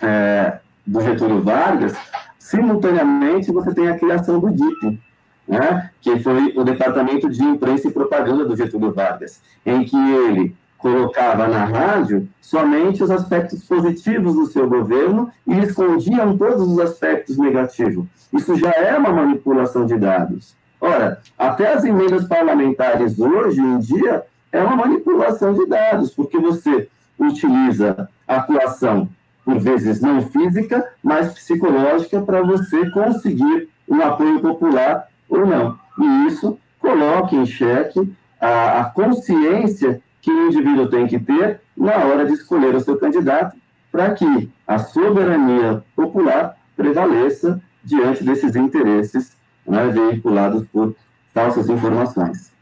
é, 0.00 0.58
do 0.86 1.00
Getúlio 1.00 1.42
Vargas, 1.42 1.96
simultaneamente 2.38 3.52
você 3.52 3.74
tem 3.74 3.88
a 3.88 3.98
criação 3.98 4.40
do 4.40 4.50
DIP, 4.50 5.00
né, 5.46 5.90
que 6.00 6.18
foi 6.18 6.52
o 6.56 6.64
Departamento 6.64 7.28
de 7.28 7.42
Imprensa 7.42 7.88
e 7.88 7.92
Propaganda 7.92 8.44
do 8.44 8.56
Getúlio 8.56 8.92
Vargas, 8.92 9.40
em 9.64 9.84
que 9.84 9.96
ele 9.96 10.56
colocava 10.78 11.48
na 11.48 11.64
rádio 11.64 12.28
somente 12.40 13.02
os 13.02 13.10
aspectos 13.10 13.64
positivos 13.64 14.34
do 14.34 14.46
seu 14.46 14.68
governo 14.68 15.30
e 15.46 15.58
escondiam 15.58 16.38
todos 16.38 16.66
os 16.66 16.78
aspectos 16.78 17.36
negativos. 17.36 18.06
Isso 18.32 18.56
já 18.56 18.70
é 18.70 18.96
uma 18.96 19.12
manipulação 19.12 19.84
de 19.84 19.96
dados. 19.96 20.56
Ora, 20.80 21.20
até 21.36 21.72
as 21.74 21.84
emendas 21.84 22.26
parlamentares 22.26 23.18
hoje 23.18 23.60
em 23.60 23.78
dia 23.78 24.24
é 24.52 24.62
uma 24.62 24.76
manipulação 24.76 25.52
de 25.52 25.66
dados, 25.66 26.14
porque 26.14 26.38
você 26.38 26.88
utiliza 27.18 28.08
atuação, 28.26 29.08
por 29.44 29.58
vezes 29.58 30.00
não 30.00 30.22
física, 30.22 30.86
mas 31.02 31.32
psicológica, 31.32 32.20
para 32.22 32.42
você 32.42 32.88
conseguir 32.90 33.68
um 33.88 34.00
apoio 34.00 34.40
popular 34.40 35.08
ou 35.28 35.44
não. 35.44 35.78
E 35.98 36.26
isso 36.26 36.58
coloca 36.78 37.34
em 37.34 37.44
xeque 37.44 38.12
a, 38.40 38.80
a 38.80 38.84
consciência 38.84 40.00
que 40.28 40.32
o 40.32 40.46
indivíduo 40.48 40.90
tem 40.90 41.06
que 41.06 41.18
ter 41.18 41.62
na 41.74 41.96
hora 42.04 42.26
de 42.26 42.34
escolher 42.34 42.74
o 42.74 42.80
seu 42.80 42.98
candidato, 42.98 43.56
para 43.90 44.12
que 44.12 44.50
a 44.66 44.78
soberania 44.78 45.82
popular 45.96 46.54
prevaleça 46.76 47.58
diante 47.82 48.22
desses 48.22 48.54
interesses 48.54 49.34
né, 49.66 49.86
veiculados 49.86 50.66
por 50.68 50.94
falsas 51.32 51.70
informações. 51.70 52.52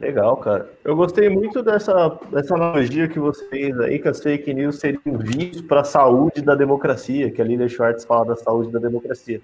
Legal, 0.00 0.36
cara. 0.38 0.68
Eu 0.84 0.96
gostei 0.96 1.28
muito 1.28 1.62
dessa, 1.62 2.08
dessa 2.32 2.54
analogia 2.56 3.06
que 3.06 3.20
você 3.20 3.48
fez 3.48 3.78
aí, 3.78 4.00
que 4.00 4.08
as 4.08 4.20
fake 4.20 4.52
news 4.52 4.80
seriam 4.80 5.16
vídeos 5.16 5.62
para 5.62 5.82
a 5.82 5.84
saúde 5.84 6.42
da 6.42 6.56
democracia, 6.56 7.30
que 7.30 7.40
a 7.40 7.44
Lilian 7.44 7.68
Schwartz 7.68 8.04
fala 8.04 8.26
da 8.26 8.36
saúde 8.36 8.72
da 8.72 8.80
democracia. 8.80 9.40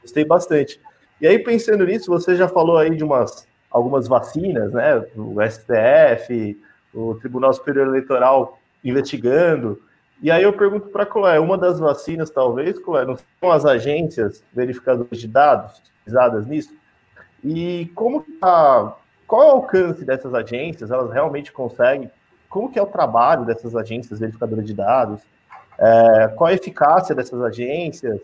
Gostei 0.00 0.24
bastante. 0.24 0.80
E 1.20 1.26
aí, 1.26 1.38
pensando 1.38 1.84
nisso, 1.86 2.10
você 2.10 2.36
já 2.36 2.48
falou 2.48 2.78
aí 2.78 2.94
de 2.94 3.04
umas 3.04 3.46
algumas 3.70 4.06
vacinas, 4.06 4.70
né? 4.72 5.02
O 5.16 5.36
STF, 5.40 6.60
o 6.92 7.14
Tribunal 7.14 7.52
Superior 7.54 7.86
Eleitoral 7.86 8.58
investigando. 8.84 9.80
E 10.20 10.30
aí 10.30 10.42
eu 10.42 10.52
pergunto 10.52 10.88
para 10.88 11.04
a 11.04 11.10
Chloé, 11.10 11.40
uma 11.40 11.56
das 11.56 11.80
vacinas, 11.80 12.28
talvez, 12.28 12.76
Chloé, 12.78 13.06
não 13.06 13.16
são 13.16 13.50
as 13.50 13.64
agências 13.64 14.44
verificadoras 14.52 15.18
de 15.18 15.26
dados 15.26 15.82
utilizadas 16.00 16.46
nisso? 16.46 16.74
E 17.42 17.90
como 17.94 18.24
está 18.28 18.94
qual 19.32 19.42
é 19.42 19.46
o 19.46 19.56
alcance 19.56 20.04
dessas 20.04 20.34
agências? 20.34 20.90
Elas 20.90 21.10
realmente 21.10 21.50
conseguem? 21.50 22.10
Como 22.50 22.70
que 22.70 22.78
é 22.78 22.82
o 22.82 22.86
trabalho 22.86 23.46
dessas 23.46 23.74
agências 23.74 24.20
verificadoras 24.20 24.66
de 24.66 24.74
dados? 24.74 25.22
É, 25.78 26.28
qual 26.36 26.48
a 26.48 26.52
eficácia 26.52 27.14
dessas 27.14 27.40
agências? 27.40 28.20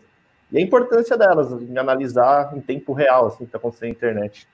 E 0.50 0.58
a 0.58 0.60
importância 0.60 1.16
delas 1.16 1.50
em 1.62 1.76
analisar 1.76 2.56
em 2.56 2.60
tempo 2.60 2.92
real, 2.92 3.26
assim, 3.26 3.38
que 3.38 3.44
está 3.44 3.58
acontecendo 3.58 3.88
na 3.88 3.94
internet. 3.94 4.48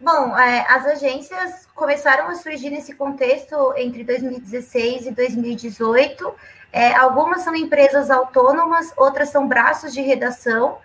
Bom, 0.00 0.38
é, 0.38 0.64
as 0.68 0.86
agências 0.86 1.66
começaram 1.74 2.28
a 2.28 2.34
surgir 2.36 2.70
nesse 2.70 2.94
contexto 2.94 3.74
entre 3.76 4.04
2016 4.04 5.06
e 5.06 5.10
2018. 5.10 6.34
É, 6.72 6.94
algumas 6.94 7.42
são 7.42 7.54
empresas 7.56 8.08
autônomas, 8.08 8.92
outras 8.96 9.30
são 9.30 9.48
braços 9.48 9.92
de 9.92 10.00
redação 10.00 10.78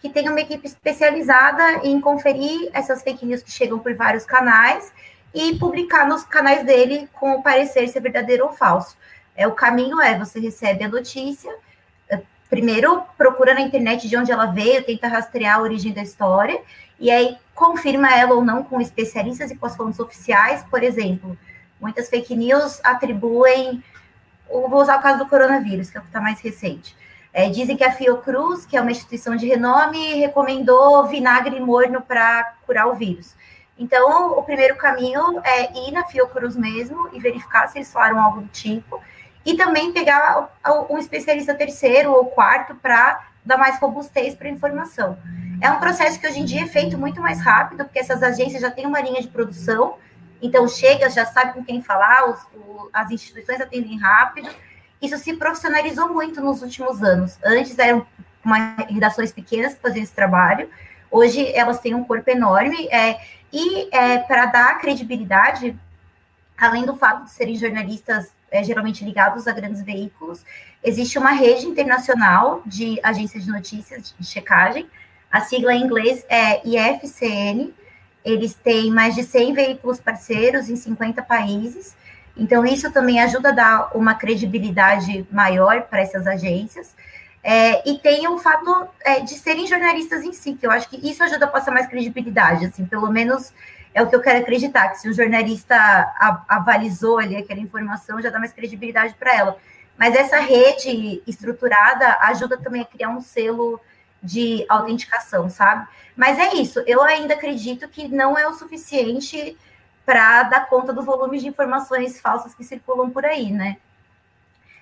que 0.00 0.10
tem 0.10 0.28
uma 0.28 0.40
equipe 0.40 0.66
especializada 0.66 1.86
em 1.86 2.00
conferir 2.00 2.68
essas 2.72 3.02
fake 3.02 3.24
news 3.24 3.42
que 3.42 3.50
chegam 3.50 3.78
por 3.78 3.94
vários 3.94 4.24
canais 4.24 4.92
e 5.32 5.56
publicar 5.58 6.06
nos 6.06 6.24
canais 6.24 6.64
dele 6.64 7.08
com 7.12 7.34
o 7.34 7.42
parecer 7.42 7.88
se 7.88 7.98
é 7.98 8.00
verdadeiro 8.00 8.46
ou 8.46 8.52
falso. 8.52 8.96
É, 9.36 9.46
o 9.46 9.52
caminho 9.52 10.00
é, 10.00 10.18
você 10.18 10.40
recebe 10.40 10.84
a 10.84 10.88
notícia, 10.88 11.54
primeiro 12.48 13.02
procura 13.16 13.54
na 13.54 13.60
internet 13.60 14.08
de 14.08 14.16
onde 14.16 14.32
ela 14.32 14.46
veio, 14.46 14.84
tenta 14.84 15.08
rastrear 15.08 15.58
a 15.58 15.62
origem 15.62 15.92
da 15.92 16.02
história, 16.02 16.60
e 16.98 17.10
aí 17.10 17.36
confirma 17.54 18.14
ela 18.14 18.34
ou 18.34 18.44
não 18.44 18.62
com 18.62 18.80
especialistas 18.80 19.50
e 19.50 19.56
com 19.56 19.66
as 19.66 19.76
fontes 19.76 20.00
oficiais, 20.00 20.62
por 20.70 20.82
exemplo, 20.82 21.36
muitas 21.80 22.08
fake 22.08 22.34
news 22.34 22.80
atribuem, 22.84 23.82
vou 24.48 24.80
usar 24.80 24.98
o 24.98 25.02
caso 25.02 25.18
do 25.18 25.28
coronavírus, 25.28 25.90
que 25.90 25.96
é 25.96 26.00
o 26.00 26.02
que 26.02 26.08
está 26.08 26.20
mais 26.20 26.40
recente, 26.40 26.96
é, 27.32 27.50
dizem 27.50 27.76
que 27.76 27.84
a 27.84 27.92
Fiocruz, 27.92 28.64
que 28.64 28.78
é 28.78 28.80
uma 28.80 28.90
instituição 28.90 29.36
de 29.36 29.46
renome, 29.46 30.14
recomendou 30.14 31.06
vinagre 31.06 31.60
morno 31.60 32.00
para 32.00 32.54
curar 32.64 32.86
o 32.86 32.94
vírus. 32.94 33.34
Então, 33.78 34.32
o 34.38 34.42
primeiro 34.42 34.74
caminho 34.76 35.38
é 35.44 35.86
ir 35.86 35.92
na 35.92 36.04
Fiocruz 36.04 36.56
mesmo 36.56 37.10
e 37.12 37.20
verificar 37.20 37.68
se 37.68 37.76
eles 37.76 37.92
falaram 37.92 38.18
algo 38.22 38.40
do 38.40 38.48
tipo. 38.48 39.02
E 39.46 39.56
também 39.56 39.92
pegar 39.92 40.50
um 40.90 40.98
especialista 40.98 41.54
terceiro 41.54 42.12
ou 42.12 42.26
quarto 42.26 42.74
para 42.74 43.28
dar 43.44 43.56
mais 43.56 43.78
robustez 43.78 44.34
para 44.34 44.48
a 44.48 44.50
informação. 44.50 45.16
É 45.62 45.70
um 45.70 45.78
processo 45.78 46.18
que 46.18 46.26
hoje 46.26 46.40
em 46.40 46.44
dia 46.44 46.64
é 46.64 46.66
feito 46.66 46.98
muito 46.98 47.20
mais 47.20 47.40
rápido, 47.40 47.84
porque 47.84 48.00
essas 48.00 48.24
agências 48.24 48.60
já 48.60 48.72
têm 48.72 48.84
uma 48.86 49.00
linha 49.00 49.22
de 49.22 49.28
produção, 49.28 49.98
então 50.42 50.66
chega, 50.66 51.08
já 51.08 51.24
sabe 51.24 51.54
com 51.54 51.64
quem 51.64 51.80
falar, 51.80 52.28
os, 52.28 52.42
o, 52.54 52.90
as 52.92 53.10
instituições 53.10 53.60
atendem 53.60 53.96
rápido, 53.98 54.50
isso 55.00 55.16
se 55.16 55.32
profissionalizou 55.34 56.12
muito 56.12 56.40
nos 56.40 56.60
últimos 56.60 57.02
anos. 57.02 57.38
Antes 57.44 57.78
eram 57.78 58.04
uma, 58.44 58.74
redações 58.88 59.32
pequenas 59.32 59.74
que 59.74 59.80
faziam 59.80 60.02
esse 60.02 60.12
trabalho, 60.12 60.68
hoje 61.08 61.46
elas 61.54 61.78
têm 61.78 61.94
um 61.94 62.02
corpo 62.02 62.28
enorme, 62.28 62.88
é, 62.88 63.18
e 63.52 63.88
é, 63.96 64.18
para 64.18 64.46
dar 64.46 64.78
credibilidade, 64.78 65.78
além 66.58 66.84
do 66.84 66.96
fato 66.96 67.24
de 67.24 67.30
serem 67.30 67.56
jornalistas 67.56 68.35
é, 68.56 68.64
geralmente 68.64 69.04
ligados 69.04 69.46
a 69.46 69.52
grandes 69.52 69.82
veículos, 69.82 70.44
existe 70.82 71.18
uma 71.18 71.32
rede 71.32 71.66
internacional 71.66 72.62
de 72.64 72.98
agências 73.02 73.44
de 73.44 73.50
notícias 73.50 74.14
de 74.18 74.26
checagem, 74.26 74.88
a 75.30 75.40
sigla 75.40 75.74
em 75.74 75.82
inglês 75.82 76.24
é 76.28 76.66
IFCN, 76.66 77.72
eles 78.24 78.54
têm 78.54 78.90
mais 78.90 79.14
de 79.14 79.22
100 79.22 79.52
veículos 79.52 80.00
parceiros 80.00 80.68
em 80.68 80.76
50 80.76 81.22
países, 81.22 81.94
então, 82.36 82.66
isso 82.66 82.92
também 82.92 83.18
ajuda 83.20 83.48
a 83.48 83.52
dar 83.52 83.90
uma 83.96 84.14
credibilidade 84.14 85.26
maior 85.30 85.82
para 85.82 86.00
essas 86.00 86.26
agências. 86.26 86.94
É, 87.42 87.88
e 87.88 87.98
tem 87.98 88.28
o 88.28 88.38
fato 88.38 88.88
é, 89.04 89.20
de 89.20 89.34
serem 89.34 89.66
jornalistas 89.66 90.22
em 90.22 90.32
si, 90.32 90.54
que 90.54 90.66
eu 90.66 90.70
acho 90.70 90.88
que 90.88 90.96
isso 91.08 91.22
ajuda 91.22 91.46
a 91.46 91.48
passar 91.48 91.70
mais 91.70 91.86
credibilidade, 91.86 92.66
assim, 92.66 92.84
pelo 92.84 93.10
menos 93.10 93.54
é 93.96 94.02
o 94.02 94.06
que 94.06 94.14
eu 94.14 94.20
quero 94.20 94.40
acreditar, 94.40 94.90
que 94.90 94.98
se 94.98 95.08
o 95.08 95.14
jornalista 95.14 95.74
avalizou 96.46 97.18
ali 97.18 97.34
aquela 97.34 97.60
informação, 97.60 98.20
já 98.20 98.28
dá 98.28 98.38
mais 98.38 98.52
credibilidade 98.52 99.14
para 99.14 99.34
ela. 99.34 99.56
Mas 99.96 100.14
essa 100.14 100.38
rede 100.38 101.22
estruturada 101.26 102.18
ajuda 102.20 102.58
também 102.58 102.82
a 102.82 102.84
criar 102.84 103.08
um 103.08 103.22
selo 103.22 103.80
de 104.22 104.66
autenticação, 104.68 105.48
sabe? 105.48 105.88
Mas 106.14 106.38
é 106.38 106.56
isso, 106.56 106.80
eu 106.86 107.02
ainda 107.02 107.32
acredito 107.32 107.88
que 107.88 108.06
não 108.06 108.36
é 108.36 108.46
o 108.46 108.52
suficiente 108.52 109.56
para 110.04 110.42
dar 110.42 110.66
conta 110.66 110.92
do 110.92 111.02
volume 111.02 111.38
de 111.38 111.48
informações 111.48 112.20
falsas 112.20 112.54
que 112.54 112.64
circulam 112.64 113.08
por 113.08 113.24
aí, 113.24 113.50
né? 113.50 113.78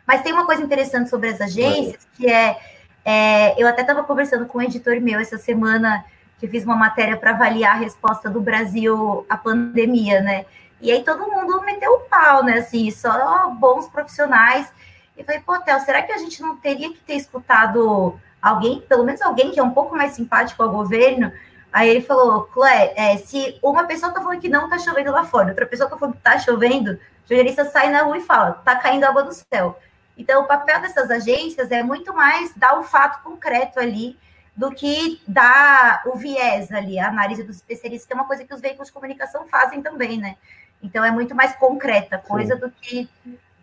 Mas 0.04 0.22
tem 0.22 0.32
uma 0.32 0.44
coisa 0.44 0.60
interessante 0.60 1.08
sobre 1.08 1.28
as 1.28 1.40
agências, 1.40 2.04
que 2.16 2.28
é, 2.28 2.58
é 3.04 3.62
eu 3.62 3.68
até 3.68 3.82
estava 3.82 4.02
conversando 4.02 4.44
com 4.46 4.58
um 4.58 4.62
editor 4.62 5.00
meu 5.00 5.20
essa 5.20 5.38
semana, 5.38 6.04
que 6.44 6.50
fiz 6.50 6.64
uma 6.64 6.76
matéria 6.76 7.16
para 7.16 7.30
avaliar 7.30 7.76
a 7.76 7.78
resposta 7.78 8.28
do 8.28 8.38
Brasil 8.38 9.24
à 9.30 9.36
pandemia, 9.36 10.20
né? 10.20 10.44
E 10.78 10.92
aí 10.92 11.02
todo 11.02 11.30
mundo 11.30 11.62
meteu 11.62 11.92
o 11.92 12.00
pau, 12.00 12.44
né? 12.44 12.58
Assim, 12.58 12.90
só 12.90 13.48
bons 13.50 13.88
profissionais. 13.88 14.70
E 15.16 15.24
falei, 15.24 15.40
pô, 15.40 15.58
Theo, 15.58 15.80
será 15.80 16.02
que 16.02 16.12
a 16.12 16.18
gente 16.18 16.42
não 16.42 16.56
teria 16.56 16.92
que 16.92 16.98
ter 17.00 17.14
escutado 17.14 18.20
alguém, 18.42 18.82
pelo 18.82 19.04
menos 19.04 19.22
alguém 19.22 19.52
que 19.52 19.58
é 19.58 19.62
um 19.62 19.70
pouco 19.70 19.96
mais 19.96 20.12
simpático 20.12 20.62
ao 20.62 20.70
governo, 20.70 21.32
Aí 21.72 21.88
ele 21.88 22.02
falou, 22.02 22.44
Clé, 22.44 22.94
é, 22.94 23.16
se 23.16 23.58
uma 23.60 23.82
pessoa 23.82 24.12
tá 24.12 24.22
falando 24.22 24.40
que 24.40 24.48
não 24.48 24.68
tá 24.68 24.78
chovendo 24.78 25.10
lá 25.10 25.24
fora, 25.24 25.48
outra 25.48 25.66
pessoa 25.66 25.90
tá 25.90 25.96
falando 25.96 26.14
que 26.14 26.22
tá 26.22 26.38
chovendo, 26.38 26.92
o 26.92 27.28
jornalista 27.28 27.64
sai 27.64 27.90
na 27.90 28.02
rua 28.02 28.18
e 28.18 28.20
fala, 28.20 28.52
tá 28.64 28.76
caindo 28.76 29.02
água 29.02 29.24
do 29.24 29.32
céu. 29.32 29.76
Então, 30.16 30.44
o 30.44 30.46
papel 30.46 30.80
dessas 30.80 31.10
agências 31.10 31.72
é 31.72 31.82
muito 31.82 32.14
mais 32.14 32.54
dar 32.54 32.78
o 32.78 32.84
fato 32.84 33.24
concreto 33.24 33.80
ali 33.80 34.16
do 34.56 34.70
que 34.70 35.20
dar 35.26 36.02
o 36.06 36.16
viés 36.16 36.70
ali, 36.70 36.98
a 36.98 37.08
análise 37.08 37.42
dos 37.42 37.56
especialistas, 37.56 38.06
que 38.06 38.12
é 38.12 38.16
uma 38.16 38.26
coisa 38.26 38.44
que 38.44 38.54
os 38.54 38.60
veículos 38.60 38.88
de 38.88 38.94
comunicação 38.94 39.46
fazem 39.46 39.82
também, 39.82 40.18
né? 40.18 40.36
Então, 40.82 41.04
é 41.04 41.10
muito 41.10 41.34
mais 41.34 41.56
concreta 41.56 42.18
coisa 42.18 42.54
Sim. 42.54 42.60
do 42.60 42.70
que 42.70 43.08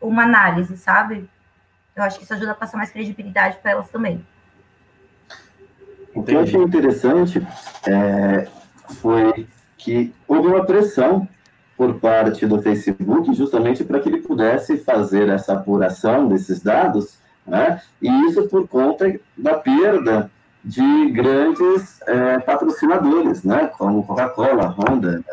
uma 0.01 0.23
análise, 0.23 0.75
sabe? 0.77 1.29
Eu 1.95 2.03
acho 2.03 2.17
que 2.17 2.25
isso 2.25 2.33
ajuda 2.33 2.51
a 2.51 2.55
passar 2.55 2.77
mais 2.77 2.89
credibilidade 2.89 3.57
para 3.61 3.71
elas 3.71 3.89
também. 3.89 4.25
O 6.13 6.23
que 6.23 6.33
eu 6.33 6.41
achei 6.41 6.61
interessante 6.61 7.45
é, 7.87 8.47
foi 8.99 9.47
que 9.77 10.13
houve 10.27 10.47
uma 10.47 10.65
pressão 10.65 11.27
por 11.77 11.99
parte 11.99 12.45
do 12.45 12.61
Facebook 12.61 13.33
justamente 13.33 13.83
para 13.83 13.99
que 13.99 14.09
ele 14.09 14.21
pudesse 14.21 14.77
fazer 14.77 15.29
essa 15.29 15.53
apuração 15.53 16.27
desses 16.27 16.61
dados, 16.61 17.17
né? 17.45 17.81
e 18.01 18.07
isso 18.27 18.47
por 18.47 18.67
conta 18.67 19.19
da 19.37 19.55
perda 19.55 20.29
de 20.63 21.09
grandes 21.11 21.99
é, 22.07 22.39
patrocinadores, 22.39 23.43
né? 23.43 23.71
como 23.77 24.03
Coca-Cola, 24.03 24.75
Honda, 24.77 25.23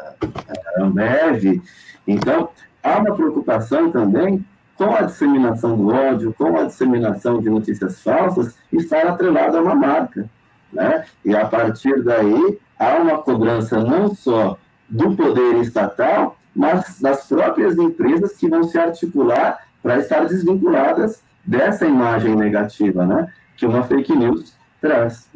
Ambev. 0.78 1.62
Então, 2.06 2.48
há 2.82 2.98
uma 2.98 3.14
preocupação 3.14 3.90
também 3.90 4.44
com 4.76 4.94
a 4.94 5.02
disseminação 5.02 5.76
do 5.76 5.88
ódio, 5.92 6.32
com 6.32 6.56
a 6.56 6.64
disseminação 6.64 7.40
de 7.40 7.50
notícias 7.50 8.00
falsas, 8.00 8.56
estar 8.72 9.06
atrelado 9.06 9.58
a 9.58 9.60
uma 9.60 9.74
marca. 9.74 10.28
Né? 10.72 11.04
E 11.24 11.34
a 11.34 11.44
partir 11.46 12.02
daí, 12.02 12.58
há 12.78 12.94
uma 12.96 13.18
cobrança 13.18 13.80
não 13.80 14.14
só 14.14 14.56
do 14.88 15.14
poder 15.14 15.56
estatal, 15.56 16.38
mas 16.54 17.00
das 17.00 17.26
próprias 17.26 17.76
empresas 17.76 18.36
que 18.36 18.48
vão 18.48 18.62
se 18.62 18.78
articular 18.78 19.58
para 19.82 19.98
estar 19.98 20.24
desvinculadas 20.26 21.22
dessa 21.44 21.86
imagem 21.86 22.34
negativa, 22.34 23.04
né? 23.04 23.26
que 23.56 23.66
uma 23.66 23.82
fake 23.82 24.14
news 24.16 24.57
traz. 24.80 25.28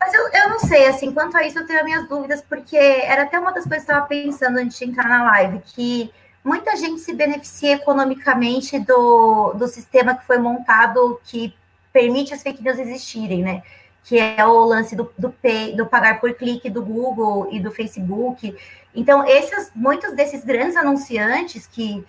Mas 0.00 0.14
eu, 0.14 0.28
eu 0.32 0.48
não 0.48 0.58
sei, 0.58 0.86
assim, 0.86 1.12
quanto 1.12 1.36
a 1.36 1.46
isso 1.46 1.58
eu 1.58 1.66
tenho 1.66 1.84
minhas 1.84 2.08
dúvidas, 2.08 2.42
porque 2.42 2.76
era 2.76 3.22
até 3.22 3.38
uma 3.38 3.52
das 3.52 3.64
coisas 3.64 3.84
que 3.84 3.90
eu 3.90 3.94
estava 3.94 4.06
pensando 4.06 4.58
antes 4.58 4.78
de 4.78 4.84
entrar 4.84 5.08
na 5.08 5.24
live, 5.24 5.60
que 5.64 6.12
muita 6.44 6.76
gente 6.76 7.00
se 7.00 7.12
beneficia 7.12 7.74
economicamente 7.74 8.78
do, 8.80 9.52
do 9.52 9.68
sistema 9.68 10.16
que 10.16 10.26
foi 10.26 10.38
montado 10.38 11.20
que 11.24 11.54
permite 11.92 12.34
as 12.34 12.42
fake 12.42 12.62
news 12.62 12.78
existirem, 12.78 13.42
né? 13.42 13.62
Que 14.02 14.18
é 14.18 14.44
o 14.44 14.64
lance 14.64 14.96
do, 14.96 15.12
do, 15.16 15.30
pay, 15.30 15.76
do 15.76 15.86
pagar 15.86 16.20
por 16.20 16.34
clique 16.34 16.68
do 16.68 16.82
Google 16.82 17.48
e 17.52 17.60
do 17.60 17.70
Facebook. 17.70 18.56
Então, 18.94 19.24
esses, 19.24 19.70
muitos 19.74 20.14
desses 20.14 20.44
grandes 20.44 20.76
anunciantes 20.76 21.66
que 21.66 22.04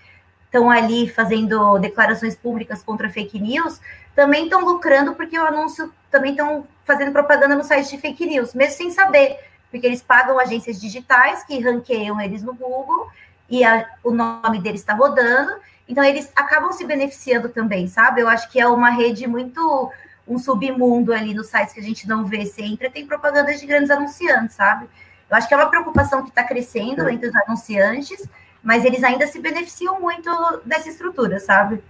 estão 0.54 0.70
ali 0.70 1.10
fazendo 1.10 1.80
declarações 1.80 2.36
públicas 2.36 2.84
contra 2.84 3.10
fake 3.10 3.40
news 3.40 3.82
também 4.16 4.44
estão 4.44 4.64
lucrando 4.64 5.16
porque 5.16 5.38
o 5.38 5.46
anúncio 5.46 5.92
também 6.12 6.32
estão 6.32 6.68
fazendo 6.86 7.12
propaganda 7.12 7.56
no 7.56 7.64
site 7.64 7.90
de 7.90 7.98
fake 7.98 8.28
news, 8.28 8.54
mesmo 8.54 8.76
sem 8.76 8.92
saber, 8.92 9.40
porque 9.72 9.88
eles 9.88 10.04
pagam 10.04 10.40
agências 10.40 10.80
digitais 10.80 11.44
que 11.44 11.60
ranqueiam 11.60 12.22
eles 12.22 12.44
no 12.44 12.54
Google 12.54 13.08
e 13.50 13.64
a, 13.64 13.90
o 14.04 14.12
nome 14.12 14.62
deles 14.62 14.82
está 14.82 14.94
rodando, 14.94 15.54
então 15.90 16.04
eles 16.04 16.32
acabam 16.36 16.72
se 16.72 16.86
beneficiando 16.86 17.50
também, 17.50 17.88
sabe? 17.88 18.22
Eu 18.22 18.30
acho 18.30 18.50
que 18.52 18.60
é 18.60 18.68
uma 18.68 18.92
rede 18.92 19.26
muito 19.26 19.92
um 20.28 20.38
submundo 20.38 21.12
ali 21.12 21.34
nos 21.34 21.48
sites 21.48 21.74
que 21.74 21.80
a 21.80 21.84
gente 21.84 22.08
não 22.08 22.24
vê. 22.24 22.46
Você 22.46 22.62
entra, 22.62 22.90
tem 22.90 23.06
propaganda 23.06 23.54
de 23.54 23.66
grandes 23.66 23.90
anunciantes, 23.90 24.56
sabe? 24.56 24.88
Eu 25.30 25.36
acho 25.36 25.48
que 25.48 25.54
é 25.54 25.58
uma 25.58 25.70
preocupação 25.70 26.22
que 26.22 26.30
está 26.30 26.44
crescendo 26.44 27.10
entre 27.10 27.28
os 27.28 27.36
anunciantes, 27.36 28.30
mas 28.64 28.86
eles 28.86 29.04
ainda 29.04 29.28
se 29.28 29.40
beneficiam 29.40 30.00
muito 30.00 30.30
dessa 30.66 30.88
estrutura, 30.88 31.40
sabe? 31.40 31.84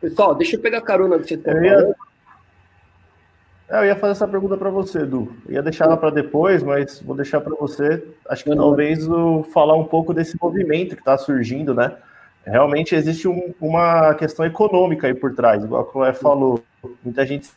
Pessoal, 0.00 0.34
deixa 0.34 0.56
eu 0.56 0.60
pegar 0.60 0.80
carona 0.82 1.18
que 1.18 1.28
você 1.28 1.38
falando. 1.38 1.94
É, 3.68 3.80
eu 3.80 3.84
ia 3.86 3.96
fazer 3.96 4.12
essa 4.12 4.28
pergunta 4.28 4.56
para 4.56 4.70
você, 4.70 5.00
Edu. 5.00 5.34
Eu 5.46 5.54
ia 5.54 5.62
deixar 5.62 5.86
ela 5.86 5.96
para 5.96 6.10
depois, 6.10 6.62
mas 6.62 7.00
vou 7.00 7.16
deixar 7.16 7.40
para 7.40 7.54
você. 7.54 8.04
Acho 8.28 8.44
que 8.44 8.54
talvez 8.54 9.08
o, 9.08 9.42
falar 9.44 9.74
um 9.74 9.84
pouco 9.84 10.12
desse 10.12 10.36
movimento 10.40 10.94
que 10.94 11.00
está 11.00 11.16
surgindo, 11.16 11.74
né? 11.74 11.96
Realmente 12.44 12.94
existe 12.94 13.26
um, 13.26 13.52
uma 13.60 14.14
questão 14.14 14.46
econômica 14.46 15.08
aí 15.08 15.14
por 15.14 15.34
trás, 15.34 15.64
igual 15.64 15.82
a 15.82 15.90
Chloé 15.90 16.12
falou. 16.12 16.62
Muita 17.02 17.26
gente 17.26 17.50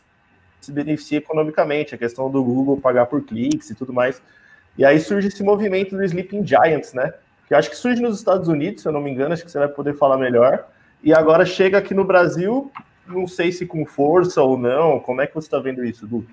se 0.60 0.72
beneficia 0.72 1.18
economicamente, 1.18 1.94
a 1.94 1.98
questão 1.98 2.28
do 2.28 2.42
Google 2.42 2.80
pagar 2.80 3.06
por 3.06 3.22
cliques 3.22 3.70
e 3.70 3.74
tudo 3.74 3.92
mais. 3.92 4.20
E 4.76 4.84
aí 4.84 4.98
surge 4.98 5.28
esse 5.28 5.44
movimento 5.44 5.96
do 5.96 6.04
Sleeping 6.04 6.44
Giants, 6.44 6.92
né? 6.92 7.12
Que 7.50 7.54
acho 7.54 7.68
que 7.68 7.76
surge 7.76 8.00
nos 8.00 8.16
Estados 8.16 8.48
Unidos, 8.48 8.80
se 8.80 8.88
eu 8.88 8.92
não 8.92 9.02
me 9.02 9.10
engano, 9.10 9.34
acho 9.34 9.44
que 9.44 9.50
você 9.50 9.58
vai 9.58 9.68
poder 9.68 9.94
falar 9.98 10.16
melhor. 10.16 10.66
E 11.02 11.12
agora 11.12 11.44
chega 11.44 11.76
aqui 11.76 11.92
no 11.92 12.04
Brasil 12.04 12.72
não 13.12 13.26
sei 13.26 13.52
se 13.52 13.66
com 13.66 13.84
força 13.84 14.42
ou 14.42 14.56
não. 14.56 15.00
Como 15.00 15.20
é 15.20 15.26
que 15.26 15.34
você 15.34 15.46
está 15.46 15.58
vendo 15.58 15.84
isso, 15.84 16.06
Du? 16.06 16.24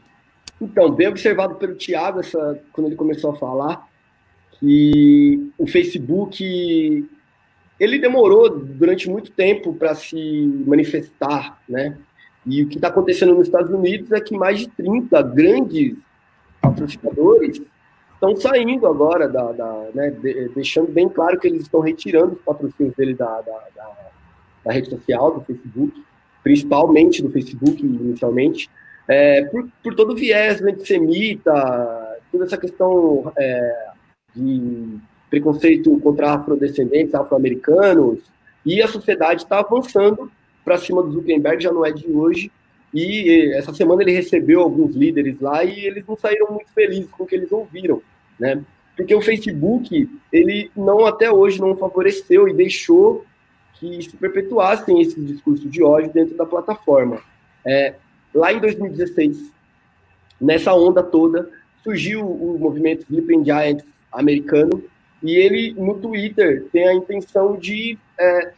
Então, 0.59 0.91
bem 0.91 1.07
observado 1.07 1.55
pelo 1.55 1.75
Thiago, 1.75 2.19
essa, 2.19 2.59
quando 2.71 2.87
ele 2.87 2.95
começou 2.95 3.31
a 3.31 3.35
falar, 3.35 3.87
que 4.59 5.51
o 5.57 5.67
Facebook 5.67 7.07
ele 7.79 7.99
demorou 7.99 8.49
durante 8.49 9.07
muito 9.09 9.31
tempo 9.31 9.73
para 9.73 9.93
se 9.93 10.63
manifestar, 10.65 11.59
né? 11.69 11.97
E 12.43 12.63
o 12.63 12.67
que 12.67 12.77
está 12.77 12.87
acontecendo 12.87 13.35
nos 13.35 13.47
Estados 13.47 13.69
Unidos 13.69 14.11
é 14.11 14.19
que 14.19 14.35
mais 14.35 14.59
de 14.59 14.67
30 14.69 15.21
grandes 15.21 15.95
patrocinadores 16.61 17.61
estão 18.17 18.35
saindo 18.35 18.87
agora, 18.87 19.27
da, 19.27 19.51
da 19.51 19.89
né, 19.93 20.09
de, 20.09 20.49
deixando 20.49 20.91
bem 20.91 21.07
claro 21.07 21.39
que 21.39 21.47
eles 21.47 21.61
estão 21.61 21.79
retirando 21.79 22.33
os 22.33 22.41
patrocínios 22.41 22.95
dele 22.95 23.13
da, 23.13 23.41
da, 23.41 23.59
da, 23.75 23.95
da 24.65 24.71
rede 24.71 24.89
social, 24.89 25.31
do 25.31 25.41
Facebook 25.41 25.93
principalmente 26.47 27.21
do 27.21 27.29
Facebook 27.29 27.85
inicialmente, 27.85 28.69
é, 29.05 29.43
por, 29.47 29.67
por, 29.83 29.93
todo 29.93 30.13
o 30.13 30.15
viés 30.15 30.61
antissemita, 30.61 31.51
toda 32.31 32.45
essa 32.45 32.57
questão 32.57 33.33
é, 33.37 33.87
de 34.33 34.97
preconceito 35.29 35.99
contra 35.99 36.35
afrodescendentes, 36.35 37.13
afro-americanos, 37.13 38.19
e 38.65 38.81
a 38.81 38.87
sociedade 38.87 39.43
está 39.43 39.59
avançando 39.59 40.31
para 40.63 40.77
cima 40.77 41.03
do 41.03 41.11
Zuckerberg, 41.11 41.61
já 41.61 41.71
não 41.71 41.85
é 41.85 41.91
de 41.91 42.09
hoje, 42.09 42.49
e 42.93 43.53
essa 43.55 43.73
semana 43.73 44.01
ele 44.01 44.13
recebeu 44.13 44.61
alguns 44.61 44.95
líderes 44.95 45.39
lá 45.39 45.63
e 45.63 45.85
eles 45.85 46.05
não 46.05 46.15
saíram 46.15 46.51
muito 46.51 46.71
felizes 46.71 47.09
com 47.11 47.23
o 47.23 47.27
que 47.27 47.35
eles 47.35 47.51
ouviram, 47.51 48.01
né? 48.39 48.63
Porque 48.95 49.13
o 49.13 49.21
Facebook, 49.21 50.09
ele 50.31 50.71
não 50.75 51.05
até 51.05 51.31
hoje 51.31 51.61
não 51.61 51.77
favoreceu 51.77 52.47
e 52.47 52.53
deixou 52.53 53.25
que 53.75 54.01
se 54.01 54.17
perpetuassem 54.17 54.99
esses 55.01 55.23
discursos 55.25 55.69
de 55.69 55.83
ódio 55.83 56.11
dentro 56.11 56.35
da 56.35 56.45
plataforma. 56.45 57.21
É, 57.63 57.93
lá 58.33 58.51
em 58.51 58.59
2016, 58.59 59.51
nessa 60.41 60.73
onda 60.73 61.03
toda, 61.03 61.49
surgiu 61.83 62.25
o 62.25 62.57
movimento 62.57 63.03
Sleeping 63.03 63.45
Giants 63.45 63.85
americano, 64.11 64.83
e 65.21 65.35
ele, 65.35 65.73
no 65.73 65.99
Twitter, 65.99 66.65
tem 66.71 66.87
a 66.87 66.93
intenção 66.93 67.55
de 67.55 67.97
é, 68.19 68.53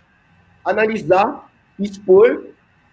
analisar, 0.64 1.50
expor 1.80 2.46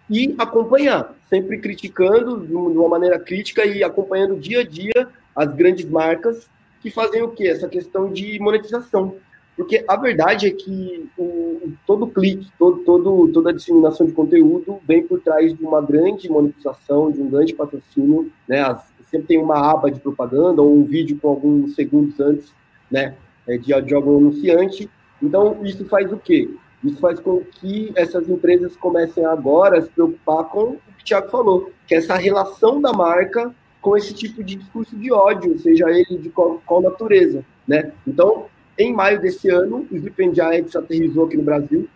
e 0.08 0.34
acompanhar, 0.38 1.14
sempre 1.28 1.58
criticando 1.58 2.46
de 2.46 2.54
uma 2.54 2.88
maneira 2.88 3.18
crítica 3.18 3.64
e 3.64 3.82
acompanhando 3.82 4.38
dia 4.38 4.60
a 4.60 4.64
dia 4.64 5.08
as 5.34 5.52
grandes 5.52 5.88
marcas 5.88 6.48
que 6.80 6.90
fazem 6.90 7.22
o 7.22 7.28
quê? 7.28 7.48
Essa 7.48 7.68
questão 7.68 8.12
de 8.12 8.38
monetização. 8.38 9.16
Porque 9.56 9.84
a 9.88 9.96
verdade 9.96 10.46
é 10.46 10.50
que 10.50 11.08
o, 11.16 11.72
todo 11.86 12.06
clique, 12.06 12.46
todo, 12.58 12.78
todo, 12.84 13.28
toda 13.32 13.50
a 13.50 13.52
disseminação 13.54 14.06
de 14.06 14.12
conteúdo 14.12 14.78
vem 14.86 15.02
por 15.06 15.20
trás 15.20 15.56
de 15.56 15.64
uma 15.64 15.80
grande 15.80 16.28
monetização, 16.28 17.10
de 17.10 17.20
um 17.22 17.30
grande 17.30 17.54
patrocínio, 17.54 18.30
né? 18.46 18.60
As, 18.60 18.84
sempre 19.10 19.28
tem 19.28 19.38
uma 19.38 19.58
aba 19.70 19.90
de 19.90 19.98
propaganda 19.98 20.60
ou 20.60 20.76
um 20.76 20.84
vídeo 20.84 21.18
com 21.20 21.28
alguns 21.28 21.74
segundos 21.74 22.20
antes, 22.20 22.52
né? 22.90 23.14
É, 23.48 23.56
de, 23.56 23.80
de 23.82 23.94
algum 23.94 24.18
anunciante. 24.18 24.90
Então, 25.22 25.64
isso 25.64 25.86
faz 25.86 26.12
o 26.12 26.18
quê? 26.18 26.50
Isso 26.86 27.00
faz 27.00 27.18
com 27.18 27.40
que 27.40 27.92
essas 27.96 28.28
empresas 28.28 28.76
comecem 28.76 29.24
agora 29.24 29.78
a 29.78 29.82
se 29.82 29.90
preocupar 29.90 30.44
com 30.44 30.60
o 30.60 30.76
que 30.96 31.02
o 31.02 31.04
Thiago 31.04 31.28
falou, 31.28 31.72
que 31.86 31.94
é 31.94 31.98
essa 31.98 32.14
relação 32.14 32.80
da 32.80 32.92
marca 32.92 33.54
com 33.80 33.96
esse 33.96 34.12
tipo 34.14 34.42
de 34.42 34.56
discurso 34.56 34.96
de 34.96 35.12
ódio, 35.12 35.58
seja 35.58 35.88
ele 35.90 36.18
de 36.18 36.28
qual, 36.30 36.60
qual 36.66 36.82
natureza, 36.82 37.44
né? 37.66 37.92
Então, 38.06 38.46
em 38.78 38.92
maio 38.92 39.20
desse 39.20 39.48
ano, 39.48 39.86
o 39.90 40.34
Giants 40.34 40.76
aterrizou 40.76 41.26
aqui 41.26 41.36
no 41.36 41.42
Brasil. 41.42 41.88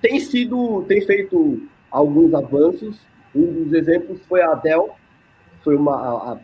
Tem 0.00 0.20
sido, 0.20 0.84
tem 0.86 1.00
feito 1.00 1.62
alguns 1.90 2.34
avanços. 2.34 2.98
Um 3.34 3.64
dos 3.64 3.72
exemplos 3.72 4.20
foi 4.28 4.42
a 4.42 4.54
Dell, 4.54 4.90
foi 5.62 5.74
uma, 5.74 5.94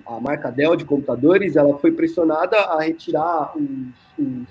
a, 0.06 0.14
a 0.16 0.20
marca 0.20 0.50
Dell 0.50 0.74
de 0.74 0.84
computadores, 0.84 1.54
ela 1.54 1.76
foi 1.78 1.92
pressionada 1.92 2.56
a 2.56 2.80
retirar 2.80 3.52
os, 3.56 3.68
os, 4.18 4.48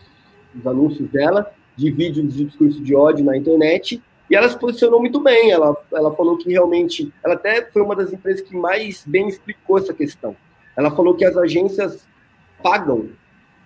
os, 0.56 0.68
anúncios 0.68 1.10
dela 1.10 1.52
de 1.80 1.92
vídeos 1.92 2.34
de 2.34 2.46
discurso 2.46 2.84
de 2.84 2.94
ódio 2.94 3.24
na 3.24 3.38
internet, 3.38 4.02
e 4.30 4.36
ela 4.36 4.48
se 4.48 4.60
posicionou 4.60 5.00
muito 5.00 5.20
bem, 5.22 5.52
ela, 5.52 5.76
ela 5.94 6.14
falou 6.14 6.38
que 6.38 6.52
realmente, 6.52 7.12
ela 7.24 7.34
até 7.34 7.66
foi 7.72 7.82
uma 7.82 7.96
das 7.96 8.14
empresas 8.14 8.42
que 8.42 8.56
mais 8.56 9.04
bem 9.08 9.28
explicou 9.28 9.78
essa 9.78 9.94
questão. 9.94 10.36
Ela 10.78 10.92
falou 10.92 11.16
que 11.16 11.26
as 11.26 11.36
agências 11.36 12.08
pagam 12.62 13.10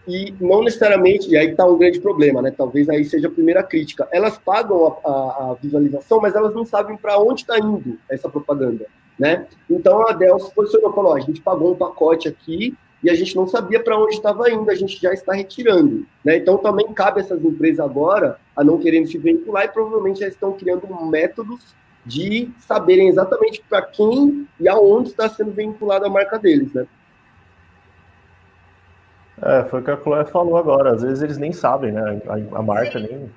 e 0.07 0.34
não 0.39 0.64
necessariamente, 0.64 1.30
e 1.30 1.38
aí 1.38 1.51
está 1.51 1.66
um 1.66 1.78
grande 1.78 1.99
problema, 1.99 2.41
né? 2.41 2.51
Talvez 2.51 2.88
aí 2.89 3.03
seja 3.03 3.28
a 3.28 3.32
primeira 3.32 3.64
crítica. 3.64 4.07
Elas 4.11 4.38
pagam 4.38 4.86
a, 4.86 5.09
a, 5.09 5.51
a 5.51 5.57
visualização, 5.61 6.22
mas 6.22 6.36
elas 6.36 6.53
não 6.53 6.66
sabem 6.66 6.97
para 6.97 7.20
onde 7.20 7.41
está 7.41 7.57
indo 7.57 7.97
essa 8.09 8.30
propaganda, 8.30 8.86
né? 9.18 9.47
Então 9.70 10.07
a 10.07 10.14
Dell 10.14 10.39
se 10.39 10.53
posicionou 10.53 10.93
falou: 10.93 11.16
a 11.16 11.20
gente 11.20 11.41
pagou 11.41 11.74
um 11.74 11.76
pacote 11.76 12.28
aqui 12.28 12.76
e 13.03 13.09
a 13.09 13.13
gente 13.13 13.35
não 13.35 13.45
sabia 13.45 13.83
para 13.83 13.97
onde 13.97 14.15
estava 14.15 14.49
indo, 14.49 14.69
a 14.71 14.75
gente 14.75 14.99
já 15.01 15.11
está 15.13 15.33
retirando, 15.33 16.05
né? 16.23 16.37
Então 16.37 16.57
também 16.57 16.91
cabe 16.93 17.19
essas 17.19 17.43
empresas 17.43 17.79
agora 17.81 18.37
a 18.55 18.63
não 18.63 18.79
querendo 18.79 19.07
se 19.07 19.17
vincular 19.17 19.65
e 19.65 19.67
provavelmente 19.67 20.21
já 20.21 20.27
estão 20.27 20.53
criando 20.53 20.87
métodos 21.05 21.75
de 22.05 22.49
saberem 22.59 23.09
exatamente 23.09 23.63
para 23.67 23.81
quem 23.81 24.47
e 24.59 24.67
aonde 24.67 25.09
está 25.09 25.27
sendo 25.27 25.51
vinculada 25.51 26.07
a 26.07 26.09
marca 26.09 26.39
deles, 26.39 26.73
né? 26.73 26.87
É, 29.41 29.63
foi 29.65 29.81
o 29.81 29.83
que 29.83 29.91
a 29.91 29.97
Chloe 29.97 30.25
falou 30.25 30.57
agora. 30.57 30.93
Às 30.93 31.01
vezes 31.01 31.21
eles 31.21 31.37
nem 31.37 31.51
sabem, 31.51 31.91
né? 31.91 32.21
A, 32.27 32.59
a 32.59 32.61
marca 32.61 32.99
Sim. 32.99 33.07
nem. 33.07 33.31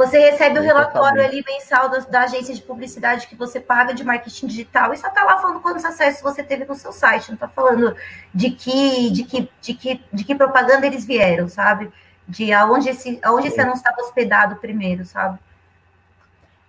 Você 0.00 0.18
recebe 0.18 0.58
o 0.58 0.62
relatório 0.62 1.22
ali 1.22 1.44
mensal 1.46 1.90
da, 1.90 1.98
da, 1.98 2.22
agência 2.22 2.54
de 2.54 2.62
publicidade 2.62 3.26
que 3.26 3.34
você 3.34 3.60
paga 3.60 3.92
de 3.92 4.02
marketing 4.02 4.46
digital 4.46 4.94
e 4.94 4.96
só 4.96 5.08
está 5.08 5.24
lá 5.24 5.36
falando 5.36 5.60
quantos 5.60 5.84
acessos 5.84 6.22
você 6.22 6.42
teve 6.42 6.64
no 6.64 6.74
seu 6.74 6.90
site, 6.90 7.28
não 7.28 7.34
está 7.34 7.46
falando 7.46 7.94
de 8.32 8.50
que, 8.50 9.10
de, 9.10 9.24
que, 9.24 9.50
de, 9.60 9.74
que, 9.74 10.02
de 10.10 10.24
que 10.24 10.34
propaganda 10.34 10.86
eles 10.86 11.04
vieram, 11.04 11.50
sabe? 11.50 11.92
De 12.26 12.50
aonde 12.50 12.88
esse, 12.88 13.18
aonde 13.22 13.48
esse 13.48 13.60
anúncio 13.60 13.80
estava 13.80 14.00
hospedado 14.00 14.56
primeiro, 14.56 15.04
sabe? 15.04 15.38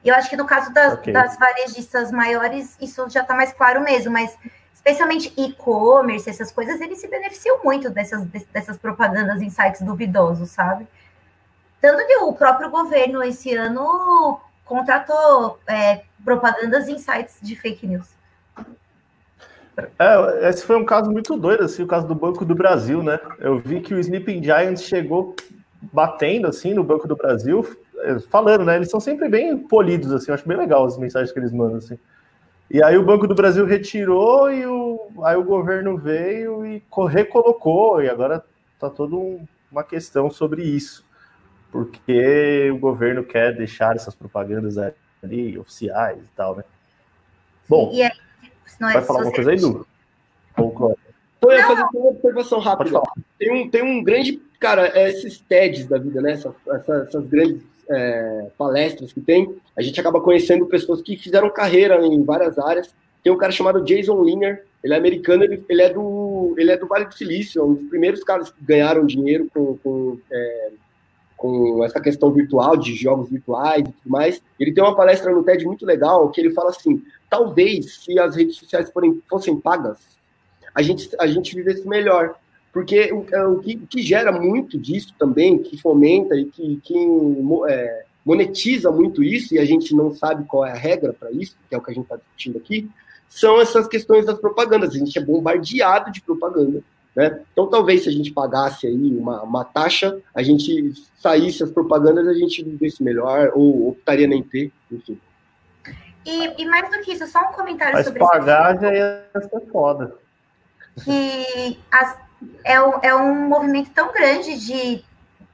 E 0.03 0.09
eu 0.09 0.15
acho 0.15 0.29
que 0.29 0.36
no 0.36 0.45
caso 0.45 0.73
das, 0.73 0.95
okay. 0.95 1.13
das 1.13 1.38
varejistas 1.38 2.11
maiores, 2.11 2.75
isso 2.82 3.09
já 3.09 3.21
está 3.21 3.34
mais 3.34 3.53
claro 3.53 3.79
mesmo, 3.79 4.11
mas 4.11 4.38
especialmente 4.73 5.34
e-commerce, 5.38 6.29
essas 6.29 6.51
coisas, 6.51 6.82
eles 6.82 6.99
se 6.99 7.07
beneficiam 7.07 7.61
muito 7.63 7.89
dessas, 7.89 8.25
dessas 8.51 8.77
propagandas 8.77 9.41
em 9.41 9.49
sites 9.49 9.82
duvidosos, 9.82 10.49
sabe? 10.49 10.86
Tanto 11.82 12.05
que 12.05 12.17
o 12.17 12.34
próprio 12.34 12.69
governo 12.69 13.23
esse 13.23 13.53
ano 13.55 14.39
contratou 14.63 15.59
é, 15.67 16.03
propagandas 16.23 16.88
em 16.88 16.97
sites 16.97 17.38
de 17.41 17.55
fake 17.55 17.88
news. 17.88 18.07
É, 19.97 20.49
esse 20.49 20.63
foi 20.63 20.75
um 20.75 20.86
caso 20.86 21.09
muito 21.09 21.36
doido, 21.36 21.63
assim, 21.63 21.82
o 21.82 21.88
caso 21.88 22.07
do 22.07 22.13
Banco 22.13 22.45
do 22.45 22.53
Brasil, 22.53 23.01
né? 23.01 23.19
Eu 23.39 23.57
vi 23.57 23.82
que 23.82 23.93
o 23.93 23.99
Sleeping 23.99 24.43
Giants 24.43 24.84
chegou 24.84 25.36
batendo, 25.82 26.47
assim, 26.47 26.73
no 26.73 26.84
Banco 26.84 27.07
do 27.07 27.15
Brasil, 27.15 27.65
é, 27.99 28.19
falando, 28.19 28.63
né? 28.63 28.75
Eles 28.75 28.89
são 28.89 28.99
sempre 28.99 29.27
bem 29.27 29.57
polidos, 29.57 30.11
assim, 30.13 30.29
eu 30.29 30.36
acho 30.36 30.47
bem 30.47 30.57
legal 30.57 30.86
as 30.86 30.97
mensagens 30.97 31.32
que 31.32 31.39
eles 31.39 31.51
mandam, 31.51 31.77
assim. 31.77 31.97
E 32.69 32.82
aí 32.84 32.97
o 32.97 33.03
Banco 33.03 33.27
do 33.27 33.36
Brasil 33.36 33.65
retirou 33.65 34.51
e 34.51 34.65
o, 34.65 35.09
aí 35.23 35.36
o 35.36 35.43
governo 35.43 35.97
veio 35.97 36.65
e 36.65 36.84
recolocou, 37.09 38.01
e 38.01 38.09
agora 38.09 38.43
tá 38.79 38.89
toda 38.89 39.15
um, 39.15 39.45
uma 39.71 39.84
questão 39.84 40.29
sobre 40.29 40.63
isso. 40.63 41.03
Porque 41.72 42.69
o 42.72 42.78
governo 42.78 43.24
quer 43.24 43.55
deixar 43.55 43.95
essas 43.95 44.13
propagandas 44.13 44.78
ali, 45.24 45.57
oficiais 45.57 46.17
e 46.17 46.36
tal, 46.36 46.57
né? 46.57 46.63
Bom, 47.67 47.91
e 47.93 48.03
aí, 48.03 48.11
vai 48.80 48.97
é 48.97 49.01
falar 49.01 49.24
uma 49.24 49.32
coisa 49.32 49.51
aí, 49.51 49.57
Du? 49.57 49.88
Ou, 50.57 50.97
eu 51.43 51.51
ia 51.51 51.65
fazer 51.65 51.84
uma 51.93 52.09
observação 52.09 52.59
rápida. 52.59 53.01
Tem 53.39 53.51
um, 53.51 53.69
tem 53.69 53.82
um 53.82 54.03
grande. 54.03 54.41
Cara, 54.59 54.88
é 54.88 55.09
esses 55.09 55.39
TEDs 55.39 55.88
da 55.88 55.97
vida, 55.97 56.22
né? 56.22 56.34
Essas, 56.34 56.53
essas, 56.67 57.07
essas 57.07 57.28
grandes 57.28 57.63
é, 57.89 58.47
palestras 58.57 59.11
que 59.11 59.22
tem, 59.22 59.55
a 59.76 59.82
gente 59.82 59.99
acaba 59.99 60.22
conhecendo 60.22 60.65
pessoas 60.67 61.01
que 61.01 61.17
fizeram 61.17 61.49
carreira 61.49 62.05
em 62.05 62.24
várias 62.24 62.59
áreas. 62.59 62.93
Tem 63.24 63.32
um 63.32 63.38
cara 63.38 63.51
chamado 63.51 63.84
Jason 63.84 64.22
Liner, 64.24 64.65
ele 64.84 64.93
é 64.93 64.97
americano, 64.97 65.43
ele, 65.43 65.63
ele, 65.69 65.82
é, 65.82 65.89
do, 65.89 66.55
ele 66.57 66.72
é 66.72 66.78
do 66.78 66.88
Vale 66.88 67.05
do 67.05 67.13
Silício, 67.13 67.61
é 67.61 67.65
um 67.65 67.74
dos 67.74 67.89
primeiros 67.89 68.24
caras 68.24 68.49
que 68.49 68.63
ganharam 68.63 69.05
dinheiro 69.05 69.47
com, 69.53 69.78
com, 69.78 70.19
é, 70.32 70.72
com 71.41 71.83
essa 71.83 71.99
questão 71.99 72.31
virtual, 72.31 72.77
de 72.77 72.93
jogos 72.93 73.27
virtuais 73.27 73.79
e 73.79 73.91
tudo 73.91 74.11
mais. 74.11 74.39
Ele 74.59 74.71
tem 74.71 74.83
uma 74.83 74.95
palestra 74.95 75.31
no 75.31 75.43
TED 75.43 75.65
muito 75.65 75.87
legal, 75.87 76.29
que 76.29 76.39
ele 76.39 76.51
fala 76.51 76.69
assim, 76.69 77.01
talvez 77.27 77.95
se 77.95 78.19
as 78.19 78.35
redes 78.35 78.57
sociais 78.57 78.91
forem, 78.91 79.19
fossem 79.27 79.59
pagas, 79.59 79.97
a 80.75 80.83
gente, 80.83 81.09
a 81.19 81.25
gente 81.25 81.55
vivesse 81.55 81.87
melhor. 81.87 82.35
Porque 82.71 83.11
o, 83.11 83.25
é, 83.33 83.43
o, 83.43 83.57
que, 83.57 83.75
o, 83.75 83.87
que, 83.87 84.03
gera 84.03 84.31
muito 84.31 84.77
disso 84.77 85.15
também, 85.17 85.57
que 85.57 85.81
fomenta 85.81 86.35
e 86.35 86.45
que, 86.45 86.79
que 86.83 86.95
é, 87.67 88.03
monetiza 88.23 88.91
muito 88.91 89.23
isso, 89.23 89.55
e 89.55 89.59
a 89.59 89.65
gente 89.65 89.95
não 89.95 90.13
sabe 90.13 90.45
qual 90.45 90.63
é 90.63 90.71
a 90.71 90.75
regra 90.75 91.11
para 91.11 91.31
isso, 91.31 91.57
que 91.67 91.73
é 91.73 91.77
o 91.79 91.81
que 91.81 91.89
a 91.89 91.93
gente 91.95 92.03
está 92.03 92.17
discutindo 92.17 92.59
aqui, 92.59 92.87
são 93.27 93.59
essas 93.59 93.87
questões 93.87 94.27
das 94.27 94.39
propagandas. 94.39 94.93
A 94.93 94.97
gente 94.99 95.17
é 95.17 95.25
bombardeado 95.25 96.11
de 96.11 96.21
propaganda. 96.21 96.83
Né? 97.16 97.41
Então, 97.51 97.68
talvez 97.68 98.03
se 98.03 98.09
a 98.09 98.12
gente 98.12 98.32
pagasse 98.32 98.88
aí 98.88 99.18
uma, 99.18 99.41
uma 99.43 99.66
taxa, 99.66 100.18
a 100.34 100.41
gente 100.41 100.93
saísse 101.18 101.64
as 101.64 101.72
propagandas, 101.72 102.28
a 102.28 102.34
gente 102.34 102.64
vivesse 102.64 103.03
melhor, 103.03 103.51
ou 103.53 103.89
optaria 103.89 104.28
nem 104.28 104.41
ter, 104.41 104.72
enfim. 104.91 105.20
E, 106.26 106.62
e 106.62 106.66
mais 106.66 106.89
do 106.89 107.01
que 107.01 107.12
isso, 107.12 107.28
só 107.28 107.49
um 107.49 107.53
comentário 107.53 107.95
Mas 107.95 108.05
sobre 108.05 108.20
pagar 108.20 108.80
já 108.80 108.93
ia 108.93 109.26
ser 109.34 109.62
foda. 109.72 110.16
Que 111.03 111.80
as, 111.91 112.18
é, 112.64 112.76
é 113.03 113.16
um 113.16 113.47
movimento 113.47 113.89
tão 113.91 114.12
grande 114.12 114.57
de 114.59 115.03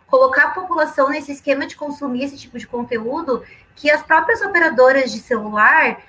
colocar 0.08 0.45
a 0.45 0.51
população 0.51 1.10
nesse 1.10 1.32
esquema 1.32 1.66
de 1.66 1.76
consumir 1.76 2.24
esse 2.24 2.38
tipo 2.38 2.58
de 2.58 2.68
conteúdo 2.68 3.43
que 3.76 3.89
as 3.89 4.01
próprias 4.01 4.41
operadoras 4.41 5.12
de 5.12 5.20
celular 5.20 6.01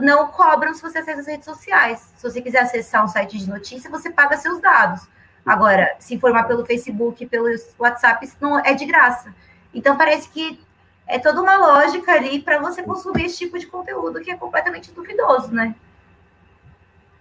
não 0.00 0.28
cobram 0.28 0.74
se 0.74 0.82
você 0.82 0.98
acessa 0.98 1.20
as 1.20 1.26
redes 1.26 1.44
sociais. 1.44 2.12
Se 2.16 2.22
você 2.22 2.40
quiser 2.40 2.60
acessar 2.60 3.04
um 3.04 3.08
site 3.08 3.38
de 3.38 3.48
notícia, 3.48 3.90
você 3.90 4.10
paga 4.10 4.36
seus 4.36 4.60
dados. 4.60 5.08
Agora, 5.44 5.94
se 5.98 6.14
informar 6.14 6.44
pelo 6.44 6.64
Facebook, 6.64 7.26
pelo 7.26 7.46
WhatsApp, 7.78 8.24
isso 8.24 8.36
não 8.40 8.58
é 8.58 8.74
de 8.74 8.86
graça. 8.86 9.34
Então, 9.74 9.96
parece 9.96 10.28
que 10.30 10.58
é 11.06 11.18
toda 11.18 11.42
uma 11.42 11.56
lógica 11.56 12.12
ali 12.12 12.40
para 12.40 12.58
você 12.58 12.82
consumir 12.82 13.26
esse 13.26 13.38
tipo 13.38 13.58
de 13.58 13.66
conteúdo 13.66 14.20
que 14.20 14.30
é 14.30 14.36
completamente 14.36 14.90
duvidoso, 14.92 15.52
né? 15.52 15.74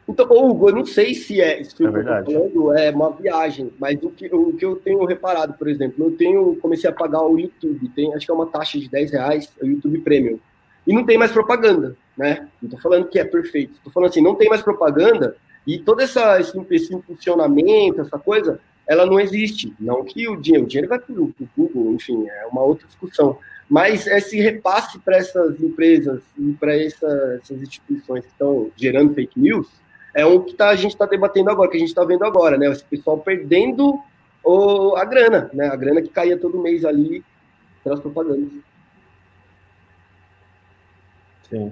Então, 0.07 0.27
Hugo, 0.29 0.69
eu 0.69 0.75
não 0.75 0.85
sei 0.85 1.13
se 1.13 1.39
é, 1.41 1.63
se 1.63 1.83
é, 1.83 1.89
verdade. 1.89 2.33
Falando, 2.33 2.77
é 2.77 2.91
uma 2.91 3.11
viagem, 3.11 3.71
mas 3.79 4.01
o 4.03 4.09
que, 4.09 4.27
o 4.33 4.53
que 4.53 4.65
eu 4.65 4.75
tenho 4.75 5.03
reparado, 5.05 5.53
por 5.53 5.67
exemplo, 5.67 6.05
eu 6.05 6.11
tenho, 6.11 6.55
comecei 6.57 6.89
a 6.89 6.93
pagar 6.93 7.23
o 7.23 7.37
YouTube, 7.39 7.87
tem, 7.89 8.13
acho 8.13 8.25
que 8.25 8.31
é 8.31 8.35
uma 8.35 8.45
taxa 8.45 8.77
de 8.77 8.89
10 8.89 9.11
reais, 9.11 9.51
o 9.61 9.65
YouTube 9.65 9.99
Premium, 10.01 10.39
e 10.85 10.93
não 10.93 11.05
tem 11.05 11.17
mais 11.17 11.31
propaganda, 11.31 11.95
né? 12.17 12.47
Não 12.61 12.69
tô 12.69 12.77
falando 12.77 13.07
que 13.07 13.19
é 13.19 13.25
perfeito, 13.25 13.79
tô 13.83 13.89
falando 13.89 14.09
assim, 14.09 14.21
não 14.21 14.35
tem 14.35 14.49
mais 14.49 14.61
propaganda, 14.61 15.35
e 15.65 15.79
todo 15.79 16.01
essa, 16.01 16.39
esse, 16.39 16.57
esse 16.69 16.93
essa 17.97 18.19
coisa, 18.19 18.59
ela 18.87 19.05
não 19.05 19.19
existe. 19.19 19.73
Não 19.79 20.03
que 20.03 20.27
o 20.27 20.35
dinheiro, 20.35 20.65
o 20.65 20.67
dinheiro 20.67 20.89
vai 20.89 20.99
para 20.99 21.13
o 21.13 21.33
Google, 21.57 21.93
enfim, 21.93 22.27
é 22.27 22.45
uma 22.47 22.61
outra 22.61 22.85
discussão. 22.85 23.37
Mas 23.69 24.05
esse 24.05 24.39
repasse 24.39 24.99
para 24.99 25.17
essas 25.17 25.59
empresas 25.61 26.21
e 26.37 26.51
para 26.53 26.75
essa, 26.75 27.39
essas 27.41 27.61
instituições 27.61 28.25
que 28.25 28.31
estão 28.31 28.69
gerando 28.75 29.13
fake 29.13 29.39
news, 29.39 29.67
é 30.13 30.25
o 30.25 30.41
que 30.41 30.53
tá, 30.53 30.69
a 30.69 30.75
gente 30.75 30.91
está 30.91 31.05
debatendo 31.05 31.49
agora, 31.49 31.69
que 31.69 31.77
a 31.77 31.79
gente 31.79 31.89
está 31.89 32.03
vendo 32.03 32.23
agora, 32.23 32.57
né? 32.57 32.67
Esse 32.67 32.83
pessoal 32.83 33.17
perdendo 33.17 33.99
o, 34.43 34.95
a 34.95 35.05
grana, 35.05 35.49
né? 35.53 35.67
A 35.67 35.75
grana 35.75 36.01
que 36.01 36.09
caía 36.09 36.37
todo 36.37 36.61
mês 36.61 36.85
ali 36.85 37.23
pelas 37.83 37.99
propagandas. 37.99 38.51
Sim. 41.49 41.71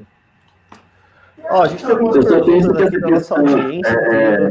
Ó, 1.49 1.63
a 1.63 1.67
gente 1.67 1.83
tem 1.83 1.91
algumas 1.91 2.25
perguntas 2.25 2.81
aqui 2.81 2.99
da 2.99 3.09
nossa 3.09 3.35
audiência. 3.35 3.89
É... 3.89 4.49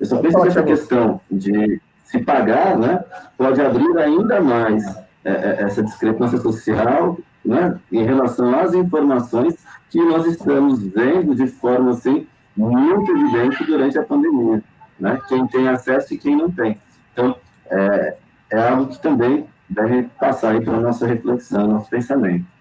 Eu 0.00 0.06
só 0.06 0.18
penso 0.18 0.40
que 0.42 0.48
essa 0.48 0.62
questão 0.62 1.20
de 1.30 1.80
se 2.04 2.18
pagar, 2.18 2.78
né, 2.78 3.02
pode 3.36 3.60
abrir 3.60 3.96
ainda 3.98 4.40
mais 4.40 4.84
é, 5.24 5.30
é 5.32 5.62
essa 5.62 5.82
discrepância 5.82 6.38
social 6.38 7.18
né, 7.44 7.78
em 7.90 8.04
relação 8.04 8.58
às 8.58 8.74
informações 8.74 9.56
que 9.90 10.02
nós 10.02 10.26
estamos 10.26 10.82
vendo 10.82 11.34
de 11.34 11.46
forma 11.46 11.90
assim, 11.90 12.26
muito 12.56 13.10
evidente 13.10 13.64
durante 13.64 13.98
a 13.98 14.02
pandemia. 14.02 14.62
Né? 14.98 15.20
Quem 15.28 15.46
tem 15.46 15.68
acesso 15.68 16.14
e 16.14 16.18
quem 16.18 16.36
não 16.36 16.50
tem. 16.50 16.78
Então, 17.12 17.36
é, 17.70 18.16
é 18.50 18.68
algo 18.68 18.86
que 18.86 19.00
também 19.00 19.46
deve 19.68 20.04
passar 20.20 20.60
para 20.60 20.76
a 20.76 20.80
nossa 20.80 21.06
reflexão, 21.06 21.66
nosso 21.66 21.90
pensamento. 21.90 22.53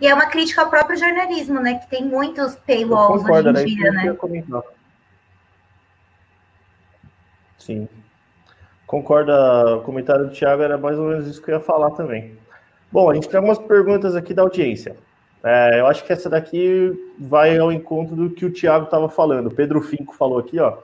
E 0.00 0.06
é 0.06 0.14
uma 0.14 0.26
crítica 0.26 0.62
ao 0.62 0.70
próprio 0.70 0.98
jornalismo, 0.98 1.60
né? 1.60 1.78
Que 1.78 1.88
tem 1.88 2.04
muitos 2.04 2.56
paywalls 2.56 3.22
concordo, 3.22 3.50
hoje 3.50 3.62
em 3.62 3.76
dia, 3.76 3.92
né? 3.92 4.16
Sim. 7.58 7.88
Concorda, 8.86 9.76
o 9.76 9.80
comentário 9.82 10.26
do 10.26 10.32
Thiago 10.32 10.62
era 10.62 10.76
mais 10.76 10.98
ou 10.98 11.08
menos 11.08 11.26
isso 11.26 11.40
que 11.40 11.50
eu 11.50 11.54
ia 11.54 11.60
falar 11.60 11.90
também. 11.92 12.36
Bom, 12.92 13.10
a 13.10 13.14
gente 13.14 13.28
tem 13.28 13.38
algumas 13.38 13.58
perguntas 13.58 14.14
aqui 14.14 14.34
da 14.34 14.42
audiência. 14.42 14.96
É, 15.42 15.80
eu 15.80 15.86
acho 15.86 16.04
que 16.04 16.12
essa 16.12 16.28
daqui 16.30 16.92
vai 17.18 17.58
ao 17.58 17.72
encontro 17.72 18.14
do 18.14 18.30
que 18.30 18.44
o 18.44 18.50
Tiago 18.50 18.84
estava 18.84 19.08
falando. 19.08 19.48
O 19.48 19.54
Pedro 19.54 19.80
Finco 19.80 20.14
falou 20.14 20.38
aqui, 20.38 20.58
ó. 20.58 20.78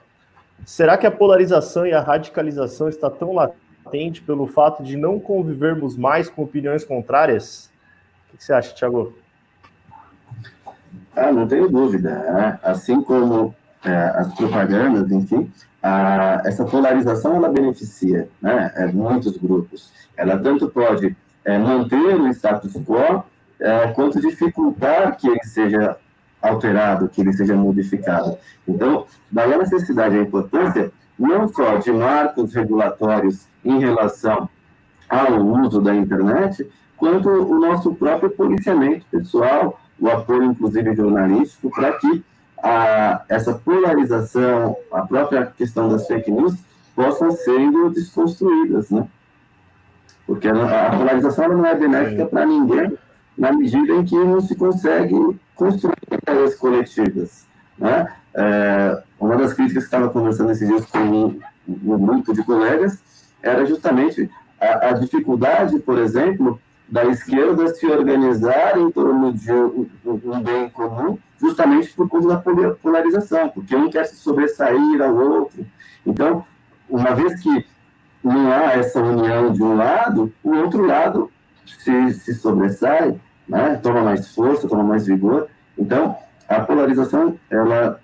Será 0.66 0.98
que 0.98 1.06
a 1.06 1.10
polarização 1.10 1.86
e 1.86 1.92
a 1.92 2.00
radicalização 2.00 2.88
está 2.88 3.08
tão 3.08 3.32
latente 3.32 4.20
pelo 4.20 4.46
fato 4.46 4.82
de 4.82 4.96
não 4.96 5.18
convivermos 5.18 5.96
mais 5.96 6.28
com 6.28 6.42
opiniões 6.42 6.84
contrárias? 6.84 7.70
O 8.32 8.36
que 8.36 8.44
você 8.44 8.52
acha, 8.52 8.74
Tiago? 8.74 9.16
Ah, 11.14 11.32
não 11.32 11.46
tenho 11.46 11.68
dúvida. 11.68 12.10
Né? 12.10 12.58
Assim 12.62 13.02
como 13.02 13.54
é, 13.84 13.92
as 13.92 14.34
propagandas, 14.34 15.10
enfim, 15.10 15.50
a, 15.82 16.42
essa 16.44 16.64
polarização 16.64 17.36
ela 17.36 17.48
beneficia 17.48 18.28
né, 18.40 18.72
é, 18.76 18.86
muitos 18.86 19.36
grupos. 19.36 19.92
Ela 20.16 20.38
tanto 20.38 20.68
pode 20.68 21.16
é, 21.44 21.58
manter 21.58 21.96
o 21.96 22.28
status 22.28 22.74
quo, 22.84 23.24
é, 23.58 23.88
quanto 23.88 24.20
dificultar 24.20 25.16
que 25.16 25.28
ele 25.28 25.44
seja 25.44 25.96
alterado, 26.40 27.08
que 27.08 27.20
ele 27.20 27.32
seja 27.32 27.54
modificado. 27.54 28.38
Então, 28.66 29.06
daí 29.30 29.52
a 29.52 29.58
necessidade 29.58 30.16
e 30.16 30.18
a 30.18 30.22
importância 30.22 30.90
não 31.18 31.48
só 31.48 31.76
de 31.76 31.92
marcos 31.92 32.54
regulatórios 32.54 33.46
em 33.62 33.78
relação 33.78 34.48
ao 35.08 35.38
uso 35.38 35.80
da 35.80 35.94
internet, 35.94 36.66
quanto 37.00 37.30
o 37.30 37.58
nosso 37.58 37.94
próprio 37.94 38.30
policiamento 38.30 39.06
pessoal, 39.10 39.80
o 39.98 40.08
apoio, 40.08 40.44
inclusive, 40.44 40.94
jornalístico, 40.94 41.70
para 41.70 41.94
que 41.94 42.22
a, 42.62 43.22
essa 43.26 43.54
polarização, 43.54 44.76
a 44.92 45.00
própria 45.00 45.46
questão 45.46 45.88
das 45.88 46.06
fake 46.06 46.30
news, 46.30 46.54
possam 46.94 47.30
sendo 47.30 47.88
desconstruídas, 47.90 48.90
né? 48.90 49.08
Porque 50.26 50.46
a, 50.46 50.88
a 50.88 50.96
polarização 50.96 51.48
não 51.48 51.64
é 51.64 51.74
benéfica 51.74 52.26
para 52.26 52.44
ninguém, 52.44 52.96
na 53.36 53.50
medida 53.50 53.94
em 53.94 54.04
que 54.04 54.16
não 54.16 54.42
se 54.42 54.54
consegue 54.54 55.16
construir 55.54 55.96
ideias 56.12 56.54
coletivas. 56.54 57.46
Né? 57.78 58.12
É, 58.34 59.02
uma 59.18 59.36
das 59.36 59.54
críticas 59.54 59.84
que 59.84 59.88
estava 59.88 60.10
conversando 60.10 60.50
esses 60.50 60.68
dias 60.68 60.84
com 60.84 60.98
um, 60.98 61.40
um 61.66 61.98
grupo 61.98 62.34
de 62.34 62.44
colegas 62.44 62.98
era 63.42 63.64
justamente 63.64 64.30
a, 64.60 64.88
a, 64.88 64.92
dificuldade, 64.92 65.78
por 65.78 65.98
exemplo, 65.98 66.60
da 66.90 67.04
esquerda 67.04 67.68
se 67.68 67.86
organizar 67.86 68.76
em 68.76 68.90
torno 68.90 69.32
de 69.32 69.52
um, 69.52 70.42
bem 70.42 70.68
comum, 70.70 71.16
justamente 71.40 71.92
por 71.94 72.08
conta 72.08 72.28
da 72.28 72.74
polarização, 72.74 73.48
porque 73.48 73.76
um 73.76 73.88
quer 73.88 74.06
se 74.06 74.16
sobressair 74.16 75.00
ao 75.00 75.14
outro. 75.14 75.64
Então, 76.04 76.44
uma 76.88 77.14
vez 77.14 77.40
que 77.40 77.64
não 78.24 78.52
há 78.52 78.72
essa 78.72 79.00
união 79.00 79.52
de 79.52 79.62
um 79.62 79.76
lado, 79.76 80.32
o 80.42 80.50
outro 80.56 80.84
lado 80.84 81.30
se, 81.64 82.12
se 82.14 82.34
sobressai, 82.34 83.18
né? 83.48 83.78
toma 83.82 84.02
mais 84.02 84.34
força, 84.34 84.68
toma 84.68 84.82
mais 84.82 85.06
vigor. 85.06 85.48
Então, 85.78 86.16
a 86.48 86.60
polarização, 86.60 87.38
ela 87.48 88.00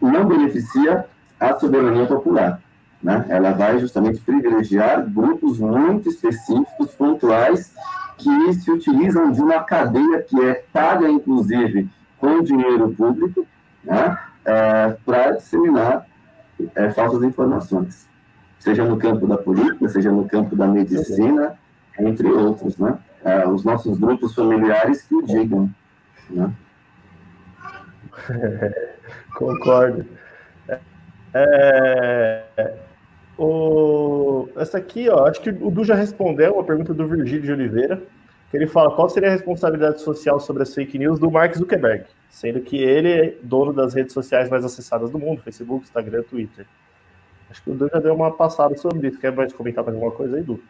não 0.00 0.24
beneficia 0.24 1.04
a 1.38 1.58
soberania 1.58 2.06
popular. 2.06 2.60
Né? 3.02 3.26
Ela 3.28 3.52
vai 3.52 3.78
justamente 3.78 4.20
privilegiar 4.20 5.04
grupos 5.08 5.58
muito 5.58 6.08
específicos, 6.08 6.94
pontuais, 6.94 7.74
que 8.20 8.52
se 8.54 8.70
utilizam 8.70 9.32
de 9.32 9.40
uma 9.40 9.62
cadeia 9.64 10.22
que 10.22 10.40
é 10.40 10.62
paga, 10.72 11.08
inclusive, 11.08 11.88
com 12.18 12.42
dinheiro 12.42 12.90
público, 12.92 13.46
né? 13.82 14.18
É, 14.44 14.96
para 15.04 15.32
disseminar 15.32 16.06
é, 16.74 16.90
falsas 16.90 17.22
informações, 17.22 18.08
seja 18.58 18.84
no 18.84 18.96
campo 18.96 19.26
da 19.26 19.36
política, 19.36 19.88
seja 19.88 20.10
no 20.10 20.26
campo 20.26 20.56
da 20.56 20.66
medicina, 20.66 21.58
entre 21.98 22.26
outros, 22.28 22.76
né? 22.78 22.98
É, 23.24 23.46
os 23.46 23.64
nossos 23.64 23.98
grupos 23.98 24.34
familiares 24.34 25.02
que 25.02 25.14
o 25.14 25.22
digam, 25.22 25.70
né? 26.30 26.52
Concordo. 29.34 30.06
É, 31.32 32.42
o, 33.42 34.48
essa 34.56 34.78
aqui, 34.78 35.08
ó, 35.08 35.26
acho 35.26 35.40
que 35.40 35.50
o 35.50 35.70
Du 35.70 35.82
já 35.82 35.94
respondeu 35.94 36.54
uma 36.54 36.64
pergunta 36.64 36.92
do 36.92 37.08
Virgílio 37.08 37.42
de 37.42 37.52
Oliveira, 37.52 38.02
que 38.50 38.56
ele 38.56 38.66
fala 38.66 38.94
qual 38.94 39.08
seria 39.08 39.28
a 39.28 39.32
responsabilidade 39.32 40.02
social 40.02 40.38
sobre 40.38 40.62
as 40.62 40.74
fake 40.74 40.98
news 40.98 41.18
do 41.18 41.30
Mark 41.30 41.56
Zuckerberg, 41.56 42.04
sendo 42.28 42.60
que 42.60 42.76
ele 42.76 43.08
é 43.08 43.34
dono 43.42 43.72
das 43.72 43.94
redes 43.94 44.12
sociais 44.12 44.50
mais 44.50 44.64
acessadas 44.64 45.10
do 45.10 45.18
mundo, 45.18 45.40
Facebook, 45.40 45.84
Instagram, 45.84 46.22
Twitter. 46.24 46.66
Acho 47.50 47.62
que 47.62 47.70
o 47.70 47.74
Du 47.74 47.88
já 47.88 47.98
deu 47.98 48.14
uma 48.14 48.30
passada 48.30 48.76
sobre 48.76 49.08
isso. 49.08 49.18
Quer 49.18 49.32
mais 49.32 49.52
comentar 49.52 49.84
mais 49.84 49.94
alguma 49.94 50.12
coisa 50.12 50.36
aí, 50.36 50.42
Du? 50.42 50.60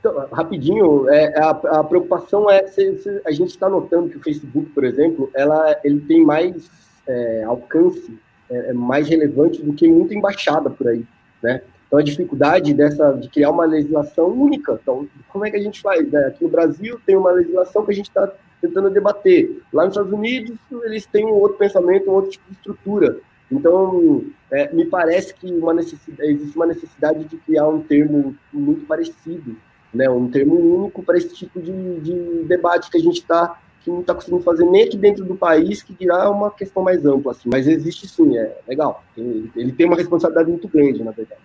Então, 0.00 0.28
rapidinho, 0.32 1.08
é, 1.10 1.38
a, 1.38 1.50
a, 1.50 1.84
preocupação 1.84 2.48
é 2.48 2.66
se, 2.68 2.98
se 2.98 3.20
a 3.26 3.32
gente 3.32 3.50
está 3.50 3.68
notando 3.68 4.08
que 4.08 4.16
o 4.16 4.22
Facebook, 4.22 4.70
por 4.70 4.84
exemplo, 4.84 5.30
ela, 5.34 5.78
ele 5.84 6.00
tem 6.00 6.24
mais 6.24 6.70
é, 7.06 7.42
alcance, 7.44 8.18
é, 8.48 8.70
é, 8.70 8.72
mais 8.72 9.08
relevante 9.08 9.60
do 9.62 9.72
que 9.72 9.88
muita 9.88 10.14
embaixada 10.14 10.70
por 10.70 10.88
aí, 10.88 11.04
né? 11.42 11.62
Então 11.88 11.98
a 11.98 12.02
dificuldade 12.02 12.72
dessa 12.72 13.12
de 13.12 13.28
criar 13.28 13.50
uma 13.50 13.64
legislação 13.64 14.28
única. 14.28 14.78
Então, 14.80 15.08
como 15.28 15.44
é 15.44 15.50
que 15.50 15.56
a 15.56 15.62
gente 15.62 15.80
faz? 15.80 16.08
Né? 16.10 16.26
Aqui 16.26 16.44
no 16.44 16.50
Brasil 16.50 17.00
tem 17.04 17.16
uma 17.16 17.32
legislação 17.32 17.84
que 17.84 17.90
a 17.90 17.94
gente 17.94 18.08
está 18.08 18.30
tentando 18.60 18.90
debater. 18.90 19.62
Lá 19.72 19.84
nos 19.84 19.94
Estados 19.94 20.12
Unidos 20.12 20.56
eles 20.84 21.06
têm 21.06 21.26
um 21.26 21.34
outro 21.34 21.58
pensamento, 21.58 22.10
um 22.10 22.14
outro 22.14 22.30
tipo 22.30 22.44
de 22.48 22.56
estrutura. 22.56 23.18
Então, 23.50 24.22
é, 24.50 24.72
me 24.74 24.84
parece 24.84 25.32
que 25.32 25.50
uma 25.50 25.74
existe 25.80 26.54
uma 26.54 26.66
necessidade 26.66 27.24
de 27.24 27.36
criar 27.38 27.66
um 27.66 27.80
termo 27.80 28.36
muito 28.52 28.84
parecido 28.84 29.56
né, 29.92 30.08
um 30.08 30.28
termo 30.28 30.54
único 30.54 31.02
para 31.02 31.16
esse 31.16 31.34
tipo 31.34 31.60
de, 31.60 32.00
de 32.00 32.44
debate 32.44 32.90
que 32.90 32.98
a 32.98 33.00
gente 33.00 33.20
está 33.20 33.58
que 33.80 33.90
não 33.90 34.00
está 34.00 34.12
conseguindo 34.12 34.42
fazer 34.42 34.64
nem 34.64 34.82
aqui 34.82 34.96
dentro 34.96 35.24
do 35.24 35.36
país, 35.36 35.84
que 35.84 35.94
dirá 35.94 36.28
uma 36.28 36.50
questão 36.50 36.82
mais 36.82 37.06
ampla, 37.06 37.30
assim. 37.30 37.48
Mas 37.50 37.66
existe 37.68 38.08
sim, 38.08 38.36
é 38.36 38.58
legal. 38.66 39.04
Ele, 39.16 39.50
ele 39.54 39.72
tem 39.72 39.86
uma 39.86 39.94
responsabilidade 39.94 40.50
muito 40.50 40.66
grande, 40.66 41.02
na 41.02 41.12
verdade. 41.12 41.40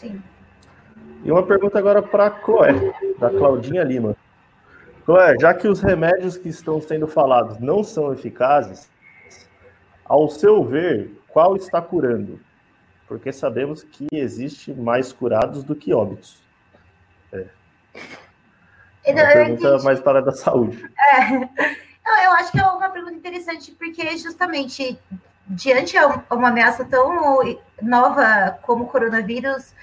Sim. 0.00 0.22
E 1.22 1.30
uma 1.30 1.42
pergunta 1.42 1.78
agora 1.78 2.02
para 2.02 2.26
a 2.26 2.40
Chloé, 2.42 2.72
da 3.18 3.30
Claudinha 3.30 3.84
Lima. 3.84 4.16
Chloé, 5.04 5.36
já 5.38 5.52
que 5.54 5.68
os 5.68 5.80
remédios 5.80 6.36
que 6.36 6.48
estão 6.48 6.80
sendo 6.80 7.06
falados 7.06 7.58
não 7.58 7.84
são 7.84 8.12
eficazes, 8.12 8.90
ao 10.04 10.28
seu 10.28 10.64
ver, 10.64 11.12
qual 11.28 11.56
está 11.56 11.80
curando? 11.80 12.40
porque 13.10 13.32
sabemos 13.32 13.82
que 13.82 14.06
existe 14.12 14.72
mais 14.72 15.12
curados 15.12 15.64
do 15.64 15.74
que 15.74 15.92
óbitos. 15.92 16.40
É. 17.32 17.44
Uma 19.04 19.26
pergunta 19.32 19.78
mais 19.82 19.98
para 19.98 20.20
a 20.20 20.22
da 20.22 20.30
saúde. 20.30 20.88
É. 20.96 21.34
eu 22.24 22.32
acho 22.34 22.52
que 22.52 22.60
é 22.60 22.64
uma 22.64 22.88
pergunta 22.88 23.16
interessante, 23.16 23.72
porque 23.72 24.16
justamente 24.16 24.96
diante 25.48 25.98
de 25.98 25.98
uma 26.30 26.50
ameaça 26.50 26.84
tão 26.84 27.42
nova 27.82 28.56
como 28.62 28.84
o 28.84 28.86
coronavírus, 28.86 29.74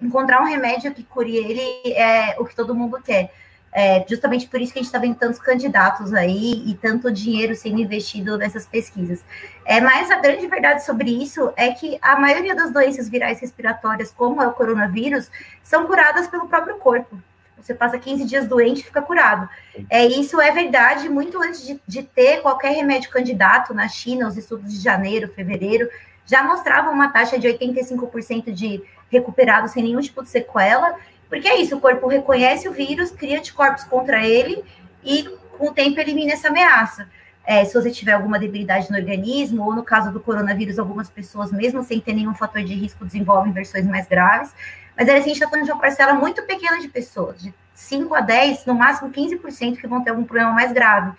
encontrar 0.00 0.42
um 0.42 0.46
remédio 0.46 0.92
que 0.92 1.02
cure 1.02 1.36
ele 1.36 1.92
é 1.92 2.36
o 2.38 2.44
que 2.44 2.54
todo 2.54 2.74
mundo 2.74 3.00
quer. 3.02 3.32
É 3.70 4.04
justamente 4.08 4.48
por 4.48 4.60
isso 4.60 4.72
que 4.72 4.78
a 4.78 4.82
gente 4.82 4.88
está 4.88 4.98
vendo 4.98 5.16
tantos 5.16 5.38
candidatos 5.38 6.14
aí 6.14 6.64
e 6.66 6.74
tanto 6.74 7.12
dinheiro 7.12 7.54
sendo 7.54 7.80
investido 7.80 8.38
nessas 8.38 8.66
pesquisas. 8.66 9.22
É, 9.64 9.80
mas 9.80 10.10
a 10.10 10.16
grande 10.16 10.46
verdade 10.46 10.84
sobre 10.84 11.10
isso 11.10 11.52
é 11.54 11.70
que 11.70 11.98
a 12.00 12.18
maioria 12.18 12.54
das 12.54 12.72
doenças 12.72 13.08
virais 13.08 13.40
respiratórias, 13.40 14.10
como 14.10 14.42
é 14.42 14.46
o 14.46 14.52
coronavírus, 14.52 15.30
são 15.62 15.86
curadas 15.86 16.26
pelo 16.26 16.48
próprio 16.48 16.76
corpo. 16.76 17.18
Você 17.60 17.74
passa 17.74 17.98
15 17.98 18.24
dias 18.24 18.46
doente 18.46 18.80
e 18.80 18.84
fica 18.84 19.02
curado. 19.02 19.48
É, 19.90 20.06
isso 20.06 20.40
é 20.40 20.50
verdade 20.50 21.08
muito 21.08 21.40
antes 21.42 21.66
de, 21.66 21.80
de 21.86 22.02
ter 22.02 22.40
qualquer 22.40 22.70
remédio 22.70 23.10
candidato 23.10 23.74
na 23.74 23.88
China, 23.88 24.28
os 24.28 24.36
estudos 24.36 24.72
de 24.72 24.80
janeiro, 24.80 25.28
fevereiro, 25.28 25.88
já 26.24 26.42
mostravam 26.42 26.92
uma 26.92 27.08
taxa 27.08 27.38
de 27.38 27.48
85% 27.48 28.52
de 28.52 28.82
recuperados 29.10 29.72
sem 29.72 29.82
nenhum 29.82 30.00
tipo 30.00 30.22
de 30.22 30.28
sequela 30.28 30.96
porque 31.28 31.46
é 31.46 31.60
isso, 31.60 31.76
o 31.76 31.80
corpo 31.80 32.08
reconhece 32.08 32.68
o 32.68 32.72
vírus, 32.72 33.10
cria 33.10 33.38
anticorpos 33.38 33.84
contra 33.84 34.24
ele 34.26 34.64
e 35.04 35.24
com 35.56 35.68
o 35.68 35.72
tempo 35.72 36.00
elimina 36.00 36.32
essa 36.32 36.48
ameaça. 36.48 37.08
É, 37.44 37.64
se 37.64 37.74
você 37.74 37.90
tiver 37.90 38.12
alguma 38.12 38.38
debilidade 38.38 38.90
no 38.90 38.96
organismo, 38.96 39.64
ou 39.64 39.74
no 39.74 39.82
caso 39.82 40.12
do 40.12 40.20
coronavírus, 40.20 40.78
algumas 40.78 41.08
pessoas, 41.08 41.50
mesmo 41.50 41.82
sem 41.82 42.00
ter 42.00 42.12
nenhum 42.12 42.34
fator 42.34 42.62
de 42.62 42.74
risco, 42.74 43.04
desenvolvem 43.04 43.52
versões 43.52 43.86
mais 43.86 44.06
graves. 44.06 44.54
Mas 44.96 45.08
assim, 45.08 45.18
a 45.18 45.22
gente 45.22 45.32
está 45.34 45.48
falando 45.48 45.64
de 45.64 45.72
uma 45.72 45.80
parcela 45.80 46.14
muito 46.14 46.42
pequena 46.42 46.78
de 46.78 46.88
pessoas, 46.88 47.40
de 47.40 47.54
5 47.74 48.14
a 48.14 48.20
10, 48.20 48.66
no 48.66 48.74
máximo 48.74 49.10
15% 49.10 49.78
que 49.78 49.86
vão 49.86 50.02
ter 50.02 50.10
algum 50.10 50.24
problema 50.24 50.52
mais 50.52 50.72
grave. 50.72 51.12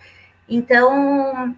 Então, 0.47 1.55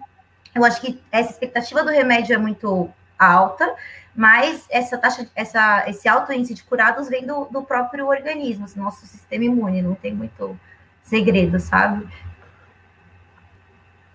eu 0.54 0.64
acho 0.64 0.80
que 0.80 1.00
essa 1.10 1.30
expectativa 1.30 1.82
do 1.82 1.90
remédio 1.90 2.34
é 2.34 2.38
muito 2.38 2.90
alta, 3.18 3.74
mas 4.14 4.66
essa 4.70 4.98
taxa, 4.98 5.26
essa, 5.34 5.84
esse 5.88 6.08
alto 6.08 6.32
índice 6.32 6.54
de 6.54 6.64
curados 6.64 7.08
vem 7.08 7.26
do, 7.26 7.46
do 7.46 7.62
próprio 7.62 8.06
organismo, 8.06 8.66
do 8.66 8.80
nosso 8.80 9.06
sistema 9.06 9.44
imune, 9.44 9.80
não 9.80 9.94
tem 9.94 10.14
muito 10.14 10.58
segredo, 11.02 11.58
sabe? 11.58 12.06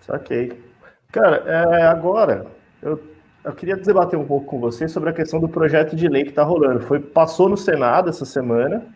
Ok. 0.08 0.64
Cara, 1.10 1.36
é, 1.46 1.82
agora 1.84 2.46
eu, 2.80 3.02
eu 3.44 3.52
queria 3.52 3.76
debater 3.76 4.18
um 4.18 4.24
pouco 4.24 4.46
com 4.46 4.60
você 4.60 4.86
sobre 4.88 5.10
a 5.10 5.12
questão 5.12 5.40
do 5.40 5.48
projeto 5.48 5.96
de 5.96 6.08
lei 6.08 6.22
que 6.22 6.30
está 6.30 6.42
rolando. 6.42 6.80
Foi, 6.80 7.00
passou 7.00 7.48
no 7.48 7.56
Senado 7.56 8.08
essa 8.08 8.24
semana, 8.24 8.86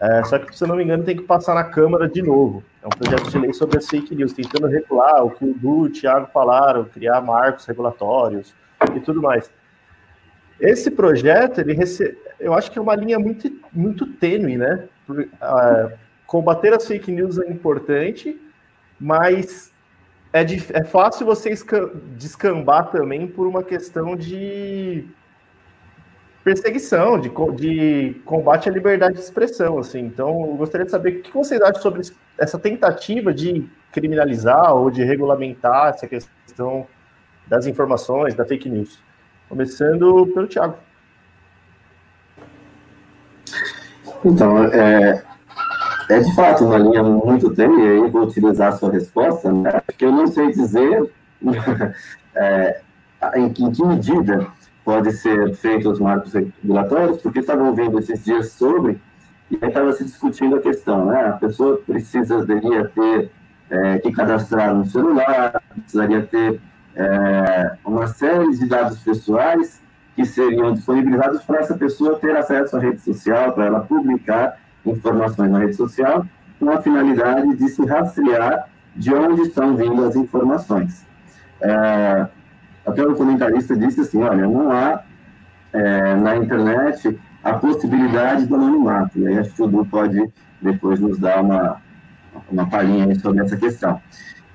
é, 0.00 0.22
só 0.24 0.38
que, 0.38 0.56
se 0.56 0.62
eu 0.62 0.68
não 0.68 0.76
me 0.76 0.84
engano, 0.84 1.04
tem 1.04 1.16
que 1.16 1.22
passar 1.22 1.54
na 1.54 1.64
Câmara 1.64 2.08
de 2.08 2.22
novo. 2.22 2.62
É 2.82 2.86
um 2.86 2.90
projeto 2.90 3.30
de 3.30 3.38
lei 3.38 3.52
sobre 3.52 3.78
as 3.78 3.88
fake 3.88 4.14
news, 4.14 4.32
tentando 4.32 4.66
regular 4.66 5.24
o 5.24 5.30
que 5.30 5.44
o 5.44 5.54
Du 5.54 5.82
o 5.82 5.90
Thiago 5.90 6.28
falaram, 6.32 6.84
criar 6.84 7.20
marcos 7.20 7.64
regulatórios 7.66 8.54
e 8.94 9.00
tudo 9.00 9.22
mais. 9.22 9.50
Esse 10.60 10.90
projeto, 10.90 11.60
ele 11.60 11.74
rece... 11.74 12.16
eu 12.38 12.54
acho 12.54 12.70
que 12.70 12.78
é 12.78 12.82
uma 12.82 12.94
linha 12.94 13.18
muito, 13.18 13.50
muito 13.72 14.06
tênue, 14.06 14.56
né? 14.56 14.88
Uh, 15.08 15.92
combater 16.26 16.72
as 16.72 16.86
fake 16.86 17.10
news 17.10 17.38
é 17.38 17.50
importante, 17.50 18.40
mas 18.98 19.72
é, 20.32 20.44
de... 20.44 20.64
é 20.72 20.84
fácil 20.84 21.26
você 21.26 21.54
descambar 22.16 22.90
também 22.90 23.26
por 23.26 23.46
uma 23.46 23.62
questão 23.62 24.16
de 24.16 25.06
perseguição, 26.44 27.18
de, 27.18 27.30
de 27.56 28.20
combate 28.24 28.68
à 28.68 28.72
liberdade 28.72 29.14
de 29.14 29.20
expressão, 29.20 29.78
assim. 29.78 30.00
Então, 30.00 30.46
eu 30.46 30.56
gostaria 30.56 30.84
de 30.84 30.90
saber 30.90 31.08
o 31.08 31.22
que 31.22 31.32
vocês 31.32 31.60
acham 31.60 31.80
sobre 31.80 32.02
essa 32.38 32.58
tentativa 32.58 33.32
de 33.32 33.66
criminalizar 33.90 34.74
ou 34.74 34.90
de 34.90 35.02
regulamentar 35.02 35.88
essa 35.88 36.06
questão 36.06 36.86
das 37.46 37.66
informações, 37.66 38.34
da 38.34 38.44
fake 38.44 38.68
news. 38.68 39.02
Começando 39.48 40.26
pelo 40.34 40.46
Thiago. 40.46 40.76
Então, 44.24 44.64
é, 44.64 45.22
é 46.08 46.20
de 46.20 46.34
fato 46.34 46.64
uma 46.64 46.78
linha 46.78 47.02
muito 47.02 47.54
tênue, 47.54 47.82
aí 47.82 48.10
vou 48.10 48.22
utilizar 48.22 48.68
a 48.68 48.76
sua 48.76 48.90
resposta, 48.90 49.52
né? 49.52 49.80
porque 49.84 50.04
eu 50.04 50.12
não 50.12 50.26
sei 50.26 50.50
dizer 50.50 51.10
é, 52.34 52.80
em, 53.36 53.52
que, 53.52 53.62
em 53.62 53.70
que 53.70 53.84
medida 53.84 54.46
pode 54.84 55.12
ser 55.12 55.54
feito 55.54 55.90
os 55.90 56.00
marcos 56.00 56.32
regulatórios, 56.32 57.20
porque 57.20 57.40
estava 57.40 57.64
ouvindo 57.64 57.98
esses 57.98 58.24
dias 58.24 58.52
sobre, 58.52 59.00
e 59.50 59.58
aí 59.60 59.68
estava 59.68 59.92
se 59.92 60.04
discutindo 60.04 60.56
a 60.56 60.60
questão, 60.60 61.06
né? 61.06 61.26
A 61.26 61.32
pessoa 61.32 61.80
precisa, 61.86 62.44
deveria 62.44 62.86
ter 62.88 63.30
é, 63.70 63.98
que 63.98 64.12
cadastrar 64.12 64.74
no 64.74 64.86
celular, 64.86 65.60
precisaria 65.74 66.22
ter 66.22 66.60
é, 66.96 67.76
uma 67.84 68.06
série 68.06 68.50
de 68.56 68.66
dados 68.66 68.98
pessoais 69.00 69.82
que 70.14 70.24
seriam 70.24 70.72
disponibilizados 70.72 71.42
para 71.42 71.60
essa 71.60 71.74
pessoa 71.74 72.18
ter 72.18 72.36
acesso 72.36 72.76
à 72.76 72.80
rede 72.80 73.00
social, 73.00 73.52
para 73.52 73.66
ela 73.66 73.80
publicar 73.80 74.56
informações 74.86 75.50
na 75.50 75.58
rede 75.58 75.74
social, 75.74 76.24
com 76.58 76.70
a 76.70 76.80
finalidade 76.80 77.56
de 77.56 77.68
se 77.68 77.84
rastrear 77.84 78.68
de 78.94 79.12
onde 79.12 79.42
estão 79.42 79.76
vindo 79.76 80.04
as 80.04 80.14
informações. 80.14 81.04
É, 81.60 82.26
até 82.86 83.04
o 83.04 83.14
comentarista 83.14 83.76
disse 83.76 84.02
assim, 84.02 84.22
olha, 84.22 84.46
não 84.46 84.70
há 84.70 85.02
é, 85.72 86.14
na 86.14 86.36
internet 86.36 87.18
a 87.42 87.54
possibilidade 87.54 88.46
do 88.46 88.54
anonimato, 88.54 89.18
e 89.18 89.26
aí 89.26 89.38
acho 89.38 89.52
que 89.52 89.62
o 89.62 89.66
Du 89.66 89.84
pode 89.84 90.32
depois 90.62 91.00
nos 91.00 91.18
dar 91.18 91.42
uma, 91.42 91.82
uma 92.50 92.68
palhinha 92.68 93.14
sobre 93.16 93.42
essa 93.42 93.56
questão. 93.56 94.00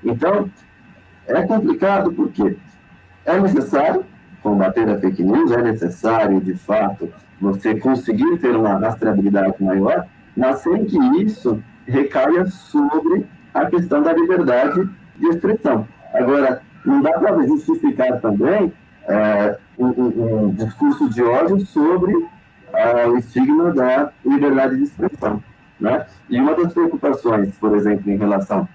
Então, 0.03 0.49
É 1.29 1.43
complicado 1.43 2.11
porque 2.11 2.57
é 3.25 3.39
necessário 3.39 4.03
combater 4.41 4.89
a 4.89 4.97
fake 4.97 5.23
news, 5.23 5.51
é 5.51 5.61
necessário, 5.61 6.41
de 6.41 6.55
fato, 6.55 7.09
você 7.39 7.75
conseguir 7.75 8.37
ter 8.39 8.55
uma 8.55 8.77
rastreabilidade 8.77 9.55
maior, 9.63 10.07
mas 10.35 10.59
sem 10.59 10.85
que 10.85 10.97
isso 11.21 11.61
recaia 11.85 12.45
sobre 12.47 13.25
a 13.53 13.65
questão 13.65 14.01
da 14.01 14.13
liberdade 14.13 14.89
de 15.17 15.27
expressão. 15.27 15.87
Agora, 16.13 16.61
não 16.85 17.01
dá 17.01 17.11
para 17.13 17.45
justificar 17.45 18.19
também 18.21 18.73
é, 19.07 19.57
um, 19.77 19.87
um, 19.87 20.45
um, 20.45 20.49
discurso 20.51 21.09
de 21.09 21.21
ódio 21.21 21.59
sobre 21.65 22.13
é, 22.73 23.07
o 23.07 23.17
estigma 23.17 23.71
da 23.73 24.11
liberdade 24.25 24.77
de 24.77 24.83
expressão. 24.83 25.43
Né? 25.79 26.05
E 26.29 26.39
uma 26.39 26.55
das 26.55 26.73
preocupações, 26.73 27.55
por 27.57 27.75
exemplo, 27.75 28.11
em 28.11 28.17
relação 28.17 28.67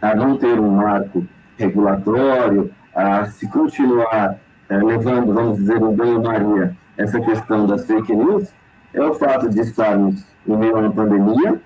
a 0.00 0.14
não 0.14 0.36
ter 0.36 0.58
um 0.60 0.70
marco 0.70 1.26
regulatório, 1.58 2.70
a 2.94 3.26
se 3.26 3.48
continuar 3.48 4.38
é, 4.68 4.76
levando, 4.76 5.32
vamos 5.32 5.58
dizer, 5.58 5.82
um 5.82 5.94
banho-maria 5.94 6.76
essa 6.98 7.20
questão 7.20 7.64
das 7.64 7.86
fake 7.86 8.14
news, 8.14 8.52
é 8.92 9.00
o 9.00 9.14
fato 9.14 9.48
de 9.48 9.60
estarmos 9.60 10.26
no 10.44 10.58
meio 10.58 10.76
uma 10.76 10.90
pandemia, 10.90 11.60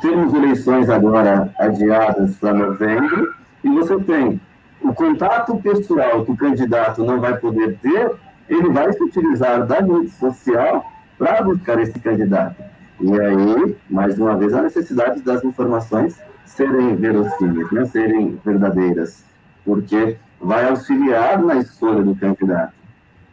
temos 0.00 0.32
eleições 0.32 0.88
agora 0.88 1.52
adiadas 1.58 2.36
para 2.36 2.54
novembro, 2.54 3.34
e 3.62 3.68
você 3.68 3.98
tem 4.00 4.40
o 4.80 4.92
contato 4.94 5.56
pessoal 5.58 6.24
que 6.24 6.32
o 6.32 6.36
candidato 6.36 7.04
não 7.04 7.20
vai 7.20 7.36
poder 7.36 7.78
ter, 7.78 8.10
ele 8.48 8.70
vai 8.70 8.92
se 8.92 9.02
utilizar 9.02 9.66
da 9.66 9.80
rede 9.80 10.10
social 10.10 10.84
para 11.18 11.42
buscar 11.42 11.78
esse 11.80 11.98
candidato. 11.98 12.62
E 13.00 13.20
aí, 13.20 13.76
mais 13.88 14.18
uma 14.18 14.36
vez, 14.36 14.54
a 14.54 14.62
necessidade 14.62 15.20
das 15.22 15.44
informações 15.44 16.18
serem 16.44 16.96
verossímeis, 16.96 17.70
né? 17.72 17.84
serem 17.86 18.40
verdadeiras, 18.44 19.24
porque 19.64 20.18
vai 20.40 20.68
auxiliar 20.68 21.42
na 21.42 21.56
escolha 21.56 22.02
do 22.02 22.14
candidato. 22.14 22.74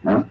Né? 0.03 0.25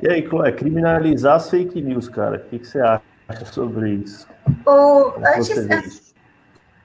E 0.00 0.08
aí, 0.08 0.26
Chloé, 0.26 0.52
criminalizar 0.52 1.34
as 1.36 1.50
fake 1.50 1.82
news, 1.82 2.08
cara, 2.08 2.36
o 2.36 2.40
que, 2.48 2.60
que 2.60 2.66
você 2.66 2.80
acha 2.80 3.44
sobre 3.46 3.94
isso? 3.94 4.28
O, 4.64 5.12
antes, 5.18 6.14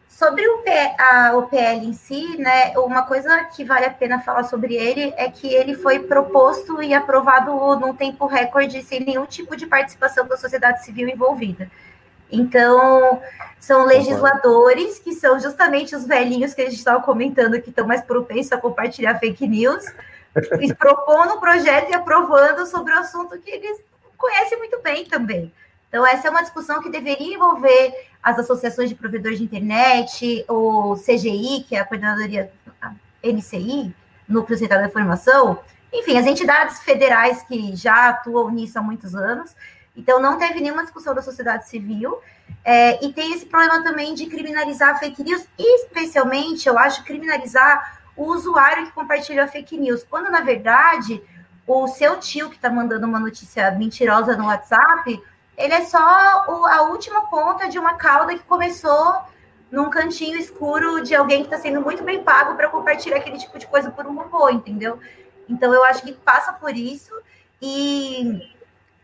sobre 0.09 0.47
o, 0.47 0.59
P, 0.59 0.71
a, 0.97 1.35
o 1.35 1.43
PL 1.43 1.85
em 1.85 1.93
si, 1.93 2.37
né, 2.37 2.77
uma 2.77 3.03
coisa 3.03 3.43
que 3.45 3.63
vale 3.63 3.85
a 3.85 3.91
pena 3.91 4.19
falar 4.19 4.43
sobre 4.43 4.75
ele 4.75 5.13
é 5.17 5.29
que 5.29 5.53
ele 5.53 5.75
foi 5.75 5.99
proposto 5.99 6.81
e 6.81 6.93
aprovado 6.93 7.51
num 7.79 7.93
tempo 7.93 8.25
recorde, 8.25 8.81
sem 8.81 8.99
nenhum 8.99 9.25
tipo 9.25 9.55
de 9.55 9.67
participação 9.67 10.27
da 10.27 10.37
sociedade 10.37 10.83
civil 10.83 11.07
envolvida. 11.07 11.69
Então, 12.33 13.21
são 13.59 13.85
legisladores 13.85 14.99
que 14.99 15.13
são 15.13 15.39
justamente 15.39 15.95
os 15.95 16.05
velhinhos 16.05 16.53
que 16.53 16.61
a 16.61 16.65
gente 16.65 16.77
estava 16.77 17.01
comentando 17.01 17.61
que 17.61 17.69
estão 17.69 17.87
mais 17.87 18.01
propensos 18.01 18.51
a 18.51 18.57
compartilhar 18.57 19.19
fake 19.19 19.47
news, 19.47 19.85
propondo 20.77 21.35
um 21.35 21.39
projeto 21.39 21.91
e 21.91 21.93
aprovando 21.93 22.65
sobre 22.65 22.91
o 22.91 22.97
assunto 22.97 23.39
que 23.39 23.51
eles 23.51 23.79
conhecem 24.17 24.57
muito 24.57 24.81
bem 24.81 25.05
também. 25.05 25.53
Então, 25.87 26.05
essa 26.05 26.27
é 26.27 26.31
uma 26.31 26.41
discussão 26.41 26.81
que 26.81 26.89
deveria 26.89 27.35
envolver 27.35 27.93
as 28.21 28.39
associações 28.39 28.89
de 28.89 28.95
provedores 28.95 29.37
de 29.37 29.43
internet, 29.43 30.43
o 30.49 30.95
CGI, 30.95 31.65
que 31.67 31.75
é 31.75 31.79
a 31.79 31.85
coordenadoria 31.85 32.51
NCI, 33.23 33.93
Núcleo 34.27 34.57
Central 34.57 34.81
da 34.81 34.87
Informação, 34.87 35.59
enfim, 35.93 36.17
as 36.17 36.25
entidades 36.25 36.79
federais 36.79 37.43
que 37.43 37.75
já 37.75 38.09
atuam 38.09 38.49
nisso 38.49 38.79
há 38.79 38.81
muitos 38.81 39.13
anos. 39.13 39.55
Então, 39.95 40.19
não 40.19 40.37
teve 40.37 40.59
nenhuma 40.59 40.83
discussão 40.83 41.13
da 41.13 41.21
sociedade 41.21 41.67
civil. 41.67 42.19
É, 42.65 43.03
e 43.05 43.11
tem 43.13 43.33
esse 43.33 43.45
problema 43.45 43.83
também 43.83 44.13
de 44.13 44.25
criminalizar 44.25 44.99
fake 44.99 45.23
news, 45.23 45.45
especialmente, 45.57 46.67
eu 46.67 46.77
acho, 46.77 47.03
criminalizar 47.03 48.01
o 48.15 48.25
usuário 48.25 48.85
que 48.85 48.91
compartilha 48.91 49.47
fake 49.47 49.77
news, 49.77 50.03
quando, 50.03 50.29
na 50.31 50.41
verdade, 50.41 51.21
o 51.67 51.87
seu 51.87 52.19
tio 52.19 52.49
que 52.49 52.55
está 52.55 52.69
mandando 52.69 53.07
uma 53.07 53.19
notícia 53.19 53.71
mentirosa 53.71 54.37
no 54.37 54.45
WhatsApp, 54.45 55.21
ele 55.57 55.73
é 55.73 55.81
só 55.81 55.99
a 55.99 56.81
última 56.83 57.29
ponta 57.29 57.67
de 57.67 57.77
uma 57.77 57.95
cauda 57.95 58.33
que 58.33 58.43
começou 58.43 59.21
num 59.71 59.89
cantinho 59.89 60.37
escuro 60.37 61.01
de 61.01 61.15
alguém 61.15 61.39
que 61.39 61.47
está 61.47 61.57
sendo 61.57 61.81
muito 61.81 62.03
bem 62.03 62.23
pago 62.23 62.55
para 62.55 62.69
compartilhar 62.69 63.17
aquele 63.17 63.37
tipo 63.37 63.57
de 63.57 63.65
coisa 63.65 63.89
por 63.89 64.05
um 64.05 64.15
robô, 64.15 64.49
entendeu? 64.49 64.99
Então, 65.49 65.73
eu 65.73 65.83
acho 65.83 66.03
que 66.03 66.13
passa 66.13 66.53
por 66.53 66.75
isso 66.75 67.11
e 67.61 68.39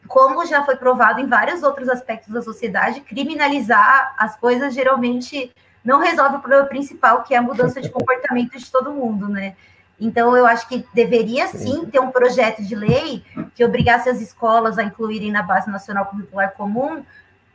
como 0.09 0.43
já 0.43 0.65
foi 0.65 0.75
provado 0.75 1.21
em 1.21 1.27
vários 1.27 1.61
outros 1.61 1.87
aspectos 1.87 2.33
da 2.33 2.41
sociedade, 2.41 3.01
criminalizar 3.01 4.15
as 4.17 4.35
coisas 4.35 4.73
geralmente 4.73 5.51
não 5.85 5.99
resolve 5.99 6.37
o 6.37 6.39
problema 6.39 6.65
principal, 6.65 7.21
que 7.21 7.35
é 7.35 7.37
a 7.37 7.41
mudança 7.43 7.79
de 7.79 7.89
comportamento 7.89 8.57
de 8.57 8.71
todo 8.71 8.91
mundo, 8.91 9.29
né? 9.29 9.55
Então, 9.99 10.35
eu 10.35 10.47
acho 10.47 10.67
que 10.67 10.83
deveria 10.93 11.47
sim 11.47 11.85
ter 11.85 11.99
um 11.99 12.09
projeto 12.09 12.63
de 12.63 12.73
lei 12.73 13.23
que 13.53 13.63
obrigasse 13.63 14.09
as 14.09 14.19
escolas 14.19 14.79
a 14.79 14.83
incluírem 14.83 15.31
na 15.31 15.43
Base 15.43 15.69
Nacional 15.69 16.07
Curricular 16.07 16.53
Comum 16.53 17.03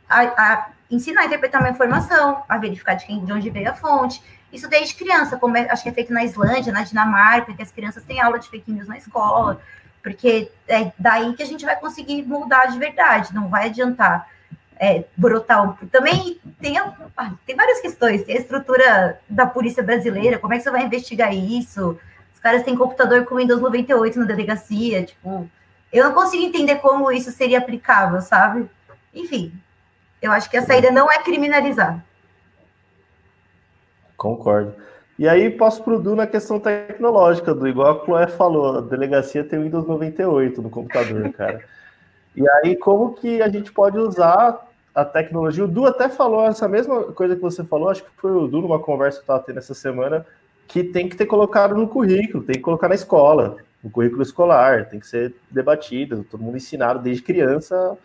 a, 0.07 0.21
a 0.21 0.67
ensinar 0.89 1.21
a 1.21 1.25
interpretar 1.25 1.59
uma 1.59 1.69
informação, 1.69 2.41
a 2.47 2.57
verificar 2.57 2.93
de, 2.93 3.05
quem, 3.05 3.25
de 3.25 3.33
onde 3.33 3.49
veio 3.49 3.69
a 3.69 3.73
fonte. 3.73 4.23
Isso 4.53 4.69
desde 4.69 4.95
criança, 4.95 5.37
como 5.37 5.57
é, 5.57 5.69
acho 5.69 5.83
que 5.83 5.89
é 5.89 5.91
feito 5.93 6.13
na 6.13 6.23
Islândia, 6.23 6.71
na 6.71 6.83
Dinamarca, 6.83 7.53
que 7.53 7.61
as 7.61 7.71
crianças 7.71 8.03
têm 8.05 8.21
aula 8.21 8.39
de 8.39 8.47
fake 8.47 8.71
news 8.71 8.87
na 8.87 8.97
escola 8.97 9.59
porque 10.05 10.51
é 10.67 10.91
daí 10.99 11.33
que 11.33 11.41
a 11.41 11.45
gente 11.47 11.65
vai 11.65 11.75
conseguir 11.79 12.21
mudar 12.21 12.67
de 12.67 12.77
verdade, 12.77 13.33
não 13.33 13.49
vai 13.49 13.65
adiantar 13.65 14.29
é, 14.79 15.03
brotar. 15.17 15.75
Também 15.91 16.39
tem, 16.61 16.77
ah, 16.77 17.33
tem 17.43 17.55
várias 17.55 17.81
questões, 17.81 18.21
tem 18.21 18.37
a 18.37 18.39
estrutura 18.39 19.19
da 19.27 19.47
polícia 19.47 19.81
brasileira, 19.81 20.37
como 20.37 20.53
é 20.53 20.57
que 20.57 20.63
você 20.63 20.69
vai 20.69 20.85
investigar 20.85 21.33
isso? 21.33 21.97
Os 22.31 22.39
caras 22.39 22.61
têm 22.61 22.75
computador 22.75 23.25
com 23.25 23.37
Windows 23.37 23.59
98 23.59 24.19
na 24.19 24.25
delegacia, 24.25 25.03
tipo, 25.03 25.49
eu 25.91 26.03
não 26.03 26.13
consigo 26.13 26.43
entender 26.43 26.75
como 26.75 27.11
isso 27.11 27.31
seria 27.31 27.57
aplicável, 27.57 28.21
sabe? 28.21 28.69
Enfim, 29.11 29.59
eu 30.21 30.31
acho 30.31 30.47
que 30.51 30.57
a 30.57 30.61
saída 30.63 30.91
não 30.91 31.11
é 31.11 31.17
criminalizar. 31.17 32.05
Concordo. 34.15 34.75
E 35.17 35.27
aí 35.27 35.49
posso 35.49 35.81
pro 35.83 35.99
Du 35.99 36.15
na 36.15 36.27
questão 36.27 36.59
tecnológica, 36.59 37.53
do 37.53 37.67
igual 37.67 38.01
a 38.01 38.05
Chloé 38.05 38.27
falou, 38.27 38.77
a 38.77 38.81
delegacia 38.81 39.43
tem 39.43 39.63
Windows 39.63 39.87
98 39.87 40.61
no 40.61 40.69
computador, 40.69 41.31
cara. 41.33 41.63
E 42.35 42.47
aí, 42.49 42.75
como 42.75 43.13
que 43.13 43.41
a 43.41 43.47
gente 43.47 43.71
pode 43.71 43.97
usar 43.97 44.67
a 44.93 45.05
tecnologia? 45.05 45.63
O 45.63 45.67
Du 45.67 45.85
até 45.85 46.09
falou 46.09 46.45
essa 46.45 46.67
mesma 46.67 47.03
coisa 47.13 47.35
que 47.35 47.41
você 47.41 47.63
falou, 47.63 47.89
acho 47.89 48.03
que 48.03 48.09
foi 48.17 48.31
o 48.31 48.45
Du 48.47 48.61
numa 48.61 48.79
conversa 48.79 49.19
que 49.19 49.21
eu 49.21 49.33
estava 49.35 49.43
tendo 49.43 49.59
essa 49.59 49.73
semana, 49.73 50.25
que 50.67 50.83
tem 50.83 51.07
que 51.07 51.15
ter 51.15 51.25
colocado 51.25 51.75
no 51.75 51.87
currículo, 51.87 52.43
tem 52.43 52.55
que 52.55 52.61
colocar 52.61 52.89
na 52.89 52.95
escola, 52.95 53.55
no 53.81 53.89
currículo 53.89 54.21
escolar, 54.21 54.89
tem 54.89 54.99
que 54.99 55.07
ser 55.07 55.33
debatido, 55.49 56.25
todo 56.29 56.43
mundo 56.43 56.57
ensinado 56.57 56.99
desde 56.99 57.23
criança 57.23 57.97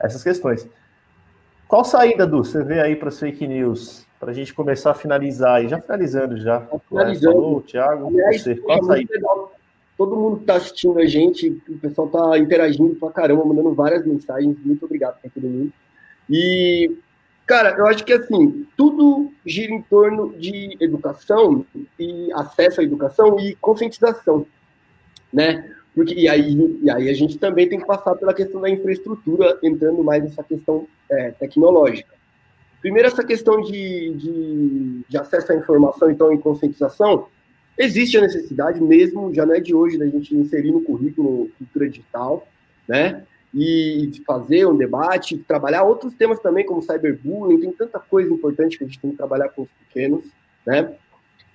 essas 0.00 0.24
questões. 0.24 0.66
Qual 1.68 1.84
saída, 1.84 2.26
Du, 2.26 2.38
você 2.38 2.64
vê 2.64 2.80
aí 2.80 2.96
para 2.96 3.10
as 3.10 3.20
fake 3.20 3.46
news? 3.46 4.04
Para 4.20 4.32
a 4.32 4.34
gente 4.34 4.52
começar 4.52 4.90
a 4.90 4.94
finalizar, 4.94 5.64
e 5.64 5.68
já 5.68 5.80
finalizando 5.80 6.36
já. 6.36 6.68
Finalizando. 6.86 7.34
Falou, 7.34 7.62
Thiago, 7.62 8.08
Aliás, 8.08 8.42
você, 8.42 8.54
qual 8.54 8.78
é 8.94 9.04
Todo 9.96 10.16
mundo 10.16 10.36
que 10.36 10.42
está 10.42 10.56
assistindo 10.56 10.98
a 10.98 11.06
gente, 11.06 11.60
o 11.68 11.78
pessoal 11.78 12.06
está 12.06 12.38
interagindo 12.38 12.94
pra 12.94 13.10
caramba, 13.10 13.44
mandando 13.44 13.74
várias 13.74 14.04
mensagens. 14.06 14.56
Muito 14.64 14.84
obrigado 14.84 15.20
para 15.20 15.30
todo 15.30 15.46
mundo. 15.46 15.72
E, 16.28 16.96
cara, 17.46 17.76
eu 17.76 17.86
acho 17.86 18.04
que 18.04 18.12
assim, 18.12 18.66
tudo 18.76 19.30
gira 19.44 19.72
em 19.72 19.82
torno 19.82 20.32
de 20.38 20.76
educação 20.80 21.66
e 21.98 22.30
acesso 22.32 22.80
à 22.80 22.84
educação 22.84 23.38
e 23.40 23.54
conscientização, 23.56 24.46
né? 25.32 25.70
Porque, 25.94 26.14
e, 26.14 26.28
aí, 26.28 26.78
e 26.82 26.90
aí 26.90 27.10
a 27.10 27.14
gente 27.14 27.36
também 27.36 27.68
tem 27.68 27.78
que 27.78 27.86
passar 27.86 28.14
pela 28.14 28.32
questão 28.32 28.60
da 28.60 28.70
infraestrutura, 28.70 29.58
entrando 29.62 30.02
mais 30.02 30.22
nessa 30.22 30.42
questão 30.42 30.86
é, 31.10 31.32
tecnológica. 31.32 32.19
Primeiro, 32.80 33.08
essa 33.08 33.22
questão 33.22 33.60
de, 33.60 34.14
de, 34.14 35.04
de, 35.08 35.18
acesso 35.18 35.52
à 35.52 35.56
informação, 35.56 36.10
então, 36.10 36.32
em 36.32 36.38
conscientização, 36.38 37.26
existe 37.76 38.16
a 38.16 38.22
necessidade 38.22 38.80
mesmo, 38.82 39.32
já 39.34 39.44
não 39.44 39.54
é 39.54 39.60
de 39.60 39.74
hoje, 39.74 39.98
da 39.98 40.06
gente 40.06 40.34
inserir 40.34 40.72
no 40.72 40.80
currículo 40.80 41.50
cultura 41.58 41.88
digital, 41.88 42.46
né? 42.88 43.24
E 43.54 44.10
fazer 44.26 44.66
um 44.66 44.76
debate, 44.76 45.36
trabalhar 45.36 45.82
outros 45.82 46.14
temas 46.14 46.40
também, 46.40 46.64
como 46.64 46.82
cyberbullying, 46.82 47.60
tem 47.60 47.72
tanta 47.72 47.98
coisa 47.98 48.32
importante 48.32 48.78
que 48.78 48.84
a 48.84 48.86
gente 48.86 49.00
tem 49.00 49.10
que 49.10 49.16
trabalhar 49.16 49.48
com 49.50 49.62
os 49.62 49.68
pequenos, 49.86 50.24
né? 50.66 50.94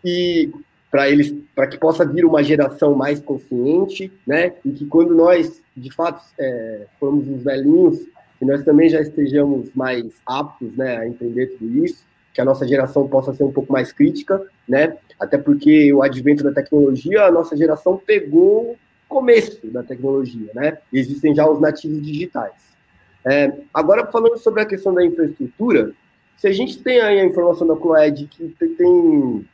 E 0.04 0.52
para 0.92 1.10
eles, 1.10 1.34
para 1.56 1.68
que 1.68 1.78
possa 1.78 2.06
vir 2.06 2.24
uma 2.24 2.44
geração 2.44 2.94
mais 2.94 3.20
consciente, 3.20 4.12
né? 4.28 4.54
E 4.64 4.72
que 4.72 4.86
quando 4.86 5.16
nós, 5.16 5.62
de 5.76 5.92
fato, 5.92 6.24
é, 6.40 6.86
formos 7.00 7.28
os 7.28 7.44
velhinhos, 7.44 8.06
que 8.38 8.46
nós 8.46 8.64
também 8.64 8.90
já 8.90 9.02
estejamos 9.02 9.74
mais 9.74 10.06
aptos 10.26 10.76
né, 10.76 10.98
a 10.98 11.08
entender 11.08 11.48
tudo 11.58 11.86
isso, 11.86 12.06
que 12.34 12.42
a 12.42 12.46
nossa 12.46 12.68
geração 12.68 13.08
possa 13.08 13.34
ser 13.34 13.44
um 13.44 13.52
pouco 13.52 13.72
mais 13.72 13.94
crítica, 13.94 14.42
né? 14.68 14.98
Até 15.18 15.38
porque 15.38 15.94
o 15.94 16.04
advento 16.04 16.44
da 16.44 16.52
tecnologia, 16.52 17.24
a 17.24 17.32
nossa 17.32 17.56
geração 17.56 17.98
pegou 17.98 18.72
o 18.72 18.78
começo 19.08 19.66
da 19.68 19.82
tecnologia, 19.82 20.52
né? 20.54 20.78
E 20.92 21.00
existem 21.00 21.34
já 21.34 21.50
os 21.50 21.62
nativos 21.62 22.02
digitais. 22.02 22.76
É, 23.24 23.54
agora, 23.74 24.06
falando 24.08 24.38
sobre 24.38 24.62
a 24.62 24.66
questão 24.66 24.94
da 24.94 25.04
infraestrutura, 25.04 25.94
Se 26.36 26.48
a 26.50 26.52
gente 26.52 26.84
tem 26.84 27.00
aí 27.00 27.20
a 27.22 27.26
informação 27.26 27.66
da 27.66 27.76
Cloed 27.78 28.28
que 28.28 28.50
tem, 28.50 29.48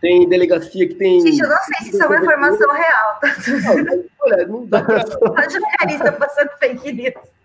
tem 0.00 0.28
delegacia 0.28 0.86
que 0.86 0.94
tem. 0.94 1.20
Gente, 1.22 1.40
eu 1.40 1.48
não 1.48 1.56
sei 1.56 1.86
se 1.86 1.88
isso 1.94 2.02
é 2.02 2.06
uma 2.06 2.18
informação 2.18 2.70
real. 2.70 3.18
Tá? 3.20 3.34
Não, 3.64 3.84
mas, 3.84 4.04
olha, 4.20 4.46
não 4.46 4.66
dá 4.66 4.82
pra. 4.82 5.02
A 5.36 5.48
jornalista 5.48 6.12
passando 6.12 6.50
fake 6.58 6.92
news. 6.92 7.37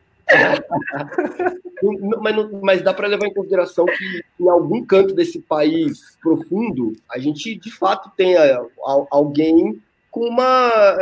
Mas, 2.21 2.51
mas, 2.61 2.81
dá 2.81 2.93
para 2.93 3.07
levar 3.07 3.27
em 3.27 3.33
consideração 3.33 3.85
que 3.85 4.23
em 4.39 4.49
algum 4.49 4.85
canto 4.85 5.13
desse 5.13 5.39
país 5.39 6.17
profundo, 6.21 6.93
a 7.09 7.19
gente 7.19 7.55
de 7.55 7.71
fato 7.71 8.11
tem 8.15 8.35
alguém 9.11 9.81
com 10.09 10.27
uma, 10.27 10.93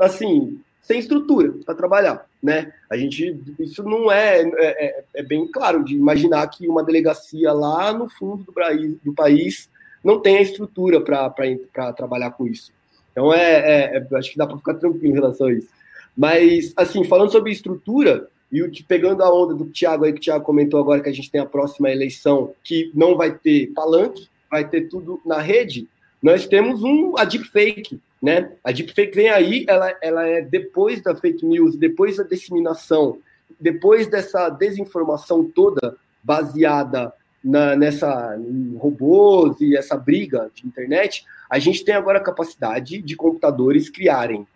assim, 0.00 0.60
sem 0.88 0.98
estrutura 0.98 1.52
para 1.66 1.74
trabalhar, 1.74 2.26
né? 2.42 2.72
A 2.90 2.96
gente, 2.96 3.38
isso 3.58 3.82
não 3.82 4.10
é, 4.10 4.40
é, 4.40 4.50
é, 4.58 5.04
é, 5.16 5.22
bem 5.22 5.46
claro 5.46 5.84
de 5.84 5.94
imaginar 5.94 6.46
que 6.48 6.66
uma 6.66 6.82
delegacia 6.82 7.52
lá 7.52 7.92
no 7.92 8.08
fundo 8.08 8.44
do, 8.44 8.52
país, 8.52 8.96
do 9.04 9.12
país 9.12 9.68
não 10.02 10.20
tem 10.20 10.38
a 10.38 10.42
estrutura 10.42 11.00
para 11.00 11.92
trabalhar 11.92 12.30
com 12.30 12.46
isso. 12.46 12.72
Então, 13.12 13.34
é, 13.34 13.96
é, 13.96 13.96
é 13.98 14.16
acho 14.16 14.32
que 14.32 14.38
dá 14.38 14.46
para 14.46 14.56
ficar 14.56 14.74
tranquilo 14.74 15.12
em 15.12 15.14
relação 15.14 15.48
a 15.48 15.52
isso. 15.52 15.68
Mas, 16.16 16.72
assim, 16.74 17.04
falando 17.04 17.30
sobre 17.30 17.52
estrutura, 17.52 18.26
e 18.50 18.82
pegando 18.82 19.22
a 19.22 19.32
onda 19.32 19.54
do 19.54 19.66
Thiago 19.66 20.04
aí, 20.04 20.12
que 20.12 20.18
o 20.18 20.22
Thiago 20.22 20.44
comentou 20.44 20.80
agora 20.80 21.02
que 21.02 21.08
a 21.08 21.12
gente 21.12 21.30
tem 21.30 21.40
a 21.40 21.46
próxima 21.46 21.90
eleição, 21.90 22.54
que 22.64 22.90
não 22.94 23.16
vai 23.16 23.32
ter 23.32 23.68
palanque, 23.74 24.28
vai 24.50 24.66
ter 24.66 24.88
tudo 24.88 25.20
na 25.24 25.38
rede, 25.38 25.86
nós 26.22 26.46
temos 26.46 26.82
um, 26.82 27.16
a 27.16 27.24
deepfake, 27.24 28.00
né? 28.20 28.50
A 28.64 28.72
deepfake 28.72 29.14
vem 29.14 29.28
aí, 29.28 29.64
ela, 29.68 29.94
ela 30.02 30.26
é 30.26 30.42
depois 30.42 31.02
da 31.02 31.14
fake 31.14 31.44
news, 31.44 31.76
depois 31.76 32.16
da 32.16 32.24
disseminação, 32.24 33.18
depois 33.60 34.08
dessa 34.08 34.48
desinformação 34.48 35.44
toda 35.44 35.96
baseada 36.22 37.12
na, 37.44 37.76
nessa 37.76 38.36
em 38.36 38.76
robôs 38.76 39.60
e 39.60 39.76
essa 39.76 39.96
briga 39.96 40.50
de 40.54 40.66
internet, 40.66 41.24
a 41.48 41.58
gente 41.58 41.84
tem 41.84 41.94
agora 41.94 42.18
a 42.18 42.22
capacidade 42.22 43.00
de 43.00 43.16
computadores 43.16 43.88
criarem 43.88 44.46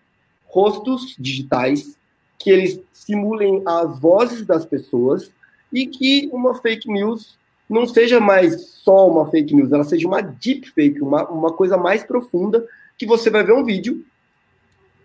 rostos 0.47 1.15
digitais 1.19 1.97
que 2.43 2.51
eles 2.51 2.81
simulem 2.93 3.63
as 3.65 3.99
vozes 3.99 4.45
das 4.45 4.65
pessoas 4.65 5.31
e 5.73 5.87
que 5.87 6.29
uma 6.33 6.55
fake 6.55 6.91
news 6.91 7.39
não 7.69 7.87
seja 7.87 8.21
mais 8.21 8.67
só 8.67 9.09
uma 9.09 9.31
fake 9.31 9.55
news, 9.55 9.73
ela 9.73 9.85
seja 9.85 10.07
uma 10.07 10.21
deep 10.21 10.69
fake, 10.71 11.01
uma, 11.01 11.29
uma 11.29 11.53
coisa 11.53 11.77
mais 11.77 12.03
profunda 12.03 12.67
que 12.99 13.07
você 13.07 13.31
vai 13.31 13.45
ver 13.45 13.53
um 13.53 13.65
vídeo 13.65 14.05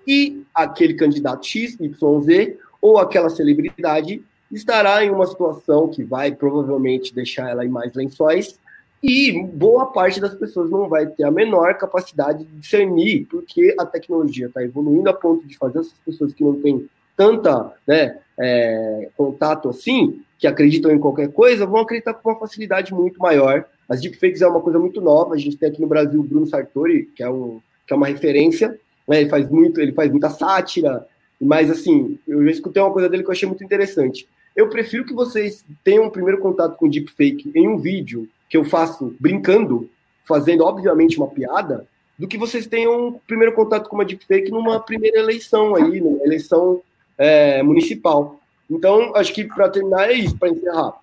e 0.05 0.43
aquele 0.53 0.95
candidato 0.95 1.45
X, 1.45 1.77
Y, 1.79 2.21
Z 2.21 2.57
ou 2.81 2.97
aquela 2.97 3.29
celebridade 3.29 4.23
estará 4.51 5.03
em 5.03 5.09
uma 5.09 5.27
situação 5.27 5.87
que 5.87 6.03
vai 6.03 6.33
provavelmente 6.33 7.13
deixar 7.13 7.49
ela 7.49 7.65
em 7.65 7.69
mais 7.69 7.93
lençóis 7.93 8.59
e 9.01 9.43
boa 9.43 9.87
parte 9.87 10.19
das 10.19 10.33
pessoas 10.33 10.71
não 10.71 10.89
vai 10.89 11.05
ter 11.05 11.23
a 11.23 11.31
menor 11.31 11.75
capacidade 11.75 12.43
de 12.43 12.51
discernir, 12.57 13.27
porque 13.29 13.75
a 13.77 13.85
tecnologia 13.85 14.47
está 14.47 14.63
evoluindo 14.63 15.09
a 15.09 15.13
ponto 15.13 15.45
de 15.45 15.55
fazer 15.55 15.79
essas 15.79 15.99
pessoas 16.05 16.33
que 16.33 16.43
não 16.43 16.59
têm 16.59 16.89
tanta 17.17 17.73
né, 17.85 18.17
é, 18.39 19.09
contato 19.17 19.67
assim, 19.67 20.21
que 20.37 20.47
acreditam 20.47 20.91
em 20.91 20.99
qualquer 20.99 21.31
coisa, 21.33 21.65
vão 21.65 21.81
acreditar 21.81 22.13
com 22.13 22.29
uma 22.29 22.39
facilidade 22.39 22.93
muito 22.93 23.19
maior. 23.19 23.65
As 23.89 23.99
deepfakes 23.99 24.41
é 24.41 24.47
uma 24.47 24.61
coisa 24.61 24.77
muito 24.77 25.01
nova. 25.01 25.33
A 25.33 25.37
gente 25.37 25.57
tem 25.57 25.69
aqui 25.69 25.81
no 25.81 25.87
Brasil 25.87 26.19
o 26.19 26.23
Bruno 26.23 26.45
Sartori, 26.45 27.09
que 27.15 27.23
é 27.23 27.29
um 27.29 27.59
que 27.87 27.93
é 27.93 27.95
uma 27.95 28.07
referência, 28.07 28.77
né? 29.07 29.21
ele 29.21 29.29
faz 29.29 29.49
muito, 29.49 29.79
ele 29.79 29.93
faz 29.93 30.11
muita 30.11 30.29
sátira, 30.29 31.07
mas 31.39 31.71
assim, 31.71 32.19
eu 32.27 32.43
já 32.43 32.51
escutei 32.51 32.83
uma 32.83 32.91
coisa 32.91 33.07
dele 33.07 33.23
que 33.23 33.29
eu 33.29 33.33
achei 33.33 33.47
muito 33.47 33.63
interessante. 33.63 34.27
Eu 34.53 34.67
prefiro 34.67 35.05
que 35.05 35.13
vocês 35.13 35.63
tenham 35.83 36.03
um 36.03 36.09
primeiro 36.09 36.41
contato 36.41 36.75
com 36.75 36.89
deepfake 36.89 37.49
em 37.55 37.67
um 37.67 37.77
vídeo 37.77 38.27
que 38.49 38.57
eu 38.57 38.65
faço 38.65 39.15
brincando, 39.19 39.89
fazendo 40.27 40.65
obviamente 40.65 41.17
uma 41.17 41.27
piada, 41.27 41.87
do 42.19 42.27
que 42.27 42.37
vocês 42.37 42.67
tenham 42.67 43.07
um 43.07 43.13
primeiro 43.13 43.53
contato 43.53 43.87
com 43.87 43.95
uma 43.95 44.03
deepfake 44.03 44.51
numa 44.51 44.79
primeira 44.79 45.19
eleição 45.19 45.75
aí, 45.75 46.01
numa 46.01 46.25
eleição 46.25 46.81
é, 47.17 47.63
municipal. 47.63 48.39
Então, 48.69 49.15
acho 49.15 49.33
que 49.33 49.45
para 49.45 49.69
terminar 49.69 50.09
é 50.09 50.13
isso, 50.13 50.37
para 50.37 50.49
encerrar, 50.49 50.93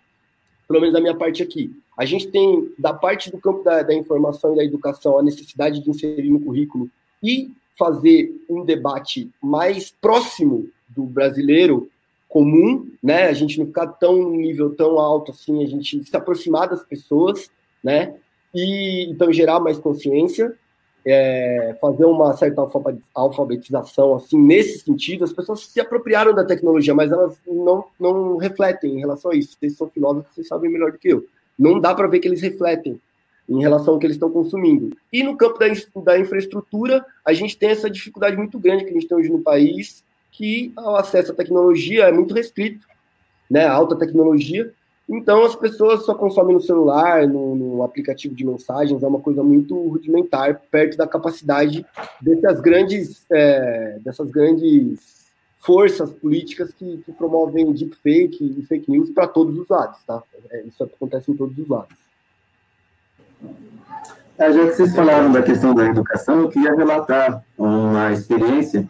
pelo 0.68 0.80
menos 0.80 0.94
da 0.94 1.00
minha 1.00 1.16
parte 1.16 1.42
aqui. 1.42 1.74
A 1.96 2.04
gente 2.04 2.28
tem, 2.28 2.72
da 2.78 2.92
parte 2.92 3.30
do 3.30 3.38
campo 3.38 3.62
da, 3.62 3.82
da 3.82 3.94
informação 3.94 4.52
e 4.52 4.56
da 4.56 4.64
educação, 4.64 5.18
a 5.18 5.22
necessidade 5.22 5.80
de 5.80 5.88
inserir 5.88 6.28
no 6.30 6.40
currículo 6.40 6.90
e 7.22 7.52
fazer 7.78 8.32
um 8.48 8.64
debate 8.64 9.30
mais 9.42 9.90
próximo 10.00 10.68
do 10.88 11.04
brasileiro 11.04 11.88
comum, 12.28 12.90
né? 13.02 13.24
A 13.24 13.32
gente 13.32 13.58
não 13.58 13.66
ficar 13.66 13.86
tão 13.86 14.16
num 14.16 14.36
nível 14.36 14.74
tão 14.74 14.98
alto 14.98 15.30
assim, 15.30 15.62
a 15.62 15.66
gente 15.68 16.04
se 16.04 16.16
aproximar 16.16 16.68
das 16.68 16.84
pessoas, 16.84 17.48
né? 17.82 18.16
E 18.52 19.06
então 19.08 19.32
gerar 19.32 19.60
mais 19.60 19.78
consciência, 19.78 20.56
é, 21.06 21.76
fazer 21.80 22.04
uma 22.04 22.36
certa 22.36 22.66
alfabetização 23.14 24.14
assim 24.14 24.40
nesse 24.40 24.80
sentido. 24.80 25.24
As 25.24 25.32
pessoas 25.32 25.66
se 25.66 25.80
apropriaram 25.80 26.34
da 26.34 26.44
tecnologia, 26.44 26.94
mas 26.94 27.12
elas 27.12 27.36
não 27.46 27.84
não 27.98 28.36
refletem 28.36 28.96
em 28.96 29.00
relação 29.00 29.30
a 29.30 29.34
isso. 29.34 29.56
Vocês 29.58 29.76
são 29.76 29.88
filósofos, 29.88 30.34
vocês 30.34 30.48
sabem 30.48 30.70
melhor 30.70 30.92
do 30.92 30.98
que 30.98 31.08
eu 31.08 31.24
não 31.58 31.80
dá 31.80 31.94
para 31.94 32.08
ver 32.08 32.18
que 32.20 32.28
eles 32.28 32.42
refletem 32.42 33.00
em 33.48 33.60
relação 33.60 33.94
ao 33.94 34.00
que 34.00 34.06
eles 34.06 34.16
estão 34.16 34.30
consumindo. 34.30 34.96
E 35.12 35.22
no 35.22 35.36
campo 35.36 35.58
da, 35.58 35.66
da 36.02 36.18
infraestrutura, 36.18 37.04
a 37.24 37.32
gente 37.32 37.56
tem 37.56 37.70
essa 37.70 37.90
dificuldade 37.90 38.36
muito 38.36 38.58
grande 38.58 38.84
que 38.84 38.90
a 38.90 38.94
gente 38.94 39.06
tem 39.06 39.16
hoje 39.16 39.30
no 39.30 39.40
país, 39.40 40.02
que 40.30 40.72
o 40.76 40.96
acesso 40.96 41.32
à 41.32 41.34
tecnologia 41.34 42.04
é 42.04 42.12
muito 42.12 42.34
restrito, 42.34 42.86
né, 43.50 43.66
alta 43.66 43.96
tecnologia. 43.96 44.72
Então, 45.08 45.44
as 45.44 45.54
pessoas 45.54 46.04
só 46.04 46.14
consomem 46.14 46.54
no 46.54 46.62
celular, 46.62 47.26
no, 47.26 47.54
no, 47.54 47.82
aplicativo 47.82 48.34
de 48.34 48.44
mensagens, 48.44 49.02
é 49.02 49.06
uma 49.06 49.20
coisa 49.20 49.42
muito 49.42 49.76
rudimentar, 49.88 50.62
perto 50.70 50.96
da 50.96 51.06
capacidade 51.06 51.84
dessas 52.20 52.60
grandes, 52.60 53.26
é, 53.30 53.98
dessas 54.02 54.30
grandes 54.30 55.24
forças 55.58 56.10
políticas 56.10 56.72
que, 56.72 56.98
que 57.04 57.12
promovem 57.12 57.72
deepfake 57.72 58.56
e 58.58 58.62
fake 58.66 58.90
news 58.90 59.10
para 59.10 59.26
todos 59.26 59.58
os 59.58 59.68
lados, 59.68 59.98
tá? 60.06 60.22
É, 60.50 60.62
isso 60.62 60.82
acontece 60.82 61.30
em 61.30 61.36
todos 61.36 61.58
os 61.58 61.68
lados. 61.68 61.96
É, 64.38 64.52
já 64.52 64.66
que 64.66 64.72
vocês 64.72 64.94
falaram 64.94 65.30
da 65.30 65.42
questão 65.42 65.74
da 65.74 65.86
educação, 65.86 66.40
eu 66.40 66.48
queria 66.48 66.74
relatar 66.74 67.44
uma 67.56 68.12
experiência 68.12 68.88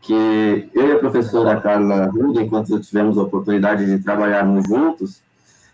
que 0.00 0.70
eu 0.74 0.88
e 0.88 0.92
a 0.92 0.98
professora 0.98 1.60
Carla 1.60 2.06
Rude, 2.06 2.40
enquanto 2.40 2.80
tivemos 2.80 3.16
a 3.18 3.22
oportunidade 3.22 3.86
de 3.86 4.02
trabalharmos 4.02 4.66
juntos, 4.66 5.22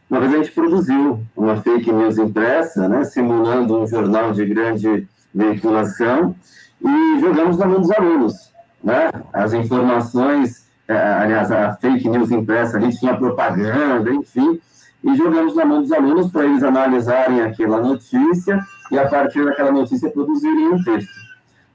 uma 0.09 0.21
vez 0.21 0.33
a 0.33 0.37
gente 0.39 0.53
produziu 0.53 1.21
uma 1.37 1.57
fake 1.57 1.93
news 1.93 2.19
impressa, 2.19 2.89
né, 2.89 3.05
simulando 3.05 3.81
um 3.81 3.87
jornal 3.87 4.33
de 4.33 4.45
grande 4.47 5.07
veiculação, 5.35 6.35
e 6.81 7.21
jogamos 7.21 7.59
na 7.59 7.67
mão 7.67 7.81
dos 7.81 7.91
alunos 7.91 8.47
né? 8.87 9.11
As 9.33 9.53
informações, 9.53 10.69
é, 10.87 10.97
aliás, 10.97 11.51
a 11.51 11.75
fake 11.75 12.09
news 12.09 12.31
impressa, 12.31 12.77
a 12.77 12.81
gente 12.81 12.99
tinha 12.99 13.17
propaganda, 13.17 14.13
enfim, 14.13 14.61
e 15.03 15.17
jogamos 15.17 15.57
na 15.57 15.65
mão 15.65 15.83
dos 15.83 15.91
alunos 15.91 16.31
para 16.31 16.45
eles 16.45 16.63
analisarem 16.63 17.43
aquela 17.43 17.81
notícia 17.81 18.65
e, 18.93 18.97
a 18.97 19.09
partir 19.09 19.45
daquela 19.45 19.73
notícia, 19.73 20.09
produzirem 20.09 20.69
um 20.69 20.83
texto. 20.85 21.11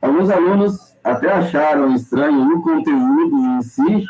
Alguns 0.01 0.29
alunos 0.29 0.95
até 1.03 1.31
acharam 1.31 1.93
estranho 1.93 2.55
o 2.55 2.61
conteúdo 2.61 3.37
em 3.37 3.61
si, 3.61 4.05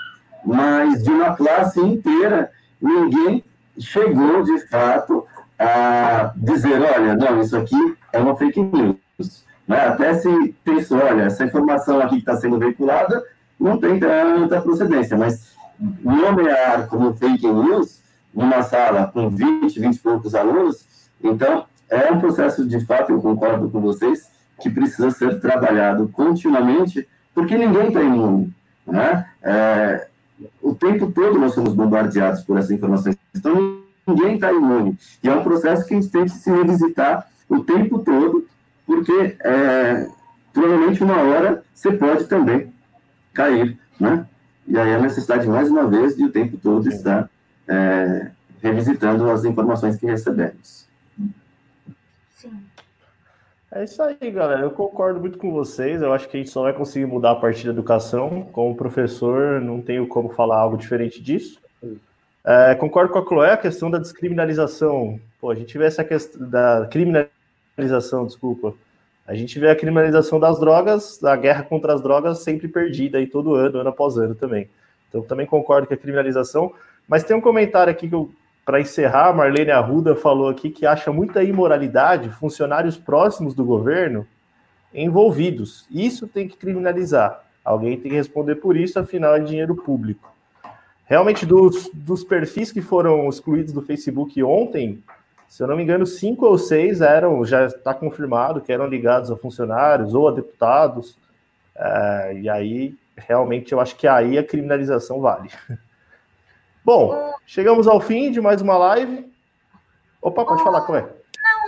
mas 0.45 1.03
de 1.03 1.09
uma 1.09 1.35
classe 1.35 1.79
inteira, 1.79 2.51
ninguém 2.79 3.43
chegou, 3.81 4.43
de 4.43 4.59
fato, 4.67 5.25
a 5.57 6.33
dizer, 6.35 6.81
olha, 6.81 7.15
não, 7.15 7.41
isso 7.41 7.57
aqui 7.57 7.97
é 8.13 8.19
uma 8.19 8.35
fake 8.35 8.61
news. 8.61 9.43
Né? 9.67 9.79
Até 9.87 10.13
se 10.15 10.55
pensou, 10.63 10.99
olha, 10.99 11.23
essa 11.23 11.43
informação 11.43 11.99
aqui 11.99 12.15
que 12.15 12.21
está 12.21 12.35
sendo 12.35 12.57
veiculada 12.57 13.23
não 13.59 13.77
tem 13.77 13.99
tanta 13.99 14.61
procedência, 14.61 15.17
mas 15.17 15.55
nomear 15.79 16.87
como 16.87 17.13
fake 17.13 17.47
news 17.47 18.01
numa 18.33 18.63
sala 18.63 19.07
com 19.13 19.29
20, 19.29 19.79
20 19.79 19.95
e 19.95 19.99
poucos 19.99 20.33
alunos, 20.35 20.85
então 21.23 21.65
é 21.89 22.11
um 22.11 22.19
processo 22.19 22.65
de 22.65 22.83
fato, 22.85 23.11
eu 23.11 23.21
concordo 23.21 23.69
com 23.69 23.81
vocês, 23.81 24.29
que 24.61 24.69
precisa 24.69 25.11
ser 25.11 25.39
trabalhado 25.39 26.07
continuamente, 26.07 27.07
porque 27.33 27.57
ninguém 27.57 27.87
está 27.87 28.01
imune. 28.01 28.53
Né? 28.87 29.25
É, 29.43 30.07
o 30.61 30.73
tempo 30.73 31.11
todo 31.11 31.37
nós 31.37 31.53
somos 31.53 31.73
bombardeados 31.73 32.41
por 32.41 32.57
essas 32.57 32.71
informações, 32.71 33.17
então 33.35 33.81
ninguém 34.07 34.35
está 34.35 34.51
imune. 34.51 34.97
E 35.23 35.29
é 35.29 35.33
um 35.33 35.43
processo 35.43 35.85
que 35.85 35.93
a 35.93 35.99
gente 35.99 36.11
tem 36.11 36.23
que 36.23 36.31
se 36.31 36.49
revisitar 36.49 37.27
o 37.49 37.63
tempo 37.63 37.99
todo 37.99 38.47
porque 38.85 39.37
é, 39.41 40.09
provavelmente 40.51 41.01
uma 41.01 41.21
hora 41.21 41.63
você 41.73 41.93
pode 41.93 42.25
também 42.25 42.73
cair, 43.33 43.79
né? 43.97 44.27
E 44.67 44.77
aí 44.77 44.93
a 44.93 44.99
necessidade, 44.99 45.47
mais 45.47 45.69
uma 45.69 45.87
vez, 45.87 46.15
de 46.15 46.25
o 46.25 46.31
tempo 46.31 46.57
todo 46.57 46.89
estar 46.89 47.29
é, 47.67 48.31
revisitando 48.61 49.29
as 49.29 49.45
informações 49.45 49.95
que 49.95 50.05
recebemos. 50.05 50.87
Sim. 52.35 52.51
É 53.71 53.85
isso 53.85 54.01
aí, 54.03 54.29
galera. 54.29 54.61
Eu 54.63 54.71
concordo 54.71 55.21
muito 55.21 55.37
com 55.37 55.51
vocês. 55.51 56.01
Eu 56.01 56.11
acho 56.11 56.27
que 56.27 56.35
a 56.35 56.39
gente 56.39 56.49
só 56.49 56.63
vai 56.63 56.73
conseguir 56.73 57.05
mudar 57.05 57.31
a 57.31 57.35
partir 57.35 57.65
da 57.65 57.71
educação. 57.71 58.49
Como 58.51 58.75
professor, 58.75 59.61
não 59.61 59.81
tenho 59.81 60.05
como 60.05 60.29
falar 60.29 60.57
algo 60.57 60.75
diferente 60.75 61.21
disso. 61.21 61.60
É, 62.43 62.73
concordo 62.75 63.13
com 63.13 63.19
a 63.19 63.25
Chloé, 63.25 63.51
a 63.51 63.57
questão 63.57 63.89
da 63.89 63.99
descriminalização. 63.99 65.19
Pô, 65.39 65.51
a 65.51 65.55
gente 65.55 65.77
vê 65.77 65.85
essa 65.85 66.03
questão 66.03 66.49
da 66.49 66.87
criminalização, 66.89 68.25
desculpa. 68.25 68.73
A 69.27 69.35
gente 69.35 69.59
vê 69.59 69.69
a 69.69 69.75
criminalização 69.75 70.39
das 70.39 70.59
drogas, 70.59 71.23
a 71.23 71.35
guerra 71.35 71.63
contra 71.63 71.93
as 71.93 72.01
drogas 72.01 72.39
sempre 72.39 72.67
perdida 72.67 73.19
aí 73.19 73.27
todo 73.27 73.55
ano, 73.55 73.79
ano 73.79 73.89
após 73.89 74.17
ano 74.17 74.33
também. 74.33 74.67
Então, 75.07 75.21
também 75.21 75.45
concordo 75.45 75.87
com 75.87 75.93
a 75.93 75.97
criminalização. 75.97 76.73
Mas 77.07 77.23
tem 77.23 77.35
um 77.35 77.41
comentário 77.41 77.91
aqui 77.91 78.09
que 78.09 78.15
eu, 78.15 78.31
para 78.65 78.81
encerrar, 78.81 79.33
Marlene 79.33 79.71
Arruda 79.71 80.15
falou 80.15 80.49
aqui 80.49 80.69
que 80.69 80.85
acha 80.85 81.11
muita 81.11 81.43
imoralidade 81.43 82.29
funcionários 82.29 82.97
próximos 82.97 83.53
do 83.53 83.63
governo 83.63 84.25
envolvidos. 84.93 85.85
Isso 85.91 86.27
tem 86.27 86.47
que 86.47 86.57
criminalizar. 86.57 87.43
Alguém 87.63 87.99
tem 87.99 88.11
que 88.11 88.17
responder 88.17 88.55
por 88.55 88.75
isso, 88.75 88.99
afinal 88.99 89.35
é 89.35 89.39
dinheiro 89.39 89.75
público. 89.75 90.30
Realmente, 91.11 91.45
dos, 91.45 91.89
dos 91.93 92.23
perfis 92.23 92.71
que 92.71 92.81
foram 92.81 93.27
excluídos 93.27 93.73
do 93.73 93.81
Facebook 93.81 94.41
ontem, 94.41 95.03
se 95.45 95.61
eu 95.61 95.67
não 95.67 95.75
me 95.75 95.83
engano, 95.83 96.05
cinco 96.05 96.45
ou 96.45 96.57
seis 96.57 97.01
eram, 97.01 97.43
já 97.43 97.65
está 97.65 97.93
confirmado 97.93 98.61
que 98.61 98.71
eram 98.71 98.87
ligados 98.87 99.29
a 99.29 99.35
funcionários 99.35 100.13
ou 100.13 100.29
a 100.29 100.31
deputados. 100.31 101.17
É, 101.75 102.37
e 102.39 102.49
aí, 102.49 102.95
realmente, 103.17 103.73
eu 103.73 103.81
acho 103.81 103.97
que 103.97 104.07
aí 104.07 104.37
a 104.37 104.43
criminalização 104.43 105.19
vale. 105.19 105.49
Bom, 106.81 107.33
chegamos 107.45 107.89
ao 107.89 107.99
fim 107.99 108.31
de 108.31 108.39
mais 108.39 108.61
uma 108.61 108.77
live. 108.77 109.29
Opa, 110.21 110.45
pode 110.45 110.63
falar, 110.63 110.79
como 110.83 110.97
é? 110.97 111.09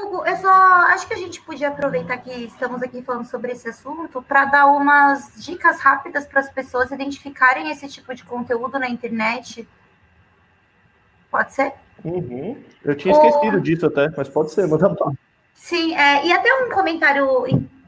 Hugo, 0.03 0.25
eu 0.25 0.35
só 0.37 0.51
acho 0.51 1.07
que 1.07 1.13
a 1.13 1.17
gente 1.17 1.41
podia 1.41 1.69
aproveitar 1.69 2.17
que 2.17 2.29
estamos 2.29 2.81
aqui 2.81 3.01
falando 3.01 3.25
sobre 3.25 3.53
esse 3.53 3.69
assunto 3.69 4.21
para 4.21 4.45
dar 4.45 4.65
umas 4.67 5.33
dicas 5.37 5.79
rápidas 5.79 6.25
para 6.25 6.41
as 6.41 6.49
pessoas 6.49 6.91
identificarem 6.91 7.71
esse 7.71 7.87
tipo 7.87 8.13
de 8.13 8.23
conteúdo 8.23 8.77
na 8.77 8.89
internet. 8.89 9.67
Pode 11.31 11.53
ser? 11.53 11.73
Uhum. 12.03 12.61
Eu 12.83 12.95
tinha 12.95 13.13
esquecido 13.13 13.61
disso 13.61 13.85
até, 13.85 14.09
mas 14.15 14.27
pode 14.27 14.51
ser, 14.51 14.67
manda 14.67 14.89
lá. 14.89 15.13
Sim, 15.53 15.95
é, 15.95 16.25
e 16.25 16.33
até 16.33 16.53
um 16.63 16.69
comentário 16.69 17.45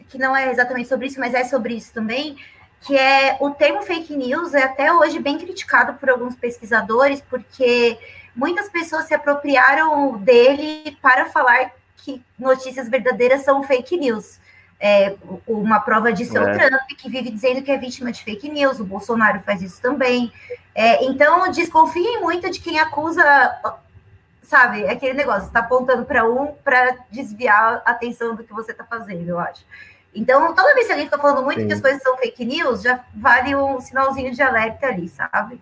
que 0.08 0.18
não 0.18 0.36
é 0.36 0.50
exatamente 0.52 0.88
sobre 0.88 1.08
isso, 1.08 1.20
mas 1.20 1.34
é 1.34 1.44
sobre 1.44 1.74
isso 1.76 1.94
também, 1.94 2.38
que 2.82 2.98
é 2.98 3.38
o 3.42 3.50
termo 3.52 3.82
fake 3.82 4.16
news 4.16 4.54
é 4.54 4.64
até 4.64 4.94
hoje 4.94 5.20
bem 5.20 5.38
criticado 5.38 5.96
por 5.96 6.10
alguns 6.10 6.36
pesquisadores, 6.36 7.22
porque 7.30 7.98
muitas 8.36 8.70
pessoas 8.70 9.06
se 9.06 9.14
apropriaram 9.14 10.18
dele 10.18 10.98
para 11.02 11.26
falar 11.26 11.72
que 11.98 12.24
notícias 12.38 12.90
verdadeiras 12.90 13.44
são 13.44 13.64
fake 13.64 13.98
news. 13.98 14.40
É, 14.80 15.16
uma 15.48 15.80
prova 15.80 16.12
disso 16.12 16.38
é. 16.38 16.42
é 16.42 16.44
o 16.44 16.58
Trump, 16.58 16.90
que 16.98 17.10
vive 17.10 17.32
dizendo 17.32 17.62
que 17.62 17.72
é 17.72 17.78
vítima 17.78 18.12
de 18.12 18.24
fake 18.24 18.50
news, 18.50 18.80
o 18.80 18.86
Bolsonaro 18.86 19.40
faz 19.40 19.62
isso 19.62 19.82
também. 19.82 20.32
É, 20.74 21.04
então, 21.06 21.50
desconfiem 21.52 22.22
muito 22.22 22.50
de 22.50 22.60
quem 22.60 22.80
acusa, 22.80 23.24
sabe, 24.44 24.88
aquele 24.88 25.14
negócio, 25.14 25.48
está 25.48 25.62
apontando 25.62 26.06
para 26.06 26.30
um 26.30 26.54
para 26.64 26.98
desviar 27.10 27.82
a 27.86 27.92
atenção 27.92 28.36
do 28.36 28.44
que 28.44 28.54
você 28.54 28.72
está 28.72 28.84
fazendo, 28.84 29.28
eu 29.28 29.40
acho. 29.40 29.66
Então, 30.14 30.54
toda 30.54 30.74
vez 30.74 30.86
que 30.86 30.94
alguém 30.94 31.08
fica 31.08 31.20
falando 31.20 31.44
muito 31.44 31.62
Sim. 31.62 31.68
que 31.68 31.74
as 31.74 31.82
coisas 31.82 32.02
são 32.02 32.18
fake 32.18 32.46
news, 32.46 32.82
já 32.82 33.04
vale 33.14 33.56
um 33.56 33.82
sinalzinho 33.82 34.34
de 34.34 34.42
alerta 34.42 34.88
ali, 34.88 35.10
sabe? 35.10 35.62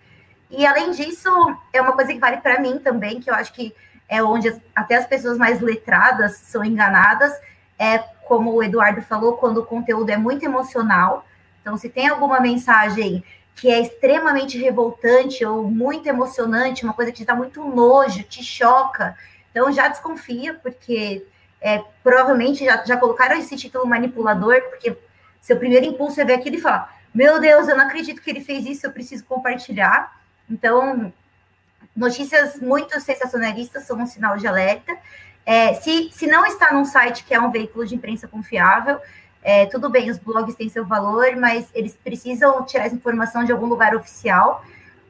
E 0.50 0.66
além 0.66 0.92
disso, 0.92 1.30
é 1.72 1.82
uma 1.82 1.94
coisa 1.94 2.14
que 2.14 2.20
vale 2.20 2.38
para 2.38 2.60
mim 2.60 2.78
também, 2.78 3.20
que 3.20 3.30
eu 3.30 3.34
acho 3.34 3.52
que 3.54 3.74
é 4.14 4.22
onde 4.22 4.56
até 4.76 4.96
as 4.96 5.08
pessoas 5.08 5.40
mais 5.40 5.60
letradas 5.60 6.36
são 6.36 6.64
enganadas, 6.64 7.34
é 7.80 7.98
como 8.28 8.54
o 8.54 8.62
Eduardo 8.62 9.02
falou, 9.02 9.38
quando 9.38 9.58
o 9.58 9.66
conteúdo 9.66 10.08
é 10.12 10.18
muito 10.18 10.46
emocional. 10.46 11.26
Então, 11.60 11.76
se 11.78 11.90
tem 11.90 12.08
alguma 12.08 12.40
mensagem 12.40 13.24
que 13.56 13.72
é 13.72 13.80
extremamente 13.82 14.56
revoltante 14.56 15.44
ou 15.44 15.64
muito 15.64 16.08
emocionante, 16.08 16.84
uma 16.84 16.94
coisa 16.94 17.12
que 17.12 17.18
te 17.18 17.26
dá 17.26 17.34
muito 17.34 17.64
nojo, 17.64 18.22
te 18.22 18.44
choca, 18.44 19.18
então 19.50 19.72
já 19.72 19.88
desconfia, 19.88 20.54
porque 20.54 21.26
é, 21.60 21.84
provavelmente 22.04 22.64
já, 22.64 22.86
já 22.86 22.98
colocaram 22.98 23.36
esse 23.36 23.56
título 23.58 23.88
manipulador, 23.88 24.62
porque 24.70 24.96
seu 25.42 25.58
primeiro 25.58 25.88
impulso 25.88 26.22
é 26.22 26.26
ver 26.26 26.36
aquilo 26.36 26.58
e 26.58 26.62
falar: 26.62 26.96
Meu 27.12 27.40
Deus, 27.40 27.68
eu 27.68 27.76
não 27.76 27.86
acredito 27.86 28.22
que 28.22 28.30
ele 28.30 28.42
fez 28.42 28.64
isso, 28.68 28.86
eu 28.86 28.92
preciso 28.92 29.26
compartilhar. 29.26 30.22
Então, 30.48 31.12
notícias 31.96 32.60
muito 32.60 33.00
sensacionalistas 33.00 33.84
são 33.84 34.00
um 34.00 34.06
sinal 34.06 34.38
de 34.38 34.48
alerta. 34.48 34.98
É, 35.46 35.74
se, 35.74 36.10
se 36.12 36.28
não 36.28 36.46
está 36.46 36.72
num 36.74 36.86
site 36.86 37.24
que 37.24 37.34
é 37.34 37.40
um 37.40 37.52
veículo 37.52 37.86
de 37.86 37.96
imprensa 37.96 38.28
confiável, 38.28 39.00
é, 39.42 39.66
tudo 39.66 39.90
bem, 39.90 40.10
os 40.10 40.18
blogs 40.18 40.56
têm 40.56 40.70
seu 40.70 40.86
valor, 40.86 41.36
mas 41.36 41.70
eles 41.74 41.96
precisam 42.02 42.66
tirar 42.66 42.86
essa 42.86 42.96
informação 42.96 43.44
de 43.44 43.52
algum 43.52 43.66
lugar 43.66 43.94
oficial. 43.94 44.64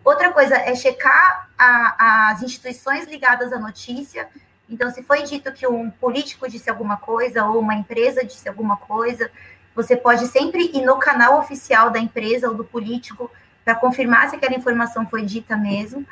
Outra 0.04 0.32
coisa 0.32 0.56
é 0.56 0.74
checar 0.76 1.48
a, 1.58 2.32
as 2.32 2.42
instituições 2.42 3.08
ligadas 3.08 3.54
à 3.54 3.60
notícia. 3.60 4.28
Então, 4.68 4.90
se 4.90 5.04
foi 5.04 5.22
dito 5.24 5.52
que 5.52 5.68
um 5.68 5.92
político 5.92 6.50
disse 6.50 6.70
alguma 6.70 6.98
coisa 6.98 7.46
ou 7.46 7.60
uma 7.60 7.76
empresa 7.76 8.26
disse 8.26 8.50
alguma 8.50 8.76
coisa, 8.76 9.30
você 9.76 9.96
pode 9.96 10.28
sempre 10.28 10.72
ir 10.74 10.82
no 10.82 10.98
canal 10.98 11.38
oficial 11.38 11.92
da 11.92 12.00
empresa 12.00 12.50
ou 12.50 12.56
do 12.56 12.64
político 12.64 13.30
para 13.64 13.76
confirmar 13.76 14.30
se 14.30 14.36
aquela 14.36 14.56
informação 14.56 15.08
foi 15.08 15.24
dita 15.24 15.56
mesmo. 15.56 16.06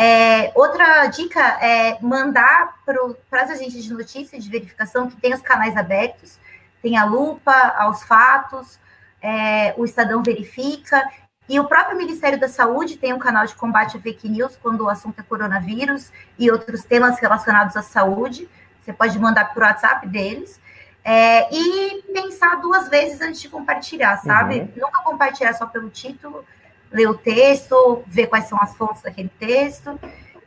É, 0.00 0.52
outra 0.54 1.06
dica 1.06 1.40
é 1.60 1.98
mandar 2.00 2.76
para 2.86 3.42
as 3.42 3.50
agências 3.50 3.82
de 3.82 3.92
notícia 3.92 4.38
de 4.38 4.48
verificação 4.48 5.10
que 5.10 5.16
tem 5.16 5.34
os 5.34 5.40
canais 5.40 5.76
abertos, 5.76 6.38
tem 6.80 6.96
a 6.96 7.04
lupa, 7.04 7.52
aos 7.76 8.04
fatos, 8.04 8.78
é, 9.20 9.74
o 9.76 9.84
Estadão 9.84 10.22
verifica, 10.22 11.02
e 11.48 11.58
o 11.58 11.64
próprio 11.64 11.98
Ministério 11.98 12.38
da 12.38 12.46
Saúde 12.46 12.96
tem 12.96 13.12
um 13.12 13.18
canal 13.18 13.44
de 13.44 13.56
combate 13.56 13.96
a 13.96 14.00
fake 14.00 14.28
news 14.28 14.56
quando 14.62 14.82
o 14.82 14.88
assunto 14.88 15.18
é 15.18 15.22
coronavírus 15.24 16.12
e 16.38 16.48
outros 16.48 16.84
temas 16.84 17.18
relacionados 17.18 17.76
à 17.76 17.82
saúde. 17.82 18.48
Você 18.80 18.92
pode 18.92 19.18
mandar 19.18 19.52
para 19.52 19.64
o 19.64 19.66
WhatsApp 19.66 20.06
deles. 20.06 20.60
É, 21.02 21.48
e 21.52 22.02
pensar 22.12 22.56
duas 22.60 22.88
vezes 22.88 23.20
antes 23.20 23.40
de 23.40 23.48
compartilhar, 23.48 24.18
sabe? 24.18 24.60
Uhum. 24.60 24.72
Nunca 24.76 25.00
compartilhar 25.00 25.54
só 25.54 25.66
pelo 25.66 25.88
título, 25.88 26.44
ler 26.90 27.08
o 27.08 27.14
texto, 27.14 28.02
ver 28.06 28.26
quais 28.26 28.48
são 28.48 28.58
as 28.60 28.76
fontes 28.76 29.02
daquele 29.02 29.30
texto. 29.38 29.98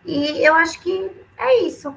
E 0.05 0.45
eu 0.45 0.53
acho 0.55 0.79
que 0.79 1.09
é 1.37 1.63
isso. 1.63 1.93